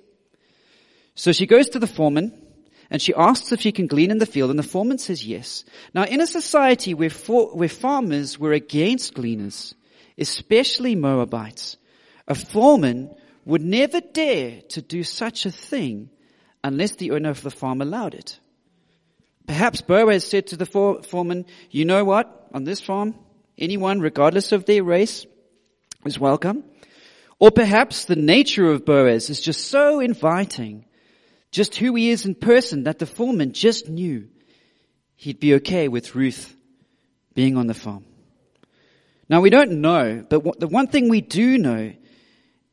So 1.15 1.31
she 1.31 1.45
goes 1.45 1.69
to 1.69 1.79
the 1.79 1.87
foreman 1.87 2.40
and 2.91 3.01
she 3.01 3.13
asks 3.13 3.53
if 3.53 3.61
she 3.61 3.71
can 3.71 3.87
glean 3.87 4.11
in 4.11 4.17
the 4.17 4.25
field 4.25 4.49
and 4.49 4.59
the 4.59 4.63
foreman 4.63 4.97
says 4.97 5.25
yes. 5.25 5.63
Now 5.93 6.03
in 6.03 6.19
a 6.19 6.27
society 6.27 6.93
where, 6.93 7.09
for, 7.09 7.47
where 7.55 7.69
farmers 7.69 8.37
were 8.37 8.51
against 8.51 9.13
gleaners, 9.13 9.73
especially 10.17 10.95
Moabites, 10.95 11.77
a 12.27 12.35
foreman 12.35 13.15
would 13.45 13.63
never 13.63 14.01
dare 14.01 14.61
to 14.69 14.81
do 14.81 15.03
such 15.03 15.45
a 15.45 15.51
thing 15.51 16.09
unless 16.65 16.97
the 16.97 17.11
owner 17.11 17.29
of 17.29 17.41
the 17.41 17.49
farm 17.49 17.81
allowed 17.81 18.13
it. 18.13 18.37
Perhaps 19.47 19.81
Boaz 19.81 20.25
said 20.25 20.47
to 20.47 20.57
the 20.57 20.65
foreman, 20.65 21.45
you 21.71 21.85
know 21.85 22.03
what, 22.03 22.49
on 22.53 22.65
this 22.65 22.81
farm, 22.81 23.15
anyone, 23.57 24.01
regardless 24.01 24.51
of 24.51 24.65
their 24.65 24.83
race, 24.83 25.25
is 26.05 26.19
welcome. 26.19 26.65
Or 27.39 27.51
perhaps 27.51 28.05
the 28.05 28.15
nature 28.17 28.69
of 28.69 28.85
Boaz 28.85 29.29
is 29.29 29.41
just 29.41 29.69
so 29.69 30.01
inviting 30.01 30.85
just 31.51 31.75
who 31.75 31.93
he 31.95 32.09
is 32.09 32.25
in 32.25 32.35
person 32.35 32.83
that 32.83 32.99
the 32.99 33.05
foreman 33.05 33.53
just 33.53 33.89
knew 33.89 34.27
he'd 35.15 35.39
be 35.39 35.55
okay 35.55 35.87
with 35.87 36.15
Ruth 36.15 36.55
being 37.33 37.57
on 37.57 37.67
the 37.67 37.73
farm. 37.73 38.05
Now 39.29 39.41
we 39.41 39.49
don't 39.49 39.81
know, 39.81 40.25
but 40.27 40.41
what, 40.41 40.59
the 40.59 40.67
one 40.67 40.87
thing 40.87 41.09
we 41.09 41.21
do 41.21 41.57
know 41.57 41.93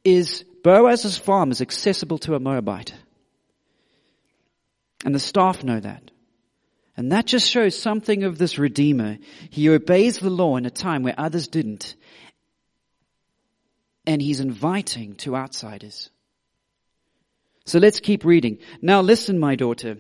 is 0.05 0.45
Boaz's 0.65 1.17
farm 1.17 1.51
is 1.51 1.61
accessible 1.61 2.19
to 2.19 2.35
a 2.35 2.41
Moabite. 2.41 2.95
And 5.05 5.15
the 5.15 5.21
staff 5.21 5.63
know 5.63 5.79
that. 5.79 6.11
And 6.97 7.13
that 7.13 7.27
just 7.27 7.49
shows 7.49 7.81
something 7.81 8.25
of 8.25 8.39
this 8.39 8.59
Redeemer. 8.59 9.19
He 9.51 9.69
obeys 9.69 10.19
the 10.19 10.31
law 10.31 10.57
in 10.57 10.67
a 10.67 10.71
time 10.71 11.05
where 11.05 11.15
others 11.17 11.47
didn't. 11.47 11.95
And 14.05 14.21
he's 14.21 14.41
inviting 14.41 15.15
to 15.17 15.37
outsiders. 15.37 16.11
So 17.69 17.79
let's 17.79 18.01
keep 18.01 18.25
reading. 18.25 18.61
Now 18.81 19.03
listen, 19.03 19.39
my 19.39 19.55
daughter. 19.55 19.99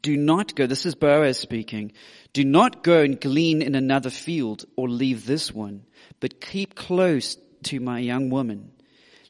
Do 0.00 0.16
not 0.16 0.54
go, 0.54 0.66
this 0.66 0.86
is 0.86 0.94
Boaz 0.94 1.38
speaking. 1.38 1.92
Do 2.32 2.46
not 2.46 2.82
go 2.82 3.02
and 3.02 3.20
glean 3.20 3.60
in 3.60 3.74
another 3.74 4.08
field 4.08 4.64
or 4.74 4.88
leave 4.88 5.26
this 5.26 5.52
one, 5.52 5.82
but 6.18 6.40
keep 6.40 6.74
close 6.74 7.36
to 7.64 7.78
my 7.78 7.98
young 7.98 8.30
woman. 8.30 8.72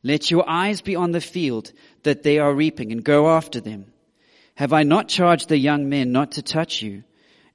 Let 0.05 0.31
your 0.31 0.49
eyes 0.49 0.83
be 0.83 0.95
on 0.95 1.11
the 1.11 1.21
field 1.21 1.73
that 2.05 2.23
they 2.23 2.39
are 2.39 2.55
reaping 2.55 2.93
and 2.93 3.03
go 3.03 3.29
after 3.29 3.61
them. 3.61 3.93
Have 4.55 4.73
I 4.73 4.85
not 4.85 5.09
charged 5.09 5.49
the 5.49 5.59
young 5.59 5.89
men 5.89 6.13
not 6.13 6.33
to 6.33 6.43
touch 6.43 6.81
you? 6.81 7.03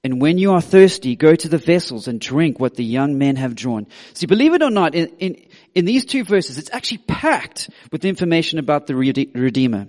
And 0.04 0.22
when 0.22 0.38
you 0.38 0.52
are 0.52 0.62
thirsty, 0.62 1.16
go 1.16 1.34
to 1.34 1.50
the 1.50 1.58
vessels 1.58 2.08
and 2.08 2.20
drink 2.20 2.60
what 2.60 2.76
the 2.76 2.84
young 2.84 3.18
men 3.18 3.38
have 3.38 3.56
drawn. 3.56 3.88
See, 4.14 4.26
believe 4.26 4.54
it 4.54 4.62
or 4.62 4.70
not, 4.70 4.96
in, 4.96 5.08
in, 5.20 5.47
in 5.78 5.86
these 5.86 6.06
two 6.06 6.24
verses, 6.24 6.58
it's 6.58 6.72
actually 6.74 6.98
packed 6.98 7.70
with 7.92 8.04
information 8.04 8.58
about 8.58 8.88
the 8.88 8.96
Redeemer. 8.96 9.86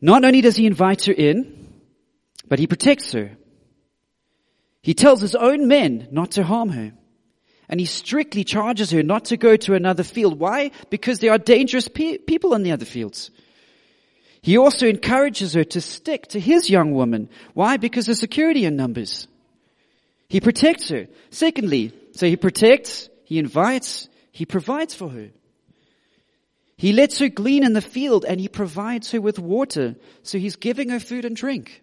Not 0.00 0.24
only 0.24 0.40
does 0.40 0.56
he 0.56 0.66
invite 0.66 1.04
her 1.04 1.12
in, 1.12 1.72
but 2.48 2.58
he 2.58 2.66
protects 2.66 3.12
her. 3.12 3.36
He 4.82 4.94
tells 4.94 5.20
his 5.20 5.36
own 5.36 5.68
men 5.68 6.08
not 6.10 6.32
to 6.32 6.42
harm 6.42 6.70
her. 6.70 6.92
And 7.68 7.78
he 7.78 7.86
strictly 7.86 8.42
charges 8.42 8.90
her 8.90 9.04
not 9.04 9.26
to 9.26 9.36
go 9.36 9.54
to 9.58 9.74
another 9.74 10.02
field. 10.02 10.40
Why? 10.40 10.72
Because 10.90 11.20
there 11.20 11.30
are 11.30 11.38
dangerous 11.38 11.86
pe- 11.86 12.18
people 12.18 12.54
in 12.54 12.64
the 12.64 12.72
other 12.72 12.84
fields. 12.84 13.30
He 14.42 14.58
also 14.58 14.88
encourages 14.88 15.54
her 15.54 15.62
to 15.62 15.80
stick 15.80 16.26
to 16.30 16.40
his 16.40 16.68
young 16.68 16.94
woman. 16.94 17.28
Why? 17.52 17.76
Because 17.76 18.08
of 18.08 18.16
security 18.16 18.64
in 18.64 18.74
numbers. 18.74 19.28
He 20.28 20.40
protects 20.40 20.88
her. 20.88 21.06
Secondly, 21.30 21.92
so 22.14 22.26
he 22.26 22.36
protects, 22.36 23.08
he 23.24 23.38
invites, 23.38 24.08
he 24.30 24.46
provides 24.46 24.94
for 24.94 25.08
her. 25.08 25.30
He 26.76 26.92
lets 26.92 27.18
her 27.18 27.28
glean 27.28 27.64
in 27.64 27.72
the 27.72 27.80
field 27.80 28.24
and 28.24 28.40
he 28.40 28.48
provides 28.48 29.10
her 29.12 29.20
with 29.20 29.38
water. 29.38 29.96
So 30.22 30.38
he's 30.38 30.56
giving 30.56 30.90
her 30.90 31.00
food 31.00 31.24
and 31.24 31.36
drink. 31.36 31.82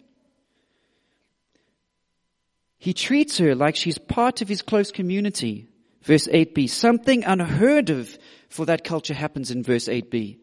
He 2.78 2.94
treats 2.94 3.38
her 3.38 3.54
like 3.54 3.76
she's 3.76 3.98
part 3.98 4.42
of 4.42 4.48
his 4.48 4.62
close 4.62 4.90
community. 4.90 5.68
Verse 6.02 6.26
8b. 6.26 6.68
Something 6.68 7.24
unheard 7.24 7.90
of 7.90 8.18
for 8.48 8.66
that 8.66 8.84
culture 8.84 9.14
happens 9.14 9.50
in 9.50 9.62
verse 9.62 9.86
8b. 9.86 10.38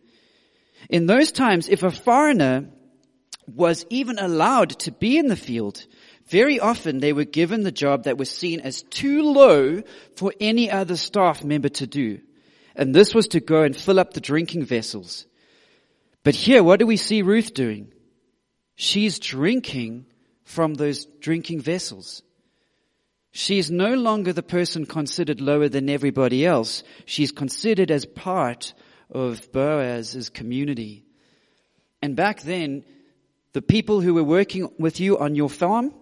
In 0.89 1.05
those 1.05 1.31
times, 1.31 1.67
if 1.67 1.83
a 1.83 1.91
foreigner 1.91 2.69
was 3.47 3.85
even 3.89 4.19
allowed 4.19 4.69
to 4.79 4.91
be 4.91 5.17
in 5.17 5.27
the 5.27 5.35
field, 5.35 5.85
very 6.29 6.59
often 6.59 6.99
they 6.99 7.13
were 7.13 7.25
given 7.25 7.63
the 7.63 7.71
job 7.71 8.03
that 8.03 8.17
was 8.17 8.29
seen 8.29 8.59
as 8.59 8.83
too 8.83 9.23
low 9.23 9.81
for 10.15 10.33
any 10.39 10.69
other 10.69 10.95
staff 10.95 11.43
member 11.43 11.69
to 11.69 11.87
do. 11.87 12.19
And 12.75 12.93
this 12.93 13.13
was 13.13 13.27
to 13.29 13.39
go 13.39 13.63
and 13.63 13.75
fill 13.75 13.99
up 13.99 14.13
the 14.13 14.21
drinking 14.21 14.65
vessels. 14.65 15.25
But 16.23 16.35
here, 16.35 16.63
what 16.63 16.79
do 16.79 16.85
we 16.85 16.97
see 16.97 17.21
Ruth 17.21 17.53
doing? 17.53 17.91
She's 18.75 19.19
drinking 19.19 20.05
from 20.43 20.75
those 20.75 21.05
drinking 21.19 21.61
vessels. 21.61 22.23
She's 23.31 23.69
no 23.69 23.93
longer 23.93 24.33
the 24.33 24.43
person 24.43 24.85
considered 24.85 25.41
lower 25.41 25.69
than 25.69 25.89
everybody 25.89 26.45
else. 26.45 26.83
She's 27.05 27.31
considered 27.31 27.91
as 27.91 28.05
part 28.05 28.73
of 29.11 29.51
Boaz's 29.51 30.29
community. 30.29 31.05
And 32.01 32.15
back 32.15 32.41
then, 32.41 32.83
the 33.53 33.61
people 33.61 34.01
who 34.01 34.13
were 34.13 34.23
working 34.23 34.71
with 34.79 34.99
you 34.99 35.19
on 35.19 35.35
your 35.35 35.49
farm, 35.49 35.93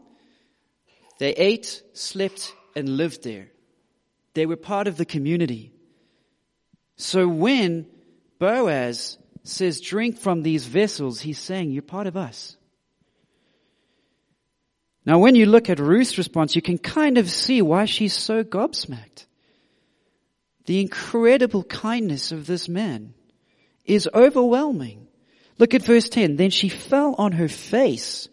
they 1.20 1.32
ate, 1.32 1.82
slept, 1.94 2.54
and 2.76 2.90
lived 2.90 3.24
there. 3.24 3.50
They 4.34 4.46
were 4.46 4.56
part 4.56 4.88
of 4.88 4.98
the 4.98 5.06
community. 5.06 5.72
So 6.98 7.28
when 7.28 7.88
Boaz 8.40 9.18
says, 9.44 9.82
drink 9.82 10.20
from 10.20 10.44
these 10.44 10.66
vessels, 10.66 11.20
he's 11.20 11.40
saying, 11.40 11.72
you're 11.72 11.82
part 11.82 12.08
of 12.08 12.18
us. 12.18 12.58
Now 15.06 15.20
when 15.20 15.36
you 15.36 15.46
look 15.46 15.70
at 15.70 15.80
Ruth's 15.80 16.18
response, 16.18 16.56
you 16.56 16.62
can 16.62 16.78
kind 16.78 17.18
of 17.18 17.32
see 17.32 17.62
why 17.62 17.86
she's 17.86 18.14
so 18.14 18.44
gobsmacked. 18.44 19.26
The 20.66 20.82
incredible 20.82 21.64
kindness 21.64 22.34
of 22.34 22.46
this 22.46 22.68
man 22.68 23.14
is 23.86 24.10
overwhelming. 24.14 25.08
Look 25.58 25.74
at 25.74 25.82
verse 25.82 26.10
10. 26.10 26.36
Then 26.36 26.50
she 26.50 26.68
fell 26.68 27.16
on 27.18 27.32
her 27.32 27.48
face. 27.48 28.28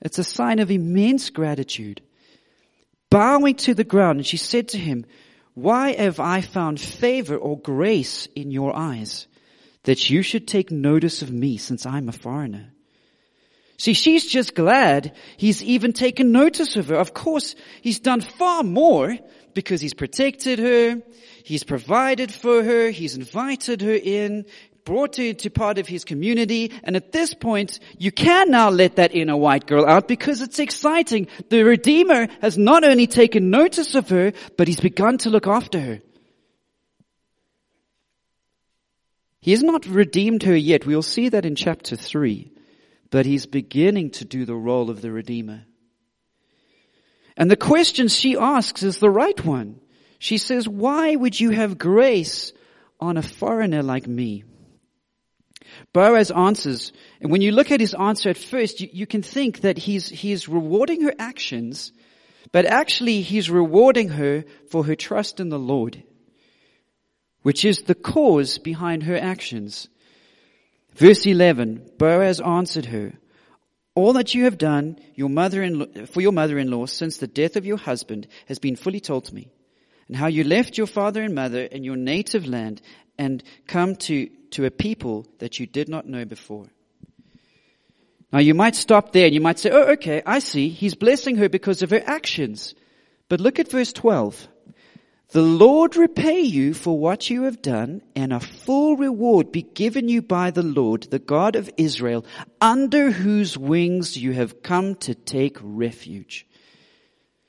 It's 0.00 0.18
a 0.18 0.24
sign 0.24 0.60
of 0.60 0.70
immense 0.70 1.28
gratitude. 1.30 2.00
Bowing 3.10 3.54
to 3.56 3.74
the 3.74 3.84
ground, 3.84 4.18
and 4.18 4.26
she 4.26 4.36
said 4.36 4.68
to 4.68 4.78
him, 4.78 5.06
Why 5.54 5.92
have 5.92 6.20
I 6.20 6.40
found 6.40 6.80
favor 6.80 7.36
or 7.36 7.58
grace 7.58 8.26
in 8.34 8.50
your 8.50 8.76
eyes 8.76 9.26
that 9.84 10.10
you 10.10 10.22
should 10.22 10.46
take 10.46 10.70
notice 10.70 11.22
of 11.22 11.30
me 11.30 11.56
since 11.56 11.86
I'm 11.86 12.08
a 12.08 12.12
foreigner? 12.12 12.72
See, 13.78 13.92
she's 13.92 14.26
just 14.26 14.56
glad 14.56 15.14
he's 15.36 15.62
even 15.62 15.92
taken 15.92 16.32
notice 16.32 16.76
of 16.76 16.88
her. 16.88 16.96
Of 16.96 17.14
course, 17.14 17.54
he's 17.80 18.00
done 18.00 18.20
far 18.20 18.64
more 18.64 19.16
because 19.54 19.80
he's 19.80 19.94
protected 19.94 20.58
her, 20.58 21.00
he's 21.44 21.64
provided 21.64 22.32
for 22.32 22.62
her, 22.62 22.90
he's 22.90 23.16
invited 23.16 23.80
her 23.82 23.94
in, 23.94 24.44
brought 24.88 25.12
to, 25.14 25.28
into 25.28 25.50
part 25.50 25.78
of 25.78 25.86
his 25.86 26.04
community, 26.04 26.72
and 26.82 26.96
at 26.96 27.12
this 27.12 27.34
point, 27.34 27.78
you 27.98 28.10
can 28.10 28.50
now 28.50 28.70
let 28.70 28.96
that 28.96 29.14
inner 29.14 29.36
white 29.36 29.66
girl 29.66 29.86
out 29.86 30.08
because 30.08 30.42
it's 30.42 30.58
exciting. 30.58 31.28
The 31.48 31.62
Redeemer 31.62 32.28
has 32.40 32.56
not 32.56 32.84
only 32.84 33.06
taken 33.06 33.50
notice 33.50 33.94
of 33.94 34.08
her, 34.08 34.32
but 34.56 34.66
he's 34.66 34.80
begun 34.80 35.18
to 35.18 35.30
look 35.30 35.46
after 35.46 35.80
her. 35.80 36.00
He 39.40 39.52
has 39.52 39.62
not 39.62 39.86
redeemed 39.86 40.42
her 40.42 40.56
yet. 40.56 40.84
We'll 40.84 41.02
see 41.02 41.28
that 41.28 41.46
in 41.46 41.54
chapter 41.54 41.96
3 41.96 42.52
but 43.10 43.26
he's 43.26 43.46
beginning 43.46 44.10
to 44.10 44.24
do 44.24 44.44
the 44.44 44.54
role 44.54 44.90
of 44.90 45.00
the 45.00 45.10
Redeemer. 45.10 45.64
And 47.36 47.50
the 47.50 47.56
question 47.56 48.08
she 48.08 48.36
asks 48.36 48.82
is 48.82 48.98
the 48.98 49.10
right 49.10 49.44
one. 49.44 49.80
She 50.18 50.38
says, 50.38 50.68
why 50.68 51.14
would 51.14 51.38
you 51.38 51.50
have 51.50 51.78
grace 51.78 52.52
on 53.00 53.16
a 53.16 53.22
foreigner 53.22 53.82
like 53.82 54.06
me? 54.06 54.44
Boaz 55.92 56.30
answers, 56.30 56.92
and 57.20 57.30
when 57.30 57.42
you 57.42 57.52
look 57.52 57.70
at 57.70 57.80
his 57.80 57.94
answer 57.94 58.30
at 58.30 58.38
first, 58.38 58.80
you, 58.80 58.88
you 58.92 59.06
can 59.06 59.22
think 59.22 59.60
that 59.60 59.78
he's, 59.78 60.08
he's 60.08 60.48
rewarding 60.48 61.02
her 61.02 61.14
actions, 61.18 61.92
but 62.52 62.66
actually 62.66 63.22
he's 63.22 63.50
rewarding 63.50 64.08
her 64.10 64.44
for 64.70 64.84
her 64.84 64.94
trust 64.94 65.40
in 65.40 65.48
the 65.48 65.58
Lord, 65.58 66.02
which 67.42 67.64
is 67.64 67.82
the 67.82 67.94
cause 67.94 68.58
behind 68.58 69.04
her 69.04 69.18
actions. 69.18 69.88
Verse 70.94 71.26
11, 71.26 71.92
Boaz 71.98 72.40
answered 72.40 72.86
her, 72.86 73.12
all 73.98 74.12
that 74.12 74.32
you 74.32 74.44
have 74.44 74.58
done 74.58 74.96
your 75.16 75.28
mother 75.28 75.60
in 75.60 75.80
law 75.80 75.86
for 76.06 76.20
your 76.20 76.30
mother-in-law 76.30 76.86
since 76.86 77.16
the 77.16 77.26
death 77.26 77.56
of 77.56 77.66
your 77.66 77.76
husband 77.76 78.28
has 78.46 78.60
been 78.60 78.76
fully 78.76 79.00
told 79.00 79.24
to 79.24 79.34
me, 79.34 79.50
and 80.08 80.16
how 80.16 80.26
you 80.26 80.42
left 80.42 80.78
your 80.78 80.86
father 80.86 81.22
and 81.22 81.34
mother 81.34 81.68
and 81.70 81.84
your 81.84 81.96
native 81.96 82.46
land 82.46 82.80
and 83.18 83.42
come 83.66 83.94
to, 83.96 84.28
to 84.50 84.64
a 84.64 84.70
people 84.70 85.26
that 85.38 85.60
you 85.60 85.66
did 85.66 85.88
not 85.88 86.06
know 86.06 86.24
before. 86.24 86.66
Now 88.32 88.40
you 88.40 88.54
might 88.54 88.76
stop 88.76 89.12
there 89.12 89.26
and 89.26 89.34
you 89.34 89.40
might 89.40 89.58
say, 89.58 89.70
oh, 89.70 89.92
okay, 89.92 90.22
I 90.24 90.38
see. 90.40 90.68
He's 90.68 90.94
blessing 90.94 91.36
her 91.36 91.48
because 91.48 91.82
of 91.82 91.90
her 91.90 92.02
actions. 92.04 92.74
But 93.28 93.40
look 93.40 93.58
at 93.58 93.70
verse 93.70 93.92
12. 93.92 94.48
The 95.30 95.42
Lord 95.42 95.96
repay 95.96 96.40
you 96.40 96.72
for 96.72 96.98
what 96.98 97.28
you 97.28 97.42
have 97.42 97.60
done, 97.60 98.00
and 98.16 98.32
a 98.32 98.40
full 98.40 98.96
reward 98.96 99.52
be 99.52 99.60
given 99.60 100.08
you 100.08 100.22
by 100.22 100.50
the 100.50 100.62
Lord, 100.62 101.02
the 101.02 101.18
God 101.18 101.54
of 101.54 101.70
Israel, 101.76 102.24
under 102.62 103.10
whose 103.10 103.58
wings 103.58 104.16
you 104.16 104.32
have 104.32 104.62
come 104.62 104.94
to 104.96 105.14
take 105.14 105.58
refuge. 105.60 106.46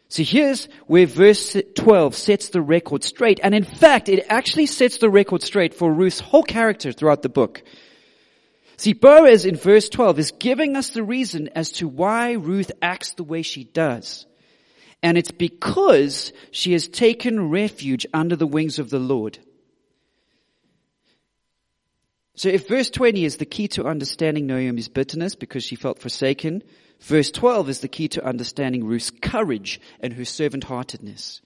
So 0.10 0.24
here's 0.24 0.68
where 0.88 1.06
verse 1.06 1.56
12 1.76 2.16
sets 2.16 2.50
the 2.50 2.62
record 2.62 3.04
straight. 3.04 3.40
And 3.44 3.54
in 3.54 3.64
fact, 3.64 4.10
it 4.10 4.26
actually 4.28 4.66
sets 4.66 4.98
the 4.98 5.10
record 5.10 5.44
straight 5.44 5.76
for 5.76 5.94
Ruth's 5.94 6.20
whole 6.20 6.44
character 6.44 6.92
throughout 6.92 7.22
the 7.22 7.30
book. 7.30 7.64
See, 8.78 8.94
Boaz 8.94 9.46
in 9.46 9.56
verse 9.56 9.88
12 9.88 10.18
is 10.20 10.32
giving 10.32 10.76
us 10.76 10.90
the 10.90 11.04
reason 11.04 11.50
as 11.50 11.74
to 11.74 11.88
why 11.88 12.32
Ruth 12.32 12.72
acts 12.82 13.14
the 13.14 13.24
way 13.24 13.44
she 13.44 13.64
does. 13.64 14.26
And 15.04 15.18
it's 15.18 15.32
because 15.32 16.34
she 16.52 16.74
has 16.74 16.88
taken 16.88 17.50
refuge 17.50 18.08
under 18.12 18.36
the 18.36 18.48
wings 18.48 18.80
of 18.80 18.90
the 18.90 19.00
Lord. 19.00 19.38
So 22.36 22.50
if 22.50 22.68
verse 22.68 22.90
20 22.90 23.26
is 23.26 23.38
the 23.38 23.46
key 23.46 23.68
to 23.70 23.86
understanding 23.86 24.48
Naomi's 24.48 24.88
bitterness 24.88 25.36
because 25.36 25.64
she 25.64 25.76
felt 25.76 26.00
forsaken, 26.00 26.64
verse 27.02 27.32
12 27.32 27.70
is 27.70 27.80
the 27.80 27.88
key 27.88 28.08
to 28.10 28.26
understanding 28.26 28.86
Ruth's 28.86 29.12
courage 29.12 29.80
and 30.00 30.14
her 30.14 30.26
servant-heartedness. 30.26 31.42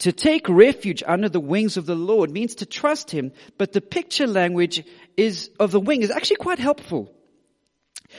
To 0.00 0.12
take 0.12 0.48
refuge 0.48 1.02
under 1.06 1.28
the 1.28 1.40
wings 1.40 1.76
of 1.76 1.84
the 1.84 1.94
Lord 1.94 2.30
means 2.30 2.56
to 2.56 2.66
trust 2.66 3.10
Him, 3.10 3.32
but 3.58 3.72
the 3.72 3.82
picture 3.82 4.26
language 4.26 4.82
is, 5.16 5.50
of 5.60 5.72
the 5.72 5.80
wing 5.80 6.02
is 6.02 6.10
actually 6.10 6.36
quite 6.36 6.58
helpful. 6.58 7.12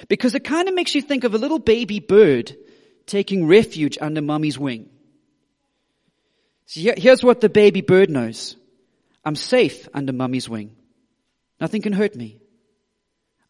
Because 0.07 0.35
it 0.35 0.43
kind 0.43 0.69
of 0.69 0.75
makes 0.75 0.93
you 0.93 1.01
think 1.01 1.23
of 1.23 1.33
a 1.33 1.39
little 1.39 1.59
baby 1.59 1.99
bird 1.99 2.55
taking 3.07 3.47
refuge 3.47 3.97
under 3.99 4.21
mommy's 4.21 4.59
wing. 4.59 4.89
So 6.67 6.93
here's 6.95 7.23
what 7.23 7.41
the 7.41 7.49
baby 7.49 7.81
bird 7.81 8.09
knows. 8.09 8.55
I'm 9.25 9.35
safe 9.35 9.87
under 9.93 10.13
mommy's 10.13 10.47
wing. 10.47 10.75
Nothing 11.59 11.81
can 11.81 11.93
hurt 11.93 12.15
me. 12.15 12.39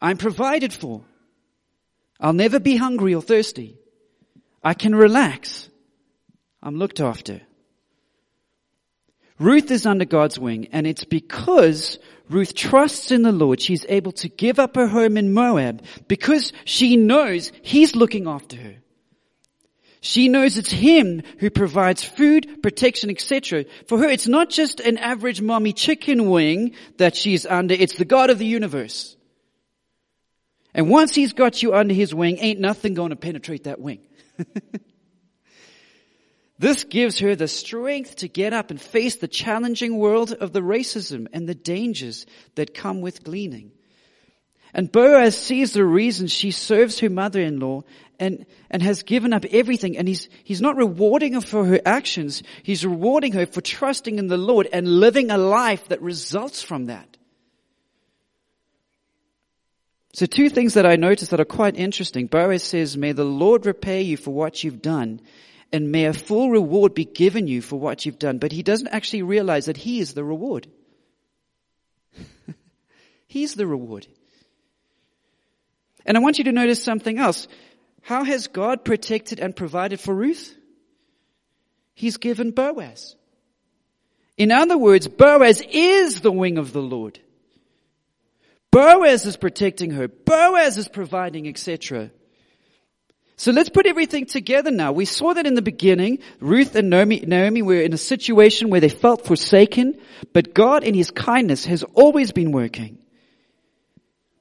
I'm 0.00 0.16
provided 0.16 0.72
for. 0.72 1.02
I'll 2.22 2.32
never 2.32 2.60
be 2.60 2.76
hungry 2.76 3.14
or 3.14 3.20
thirsty. 3.20 3.76
I 4.62 4.74
can 4.74 4.94
relax. 4.94 5.68
I'm 6.62 6.76
looked 6.76 7.00
after. 7.00 7.40
Ruth 9.40 9.72
is 9.72 9.86
under 9.86 10.04
God's 10.04 10.38
wing 10.38 10.68
and 10.70 10.86
it's 10.86 11.04
because 11.04 11.98
Ruth 12.30 12.54
trusts 12.54 13.10
in 13.10 13.22
the 13.22 13.32
Lord 13.32 13.60
she's 13.60 13.84
able 13.88 14.12
to 14.12 14.28
give 14.28 14.60
up 14.60 14.76
her 14.76 14.86
home 14.86 15.16
in 15.16 15.34
Moab 15.34 15.84
because 16.06 16.52
she 16.64 16.96
knows 16.96 17.50
He's 17.62 17.96
looking 17.96 18.28
after 18.28 18.56
her. 18.56 18.76
She 20.00 20.28
knows 20.28 20.58
it's 20.58 20.70
Him 20.70 21.22
who 21.40 21.50
provides 21.50 22.04
food, 22.04 22.62
protection, 22.62 23.10
etc. 23.10 23.64
For 23.88 23.98
her, 23.98 24.08
it's 24.08 24.28
not 24.28 24.48
just 24.48 24.78
an 24.78 24.98
average 24.98 25.40
mommy 25.40 25.72
chicken 25.72 26.30
wing 26.30 26.74
that 26.98 27.16
she's 27.16 27.46
under, 27.46 27.74
it's 27.74 27.96
the 27.96 28.04
God 28.04 28.30
of 28.30 28.38
the 28.38 28.46
universe. 28.46 29.16
And 30.74 30.88
once 30.88 31.14
He's 31.14 31.32
got 31.32 31.62
you 31.62 31.74
under 31.74 31.94
His 31.94 32.14
wing, 32.14 32.38
ain't 32.38 32.60
nothing 32.60 32.94
going 32.94 33.10
to 33.10 33.16
penetrate 33.16 33.64
that 33.64 33.80
wing. 33.80 34.00
this 36.58 36.84
gives 36.84 37.18
her 37.18 37.36
the 37.36 37.48
strength 37.48 38.16
to 38.16 38.28
get 38.28 38.52
up 38.52 38.70
and 38.70 38.80
face 38.80 39.16
the 39.16 39.28
challenging 39.28 39.98
world 39.98 40.32
of 40.32 40.52
the 40.52 40.62
racism 40.62 41.26
and 41.32 41.48
the 41.48 41.54
dangers 41.54 42.26
that 42.54 42.74
come 42.74 43.00
with 43.00 43.24
gleaning. 43.24 43.72
And 44.74 44.90
Boaz 44.90 45.36
sees 45.36 45.74
the 45.74 45.84
reason 45.84 46.28
she 46.28 46.50
serves 46.50 46.98
her 47.00 47.10
mother-in-law 47.10 47.82
and, 48.18 48.46
and 48.70 48.82
has 48.82 49.02
given 49.02 49.34
up 49.34 49.44
everything. 49.44 49.98
And 49.98 50.08
he's, 50.08 50.30
he's 50.44 50.62
not 50.62 50.76
rewarding 50.76 51.34
her 51.34 51.42
for 51.42 51.66
her 51.66 51.80
actions. 51.84 52.42
He's 52.62 52.86
rewarding 52.86 53.32
her 53.32 53.44
for 53.44 53.60
trusting 53.60 54.18
in 54.18 54.28
the 54.28 54.38
Lord 54.38 54.68
and 54.72 54.86
living 54.86 55.30
a 55.30 55.36
life 55.36 55.88
that 55.88 56.00
results 56.00 56.62
from 56.62 56.86
that. 56.86 57.11
So 60.14 60.26
two 60.26 60.50
things 60.50 60.74
that 60.74 60.84
I 60.84 60.96
noticed 60.96 61.30
that 61.30 61.40
are 61.40 61.46
quite 61.46 61.76
interesting. 61.76 62.26
Boaz 62.26 62.62
says, 62.62 62.96
may 62.96 63.12
the 63.12 63.24
Lord 63.24 63.64
repay 63.64 64.02
you 64.02 64.16
for 64.16 64.30
what 64.30 64.62
you've 64.62 64.82
done 64.82 65.20
and 65.72 65.90
may 65.90 66.04
a 66.04 66.12
full 66.12 66.50
reward 66.50 66.92
be 66.94 67.06
given 67.06 67.46
you 67.48 67.62
for 67.62 67.80
what 67.80 68.04
you've 68.04 68.18
done. 68.18 68.38
But 68.38 68.52
he 68.52 68.62
doesn't 68.62 68.88
actually 68.88 69.22
realize 69.22 69.66
that 69.66 69.78
he 69.78 70.00
is 70.00 70.12
the 70.12 70.22
reward. 70.22 70.66
He's 73.26 73.54
the 73.54 73.66
reward. 73.66 74.06
And 76.04 76.16
I 76.16 76.20
want 76.20 76.36
you 76.36 76.44
to 76.44 76.52
notice 76.52 76.82
something 76.82 77.18
else. 77.18 77.48
How 78.02 78.24
has 78.24 78.48
God 78.48 78.84
protected 78.84 79.40
and 79.40 79.56
provided 79.56 79.98
for 80.00 80.14
Ruth? 80.14 80.54
He's 81.94 82.18
given 82.18 82.50
Boaz. 82.50 83.16
In 84.36 84.50
other 84.50 84.76
words, 84.76 85.08
Boaz 85.08 85.62
is 85.70 86.20
the 86.20 86.32
wing 86.32 86.58
of 86.58 86.72
the 86.72 86.82
Lord. 86.82 87.20
Boaz 88.72 89.26
is 89.26 89.36
protecting 89.36 89.90
her. 89.92 90.08
Boaz 90.08 90.78
is 90.78 90.88
providing, 90.88 91.46
etc. 91.46 92.10
So 93.36 93.52
let's 93.52 93.68
put 93.68 93.86
everything 93.86 94.24
together 94.26 94.70
now. 94.70 94.92
We 94.92 95.04
saw 95.04 95.34
that 95.34 95.46
in 95.46 95.54
the 95.54 95.62
beginning, 95.62 96.20
Ruth 96.40 96.74
and 96.74 96.88
Naomi, 96.88 97.20
Naomi 97.20 97.60
were 97.60 97.80
in 97.80 97.92
a 97.92 97.98
situation 97.98 98.70
where 98.70 98.80
they 98.80 98.88
felt 98.88 99.26
forsaken, 99.26 100.00
but 100.32 100.54
God 100.54 100.84
in 100.84 100.94
His 100.94 101.10
kindness 101.10 101.66
has 101.66 101.82
always 101.82 102.32
been 102.32 102.50
working. 102.50 102.98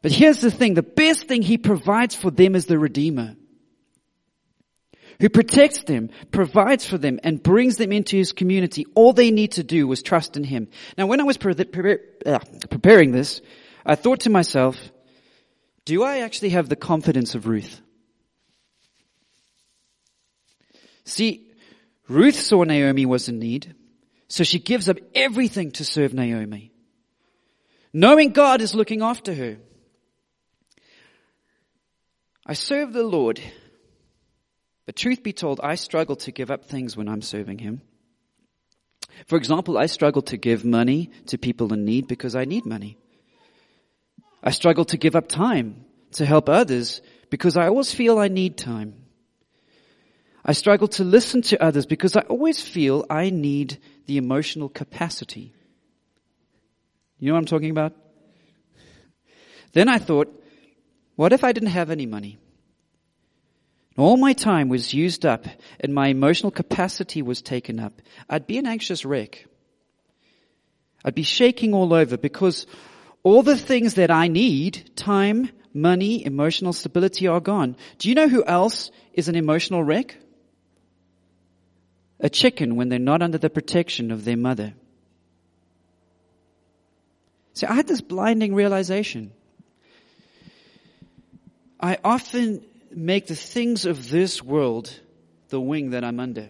But 0.02 0.14
here's 0.14 0.40
the 0.40 0.50
thing, 0.50 0.76
the 0.76 0.82
best 0.82 1.28
thing 1.28 1.42
He 1.42 1.58
provides 1.58 2.16
for 2.16 2.32
them 2.32 2.56
is 2.56 2.68
the 2.68 2.80
Redeemer. 2.80 3.36
Who 5.20 5.30
protects 5.30 5.84
them, 5.84 6.10
provides 6.32 6.86
for 6.86 6.98
them, 6.98 7.20
and 7.24 7.44
brings 7.44 7.76
them 7.76 7.92
into 7.92 8.16
His 8.16 8.32
community. 8.32 8.86
All 8.96 9.12
they 9.12 9.30
need 9.30 9.54
to 9.54 9.64
do 9.64 9.88
was 9.88 10.02
trust 10.02 10.38
in 10.38 10.46
Him. 10.46 10.70
Now 10.98 11.08
when 11.08 11.20
I 11.20 11.24
was 11.24 11.38
pre- 11.38 11.54
pre- 11.54 11.98
uh, 12.26 12.40
preparing 12.70 13.12
this, 13.12 13.42
I 13.86 13.96
thought 13.96 14.22
to 14.22 14.30
myself, 14.30 14.92
do 15.86 16.04
I 16.04 16.20
actually 16.20 16.50
have 16.50 16.70
the 16.70 16.76
confidence 16.76 17.36
of 17.36 17.48
Ruth? 17.48 17.82
See, 21.04 21.52
Ruth 22.08 22.36
saw 22.36 22.64
Naomi 22.64 23.06
was 23.06 23.28
in 23.28 23.40
need, 23.40 23.74
so 24.28 24.44
she 24.44 24.60
gives 24.60 24.88
up 24.88 24.98
everything 25.16 25.72
to 25.72 25.86
serve 25.86 26.14
Naomi. 26.14 26.72
Knowing 27.94 28.32
God 28.32 28.62
is 28.62 28.76
looking 28.76 29.02
after 29.02 29.34
her. 29.34 29.58
I 32.46 32.54
serve 32.54 32.94
the 32.94 33.04
Lord, 33.04 33.42
but 34.86 34.96
truth 34.96 35.24
be 35.24 35.34
told, 35.34 35.60
I 35.62 35.76
struggle 35.76 36.16
to 36.18 36.32
give 36.32 36.52
up 36.52 36.66
things 36.66 36.96
when 36.96 37.08
I'm 37.10 37.22
serving 37.22 37.60
Him. 37.60 37.82
For 39.28 39.38
example, 39.38 39.78
I 39.78 39.88
struggle 39.88 40.22
to 40.24 40.38
give 40.38 40.66
money 40.66 41.12
to 41.28 41.38
people 41.38 41.74
in 41.74 41.86
need 41.86 42.08
because 42.08 42.36
I 42.36 42.46
need 42.46 42.66
money. 42.66 42.98
I 44.44 44.52
struggle 44.52 44.86
to 44.86 44.98
give 44.98 45.16
up 45.16 45.28
time 45.28 45.86
to 46.14 46.26
help 46.26 46.50
others 46.50 47.02
because 47.30 47.58
I 47.58 47.68
always 47.68 47.94
feel 47.94 48.20
I 48.20 48.28
need 48.28 48.58
time. 48.58 48.96
I 50.44 50.54
struggle 50.54 50.88
to 50.90 51.04
listen 51.04 51.44
to 51.44 51.64
others 51.64 51.86
because 51.86 52.16
I 52.16 52.22
always 52.22 52.62
feel 52.62 53.06
I 53.10 53.30
need 53.30 53.78
the 54.08 54.18
emotional 54.18 54.70
capacity. 54.70 55.54
You 57.20 57.28
know 57.28 57.34
what 57.34 57.40
I'm 57.40 57.46
talking 57.46 57.70
about? 57.70 57.94
Then 59.74 59.88
I 59.88 60.00
thought, 60.00 60.28
what 61.16 61.34
if 61.34 61.44
I 61.44 61.52
didn't 61.52 61.70
have 61.70 61.92
any 61.92 62.08
money? 62.08 62.40
All 63.98 64.18
my 64.18 64.34
time 64.34 64.70
was 64.70 64.94
used 64.94 65.26
up 65.26 65.46
and 65.80 65.94
my 65.94 66.08
emotional 66.08 66.52
capacity 66.52 67.22
was 67.22 67.42
taken 67.42 67.80
up. 67.80 68.02
I'd 68.28 68.48
be 68.48 68.58
an 68.58 68.66
anxious 68.66 69.06
wreck. 69.06 69.46
I'd 71.06 71.16
be 71.16 71.24
shaking 71.24 71.74
all 71.74 71.94
over 71.94 72.18
because 72.18 72.66
all 73.24 73.44
the 73.44 73.58
things 73.58 73.96
that 73.96 74.12
I 74.12 74.28
need, 74.28 74.96
time, 74.96 75.50
money, 75.74 76.26
emotional 76.26 76.74
stability 76.74 77.28
are 77.28 77.40
gone. 77.40 77.76
Do 77.98 78.10
you 78.10 78.16
know 78.16 78.28
who 78.28 78.44
else 78.44 78.92
is 79.14 79.28
an 79.28 79.36
emotional 79.36 79.84
wreck? 79.84 80.18
A 82.20 82.30
chicken 82.30 82.76
when 82.76 82.90
they're 82.90 83.00
not 83.00 83.22
under 83.22 83.38
the 83.38 83.50
protection 83.50 84.12
of 84.12 84.26
their 84.26 84.38
mother. 84.38 84.74
So 87.54 87.68
I 87.68 87.74
had 87.74 87.88
this 87.88 88.02
blinding 88.02 88.56
realization. 88.56 89.34
I 91.80 91.98
often 92.04 92.64
make 92.92 93.28
the 93.28 93.36
things 93.36 93.86
of 93.86 94.10
this 94.10 94.42
world 94.42 95.00
the 95.50 95.60
wing 95.60 95.92
that 95.92 96.04
I'm 96.04 96.20
under. 96.20 96.50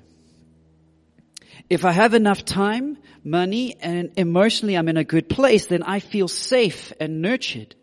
If 1.72 1.86
I 1.86 1.93
have 1.93 2.13
enough 2.13 2.43
time, 2.43 2.97
money, 3.24 3.78
and 3.80 4.11
emotionally 4.17 4.76
I'm 4.76 4.89
in 4.89 4.97
a 4.97 5.05
good 5.05 5.30
place, 5.30 5.67
then 5.67 5.84
I 5.84 6.01
feel 6.01 6.28
safe 6.28 6.91
and 6.99 7.22
nurtured. 7.22 7.76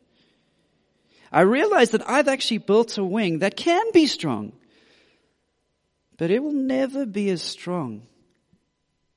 I 1.32 1.40
realize 1.40 1.92
that 1.92 2.06
I've 2.06 2.28
actually 2.28 2.58
built 2.58 2.98
a 2.98 3.04
wing 3.04 3.38
that 3.38 3.56
can 3.56 3.86
be 3.94 4.06
strong, 4.06 4.52
but 6.18 6.30
it 6.30 6.42
will 6.42 6.52
never 6.52 7.06
be 7.06 7.30
as 7.30 7.40
strong 7.40 8.02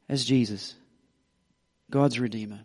as 0.08 0.24
Jesus, 0.24 0.74
God's 1.90 2.18
Redeemer. 2.18 2.62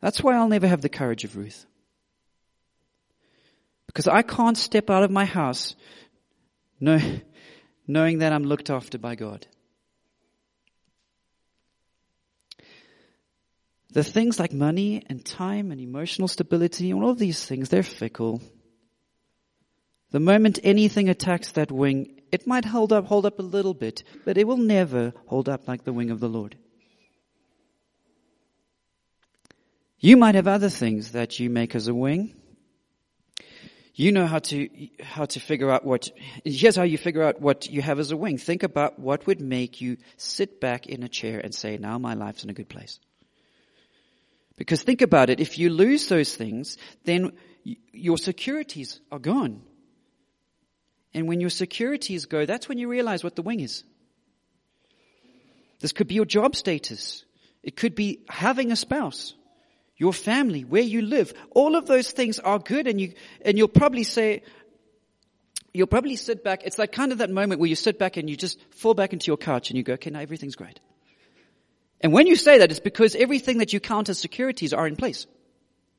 That's 0.00 0.22
why 0.22 0.36
I'll 0.36 0.46
never 0.46 0.68
have 0.68 0.82
the 0.82 0.88
courage 0.88 1.24
of 1.24 1.36
Ruth. 1.36 1.66
Because 3.88 4.06
I 4.06 4.22
can't 4.22 4.56
step 4.56 4.88
out 4.88 5.02
of 5.02 5.10
my 5.10 5.24
house 5.24 5.74
knowing 7.86 8.18
that 8.18 8.32
I'm 8.32 8.44
looked 8.44 8.70
after 8.70 8.98
by 8.98 9.14
God. 9.14 9.46
The 13.92 14.04
things 14.04 14.38
like 14.40 14.52
money 14.52 15.04
and 15.06 15.24
time 15.24 15.70
and 15.70 15.80
emotional 15.80 16.28
stability, 16.28 16.92
all 16.94 17.10
of 17.10 17.18
these 17.18 17.44
things, 17.44 17.68
they're 17.68 17.82
fickle. 17.82 18.40
The 20.12 20.20
moment 20.20 20.58
anything 20.62 21.08
attacks 21.08 21.52
that 21.52 21.70
wing, 21.70 22.20
it 22.30 22.46
might 22.46 22.64
hold 22.64 22.92
up, 22.92 23.06
hold 23.06 23.26
up 23.26 23.38
a 23.38 23.42
little 23.42 23.74
bit, 23.74 24.02
but 24.24 24.38
it 24.38 24.46
will 24.46 24.56
never 24.56 25.12
hold 25.26 25.48
up 25.48 25.68
like 25.68 25.84
the 25.84 25.92
wing 25.92 26.10
of 26.10 26.20
the 26.20 26.28
Lord. 26.28 26.56
You 29.98 30.16
might 30.16 30.34
have 30.34 30.48
other 30.48 30.70
things 30.70 31.12
that 31.12 31.38
you 31.38 31.48
make 31.48 31.74
as 31.74 31.86
a 31.86 31.94
wing. 31.94 32.34
You 33.94 34.10
know 34.10 34.26
how 34.26 34.38
to, 34.38 34.68
how 35.02 35.26
to 35.26 35.40
figure 35.40 35.70
out 35.70 35.84
what, 35.84 36.10
here's 36.44 36.76
how 36.76 36.82
you 36.82 36.96
figure 36.96 37.22
out 37.22 37.40
what 37.40 37.68
you 37.68 37.82
have 37.82 37.98
as 37.98 38.10
a 38.10 38.16
wing. 38.16 38.38
Think 38.38 38.62
about 38.62 38.98
what 38.98 39.26
would 39.26 39.40
make 39.40 39.80
you 39.80 39.98
sit 40.16 40.60
back 40.60 40.86
in 40.86 41.02
a 41.02 41.08
chair 41.08 41.40
and 41.40 41.54
say, 41.54 41.76
now 41.76 41.98
my 41.98 42.14
life's 42.14 42.42
in 42.42 42.50
a 42.50 42.54
good 42.54 42.70
place. 42.70 42.98
Because 44.56 44.82
think 44.82 45.02
about 45.02 45.28
it, 45.28 45.40
if 45.40 45.58
you 45.58 45.70
lose 45.70 46.08
those 46.08 46.34
things, 46.34 46.78
then 47.04 47.32
your 47.64 48.16
securities 48.16 49.00
are 49.10 49.18
gone. 49.18 49.62
And 51.14 51.28
when 51.28 51.40
your 51.40 51.50
securities 51.50 52.24
go, 52.24 52.46
that's 52.46 52.68
when 52.68 52.78
you 52.78 52.88
realize 52.88 53.22
what 53.22 53.36
the 53.36 53.42
wing 53.42 53.60
is. 53.60 53.84
This 55.80 55.92
could 55.92 56.06
be 56.06 56.14
your 56.14 56.24
job 56.24 56.56
status. 56.56 57.24
It 57.62 57.76
could 57.76 57.94
be 57.94 58.20
having 58.28 58.72
a 58.72 58.76
spouse, 58.76 59.34
your 60.02 60.12
family, 60.12 60.64
where 60.64 60.82
you 60.82 61.00
live. 61.00 61.32
All 61.52 61.76
of 61.76 61.86
those 61.86 62.10
things 62.10 62.40
are 62.40 62.58
good 62.58 62.88
and 62.88 63.00
you, 63.00 63.12
and 63.44 63.56
you'll 63.56 63.68
probably 63.68 64.02
say, 64.02 64.42
you'll 65.72 65.86
probably 65.86 66.16
sit 66.16 66.42
back. 66.42 66.64
It's 66.64 66.76
like 66.76 66.90
kind 66.90 67.12
of 67.12 67.18
that 67.18 67.30
moment 67.30 67.60
where 67.60 67.68
you 67.68 67.76
sit 67.76 68.00
back 68.00 68.16
and 68.16 68.28
you 68.28 68.36
just 68.36 68.58
fall 68.72 68.94
back 68.94 69.12
into 69.12 69.28
your 69.28 69.36
couch 69.36 69.70
and 69.70 69.76
you 69.76 69.84
go, 69.84 69.92
okay, 69.92 70.10
now 70.10 70.18
everything's 70.18 70.56
great. 70.56 70.80
And 72.00 72.12
when 72.12 72.26
you 72.26 72.34
say 72.34 72.58
that, 72.58 72.72
it's 72.72 72.80
because 72.80 73.14
everything 73.14 73.58
that 73.58 73.72
you 73.72 73.78
count 73.78 74.08
as 74.08 74.18
securities 74.18 74.72
are 74.72 74.88
in 74.88 74.96
place. 74.96 75.28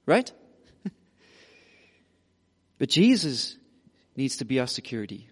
Right? 0.05 0.29
but 2.77 2.89
Jesus 2.89 3.55
needs 4.17 4.35
to 4.37 4.45
be 4.45 4.59
our 4.59 4.67
security. 4.67 5.29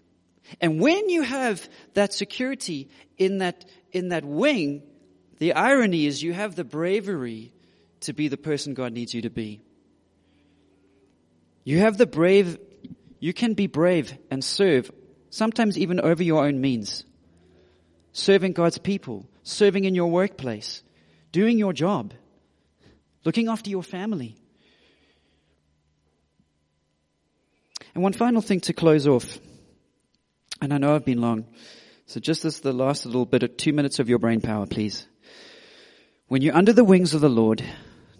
And 0.62 0.80
when 0.80 1.10
you 1.10 1.20
have 1.20 1.68
that 1.92 2.14
security 2.14 2.88
in 3.18 3.36
that, 3.38 3.66
in 3.92 4.08
that 4.08 4.24
wing, 4.24 4.82
the 5.40 5.52
irony 5.52 6.06
is 6.06 6.22
you 6.22 6.32
have 6.32 6.56
the 6.56 6.64
bravery 6.64 7.52
to 8.02 8.12
be 8.12 8.28
the 8.28 8.36
person 8.36 8.74
God 8.74 8.92
needs 8.92 9.14
you 9.14 9.22
to 9.22 9.30
be. 9.30 9.60
You 11.64 11.78
have 11.78 11.96
the 11.96 12.06
brave, 12.06 12.58
you 13.20 13.32
can 13.32 13.54
be 13.54 13.66
brave 13.66 14.16
and 14.30 14.42
serve, 14.44 14.90
sometimes 15.30 15.78
even 15.78 16.00
over 16.00 16.22
your 16.22 16.44
own 16.44 16.60
means. 16.60 17.04
Serving 18.12 18.52
God's 18.52 18.78
people, 18.78 19.26
serving 19.42 19.84
in 19.84 19.94
your 19.94 20.10
workplace, 20.10 20.82
doing 21.30 21.58
your 21.58 21.72
job, 21.72 22.12
looking 23.24 23.48
after 23.48 23.70
your 23.70 23.82
family. 23.82 24.36
And 27.94 28.02
one 28.02 28.12
final 28.12 28.42
thing 28.42 28.60
to 28.60 28.72
close 28.72 29.06
off. 29.06 29.38
And 30.60 30.72
I 30.72 30.78
know 30.78 30.94
I've 30.94 31.04
been 31.04 31.20
long. 31.20 31.46
So 32.06 32.20
just 32.20 32.44
as 32.44 32.60
the 32.60 32.72
last 32.72 33.06
little 33.06 33.26
bit 33.26 33.42
of 33.42 33.56
two 33.56 33.72
minutes 33.72 33.98
of 33.98 34.08
your 34.08 34.18
brain 34.18 34.40
power, 34.40 34.66
please. 34.66 35.06
When 36.28 36.42
you're 36.42 36.56
under 36.56 36.72
the 36.72 36.84
wings 36.84 37.14
of 37.14 37.20
the 37.20 37.28
Lord, 37.28 37.62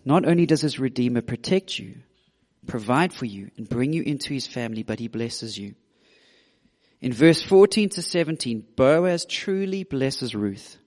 not 0.05 0.26
only 0.26 0.46
does 0.46 0.61
his 0.61 0.78
Redeemer 0.78 1.22
protect 1.22 1.78
you, 1.78 1.96
provide 2.66 3.12
for 3.12 3.24
you, 3.24 3.50
and 3.57 3.68
bring 3.68 3.92
you 3.92 4.03
into 4.03 4.34
his 4.34 4.46
family, 4.46 4.82
but 4.82 4.98
he 4.98 5.09
blesses 5.09 5.59
you. 5.59 5.74
In 7.00 7.12
verse 7.12 7.42
14 7.42 7.88
to 7.90 8.03
17, 8.03 8.64
Boaz 8.76 9.24
truly 9.24 9.82
blesses 9.82 10.34
Ruth. 10.34 10.78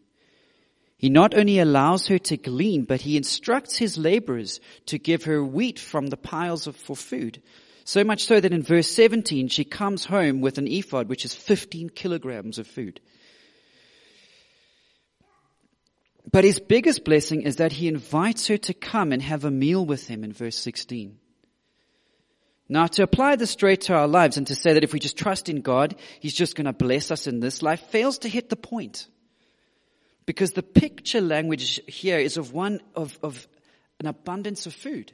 He 0.97 1.09
not 1.09 1.33
only 1.33 1.59
allows 1.59 2.07
her 2.07 2.17
to 2.17 2.37
glean, 2.37 2.85
but 2.85 3.01
he 3.01 3.17
instructs 3.17 3.77
his 3.77 3.97
laborers 3.97 4.61
to 4.85 4.97
give 4.97 5.25
her 5.25 5.43
wheat 5.43 5.77
from 5.77 6.07
the 6.07 6.17
piles 6.17 6.67
of, 6.67 6.75
for 6.77 6.95
food. 6.95 7.41
So 7.83 8.03
much 8.03 8.23
so 8.23 8.39
that 8.39 8.53
in 8.53 8.63
verse 8.63 8.89
17, 8.89 9.49
she 9.49 9.65
comes 9.65 10.05
home 10.05 10.39
with 10.39 10.57
an 10.57 10.67
ephah, 10.67 11.03
which 11.03 11.25
is 11.25 11.35
15 11.35 11.89
kilograms 11.89 12.57
of 12.57 12.65
food. 12.65 13.01
But 16.31 16.43
his 16.43 16.59
biggest 16.59 17.05
blessing 17.05 17.43
is 17.43 17.57
that 17.57 17.71
he 17.71 17.87
invites 17.87 18.47
her 18.47 18.57
to 18.57 18.73
come 18.73 19.11
and 19.11 19.21
have 19.21 19.45
a 19.45 19.51
meal 19.51 19.85
with 19.85 20.07
him 20.07 20.23
in 20.23 20.33
verse 20.33 20.57
16. 20.57 21.17
Now 22.67 22.87
to 22.87 23.03
apply 23.03 23.35
this 23.35 23.51
straight 23.51 23.81
to 23.81 23.93
our 23.93 24.07
lives 24.07 24.37
and 24.37 24.47
to 24.47 24.55
say 24.55 24.73
that 24.73 24.83
if 24.83 24.91
we 24.91 24.99
just 24.99 25.17
trust 25.17 25.49
in 25.49 25.61
God, 25.61 25.95
he's 26.19 26.33
just 26.33 26.55
going 26.55 26.65
to 26.65 26.73
bless 26.73 27.11
us 27.11 27.27
in 27.27 27.39
this 27.39 27.61
life 27.61 27.81
fails 27.91 28.19
to 28.19 28.29
hit 28.29 28.49
the 28.49 28.55
point. 28.55 29.07
Because 30.25 30.53
the 30.53 30.63
picture 30.63 31.21
language 31.21 31.79
here 31.87 32.17
is 32.17 32.37
of 32.37 32.51
one 32.51 32.81
of, 32.95 33.19
of 33.21 33.47
an 33.99 34.07
abundance 34.07 34.65
of 34.65 34.73
food. 34.73 35.11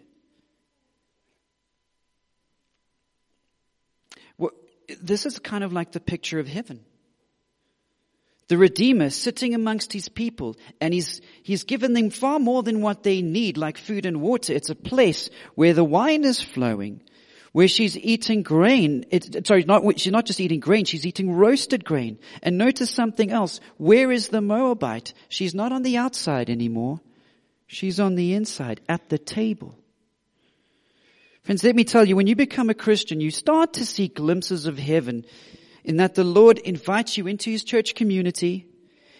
This 5.01 5.25
is 5.25 5.39
kind 5.39 5.63
of 5.63 5.73
like 5.73 5.91
the 5.91 5.99
picture 5.99 6.39
of 6.39 6.47
heaven. 6.47 6.81
The 8.51 8.57
Redeemer 8.57 9.11
sitting 9.11 9.55
amongst 9.55 9.93
his 9.93 10.09
people 10.09 10.57
and 10.81 10.93
he's, 10.93 11.21
he's 11.41 11.63
given 11.63 11.93
them 11.93 12.09
far 12.09 12.37
more 12.37 12.63
than 12.63 12.81
what 12.81 13.01
they 13.01 13.21
need, 13.21 13.55
like 13.55 13.77
food 13.77 14.05
and 14.05 14.19
water. 14.19 14.51
It's 14.51 14.69
a 14.69 14.75
place 14.75 15.29
where 15.55 15.73
the 15.73 15.85
wine 15.85 16.25
is 16.25 16.41
flowing, 16.41 17.01
where 17.53 17.69
she's 17.69 17.97
eating 17.97 18.43
grain. 18.43 19.05
It, 19.09 19.47
sorry, 19.47 19.63
not, 19.63 19.97
she's 19.97 20.11
not 20.11 20.25
just 20.25 20.41
eating 20.41 20.59
grain, 20.59 20.83
she's 20.83 21.05
eating 21.05 21.31
roasted 21.31 21.85
grain. 21.85 22.19
And 22.43 22.57
notice 22.57 22.91
something 22.91 23.31
else. 23.31 23.61
Where 23.77 24.11
is 24.11 24.27
the 24.27 24.41
Moabite? 24.41 25.13
She's 25.29 25.55
not 25.55 25.71
on 25.71 25.83
the 25.83 25.95
outside 25.95 26.49
anymore. 26.49 26.99
She's 27.67 28.01
on 28.01 28.15
the 28.15 28.33
inside, 28.33 28.81
at 28.89 29.07
the 29.07 29.17
table. 29.17 29.77
Friends, 31.43 31.63
let 31.63 31.77
me 31.77 31.85
tell 31.85 32.03
you, 32.03 32.17
when 32.17 32.27
you 32.27 32.35
become 32.35 32.69
a 32.69 32.73
Christian, 32.73 33.21
you 33.21 33.31
start 33.31 33.75
to 33.75 33.85
see 33.85 34.09
glimpses 34.09 34.65
of 34.65 34.77
heaven 34.77 35.25
in 35.83 35.97
that 35.97 36.15
the 36.15 36.23
Lord 36.23 36.59
invites 36.59 37.17
you 37.17 37.27
into 37.27 37.49
His 37.49 37.63
church 37.63 37.95
community. 37.95 38.67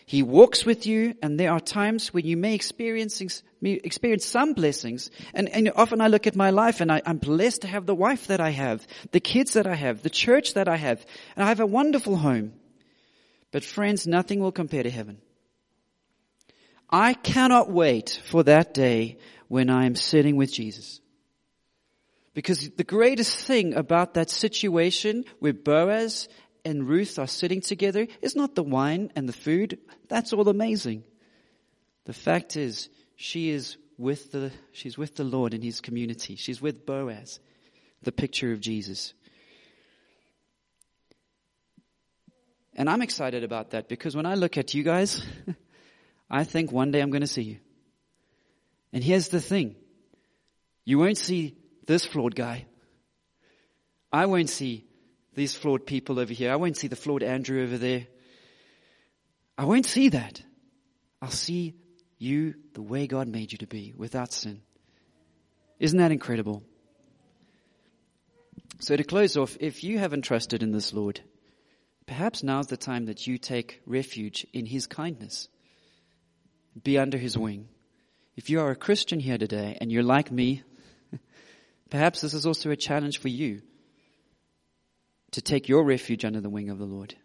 He 0.05 0.23
walks 0.23 0.65
with 0.65 0.85
you 0.85 1.15
and 1.21 1.39
there 1.39 1.51
are 1.51 1.59
times 1.59 2.13
when 2.13 2.25
you 2.25 2.35
may 2.35 2.53
experience, 2.53 3.21
experience 3.61 4.25
some 4.25 4.53
blessings. 4.53 5.09
And, 5.33 5.47
and 5.49 5.71
often 5.75 6.01
I 6.01 6.07
look 6.07 6.27
at 6.27 6.35
my 6.35 6.49
life 6.49 6.81
and 6.81 6.91
I, 6.91 7.01
I'm 7.05 7.17
blessed 7.17 7.61
to 7.61 7.67
have 7.67 7.85
the 7.85 7.95
wife 7.95 8.27
that 8.27 8.41
I 8.41 8.49
have, 8.49 8.85
the 9.11 9.19
kids 9.19 9.53
that 9.53 9.67
I 9.67 9.75
have, 9.75 10.03
the 10.03 10.09
church 10.09 10.55
that 10.55 10.67
I 10.67 10.75
have, 10.75 11.05
and 11.35 11.45
I 11.45 11.47
have 11.47 11.59
a 11.59 11.65
wonderful 11.65 12.17
home. 12.17 12.53
But 13.51 13.63
friends, 13.63 14.07
nothing 14.07 14.39
will 14.39 14.51
compare 14.51 14.83
to 14.83 14.89
heaven. 14.89 15.19
I 16.89 17.13
cannot 17.13 17.71
wait 17.71 18.21
for 18.25 18.43
that 18.43 18.73
day 18.73 19.17
when 19.47 19.69
I 19.69 19.85
am 19.85 19.95
sitting 19.95 20.35
with 20.35 20.51
Jesus. 20.51 20.99
Because 22.33 22.69
the 22.71 22.83
greatest 22.83 23.37
thing 23.37 23.73
about 23.73 24.13
that 24.13 24.29
situation 24.29 25.25
where 25.39 25.53
Boaz 25.53 26.29
and 26.63 26.87
Ruth 26.87 27.17
are 27.19 27.27
sitting 27.27 27.61
together 27.61 28.07
is 28.21 28.35
not 28.35 28.55
the 28.55 28.63
wine 28.63 29.11
and 29.15 29.27
the 29.27 29.33
food. 29.33 29.79
That's 30.07 30.33
all 30.33 30.47
amazing. 30.47 31.03
The 32.05 32.13
fact 32.13 32.55
is, 32.55 32.89
she 33.15 33.49
is 33.49 33.77
with 33.97 34.31
the, 34.31 34.51
she's 34.71 34.97
with 34.97 35.15
the 35.15 35.23
Lord 35.23 35.53
in 35.53 35.61
his 35.61 35.81
community. 35.81 36.35
She's 36.35 36.61
with 36.61 36.85
Boaz, 36.85 37.39
the 38.01 38.11
picture 38.11 38.51
of 38.51 38.59
Jesus. 38.59 39.13
And 42.75 42.89
I'm 42.89 43.01
excited 43.01 43.43
about 43.43 43.71
that 43.71 43.87
because 43.87 44.15
when 44.15 44.25
I 44.25 44.35
look 44.35 44.57
at 44.57 44.73
you 44.73 44.83
guys, 44.83 45.23
I 46.29 46.43
think 46.43 46.71
one 46.71 46.91
day 46.91 47.01
I'm 47.01 47.11
going 47.11 47.21
to 47.21 47.27
see 47.27 47.43
you. 47.43 47.57
And 48.93 49.03
here's 49.03 49.29
the 49.29 49.41
thing. 49.41 49.75
You 50.85 50.97
won't 50.97 51.17
see 51.17 51.57
this 51.85 52.05
flawed 52.05 52.35
guy. 52.35 52.65
I 54.11 54.25
won't 54.25 54.49
see 54.49 54.85
these 55.33 55.55
flawed 55.55 55.85
people 55.85 56.19
over 56.19 56.33
here. 56.33 56.51
I 56.51 56.57
won't 56.57 56.77
see 56.77 56.87
the 56.87 56.95
flawed 56.95 57.23
Andrew 57.23 57.63
over 57.63 57.77
there. 57.77 58.07
I 59.57 59.65
won't 59.65 59.85
see 59.85 60.09
that. 60.09 60.41
I'll 61.21 61.29
see 61.29 61.75
you 62.17 62.55
the 62.73 62.81
way 62.81 63.07
God 63.07 63.27
made 63.27 63.51
you 63.51 63.57
to 63.59 63.67
be 63.67 63.93
without 63.95 64.33
sin. 64.33 64.61
Isn't 65.79 65.99
that 65.99 66.11
incredible? 66.11 66.63
So 68.79 68.95
to 68.95 69.03
close 69.03 69.37
off, 69.37 69.57
if 69.59 69.83
you 69.83 69.99
haven't 69.99 70.23
trusted 70.23 70.63
in 70.63 70.71
this 70.71 70.93
Lord, 70.93 71.21
perhaps 72.07 72.43
now's 72.43 72.67
the 72.67 72.77
time 72.77 73.05
that 73.05 73.27
you 73.27 73.37
take 73.37 73.81
refuge 73.85 74.45
in 74.53 74.65
His 74.65 74.87
kindness. 74.87 75.47
Be 76.83 76.97
under 76.97 77.17
His 77.17 77.37
wing. 77.37 77.67
If 78.35 78.49
you 78.49 78.61
are 78.61 78.71
a 78.71 78.75
Christian 78.75 79.19
here 79.19 79.37
today 79.37 79.77
and 79.79 79.91
you're 79.91 80.03
like 80.03 80.31
me, 80.31 80.63
perhaps 81.89 82.21
this 82.21 82.33
is 82.33 82.45
also 82.45 82.71
a 82.71 82.75
challenge 82.75 83.19
for 83.19 83.27
you 83.27 83.61
to 85.31 85.41
take 85.41 85.69
your 85.69 85.83
refuge 85.83 86.25
under 86.25 86.41
the 86.41 86.49
wing 86.49 86.69
of 86.69 86.77
the 86.77 86.85
Lord. 86.85 87.15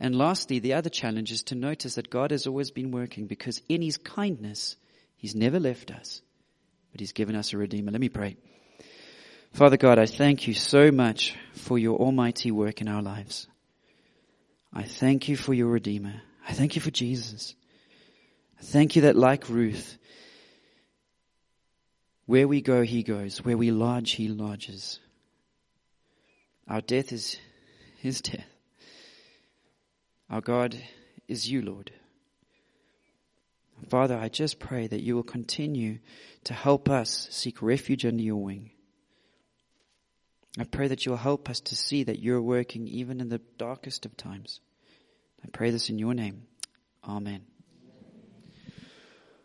And 0.00 0.16
lastly, 0.16 0.58
the 0.58 0.74
other 0.74 0.90
challenge 0.90 1.30
is 1.30 1.44
to 1.44 1.54
notice 1.54 1.94
that 1.94 2.10
God 2.10 2.30
has 2.30 2.46
always 2.46 2.70
been 2.70 2.90
working 2.90 3.26
because 3.26 3.62
in 3.68 3.82
His 3.82 3.96
kindness, 3.96 4.76
He's 5.16 5.34
never 5.34 5.60
left 5.60 5.90
us, 5.90 6.20
but 6.90 7.00
He's 7.00 7.12
given 7.12 7.36
us 7.36 7.52
a 7.52 7.58
Redeemer. 7.58 7.92
Let 7.92 8.00
me 8.00 8.08
pray. 8.08 8.36
Father 9.52 9.76
God, 9.76 9.98
I 9.98 10.06
thank 10.06 10.48
you 10.48 10.54
so 10.54 10.90
much 10.90 11.36
for 11.52 11.78
your 11.78 11.98
almighty 11.98 12.50
work 12.50 12.80
in 12.80 12.88
our 12.88 13.02
lives. 13.02 13.46
I 14.72 14.82
thank 14.82 15.28
you 15.28 15.36
for 15.36 15.54
your 15.54 15.68
Redeemer. 15.68 16.14
I 16.46 16.52
thank 16.52 16.74
you 16.74 16.82
for 16.82 16.90
Jesus. 16.90 17.54
I 18.58 18.62
thank 18.62 18.96
you 18.96 19.02
that 19.02 19.16
like 19.16 19.48
Ruth, 19.48 19.96
where 22.26 22.48
we 22.48 22.62
go, 22.62 22.82
he 22.82 23.02
goes. 23.02 23.44
Where 23.44 23.56
we 23.56 23.70
lodge, 23.70 24.12
he 24.12 24.28
lodges. 24.28 24.98
Our 26.68 26.80
death 26.80 27.12
is 27.12 27.38
his 27.98 28.20
death. 28.20 28.46
Our 30.30 30.40
God 30.40 30.76
is 31.28 31.48
you, 31.50 31.62
Lord. 31.62 31.92
Father, 33.88 34.16
I 34.16 34.28
just 34.28 34.58
pray 34.58 34.86
that 34.86 35.02
you 35.02 35.14
will 35.14 35.22
continue 35.22 35.98
to 36.44 36.54
help 36.54 36.88
us 36.88 37.28
seek 37.30 37.60
refuge 37.60 38.06
under 38.06 38.22
your 38.22 38.42
wing. 38.42 38.70
I 40.58 40.64
pray 40.64 40.88
that 40.88 41.04
you'll 41.04 41.16
help 41.16 41.50
us 41.50 41.60
to 41.60 41.76
see 41.76 42.04
that 42.04 42.20
you're 42.20 42.40
working 42.40 42.86
even 42.86 43.20
in 43.20 43.28
the 43.28 43.40
darkest 43.58 44.06
of 44.06 44.16
times. 44.16 44.60
I 45.44 45.48
pray 45.52 45.70
this 45.70 45.90
in 45.90 45.98
your 45.98 46.14
name. 46.14 46.44
Amen. 47.06 47.42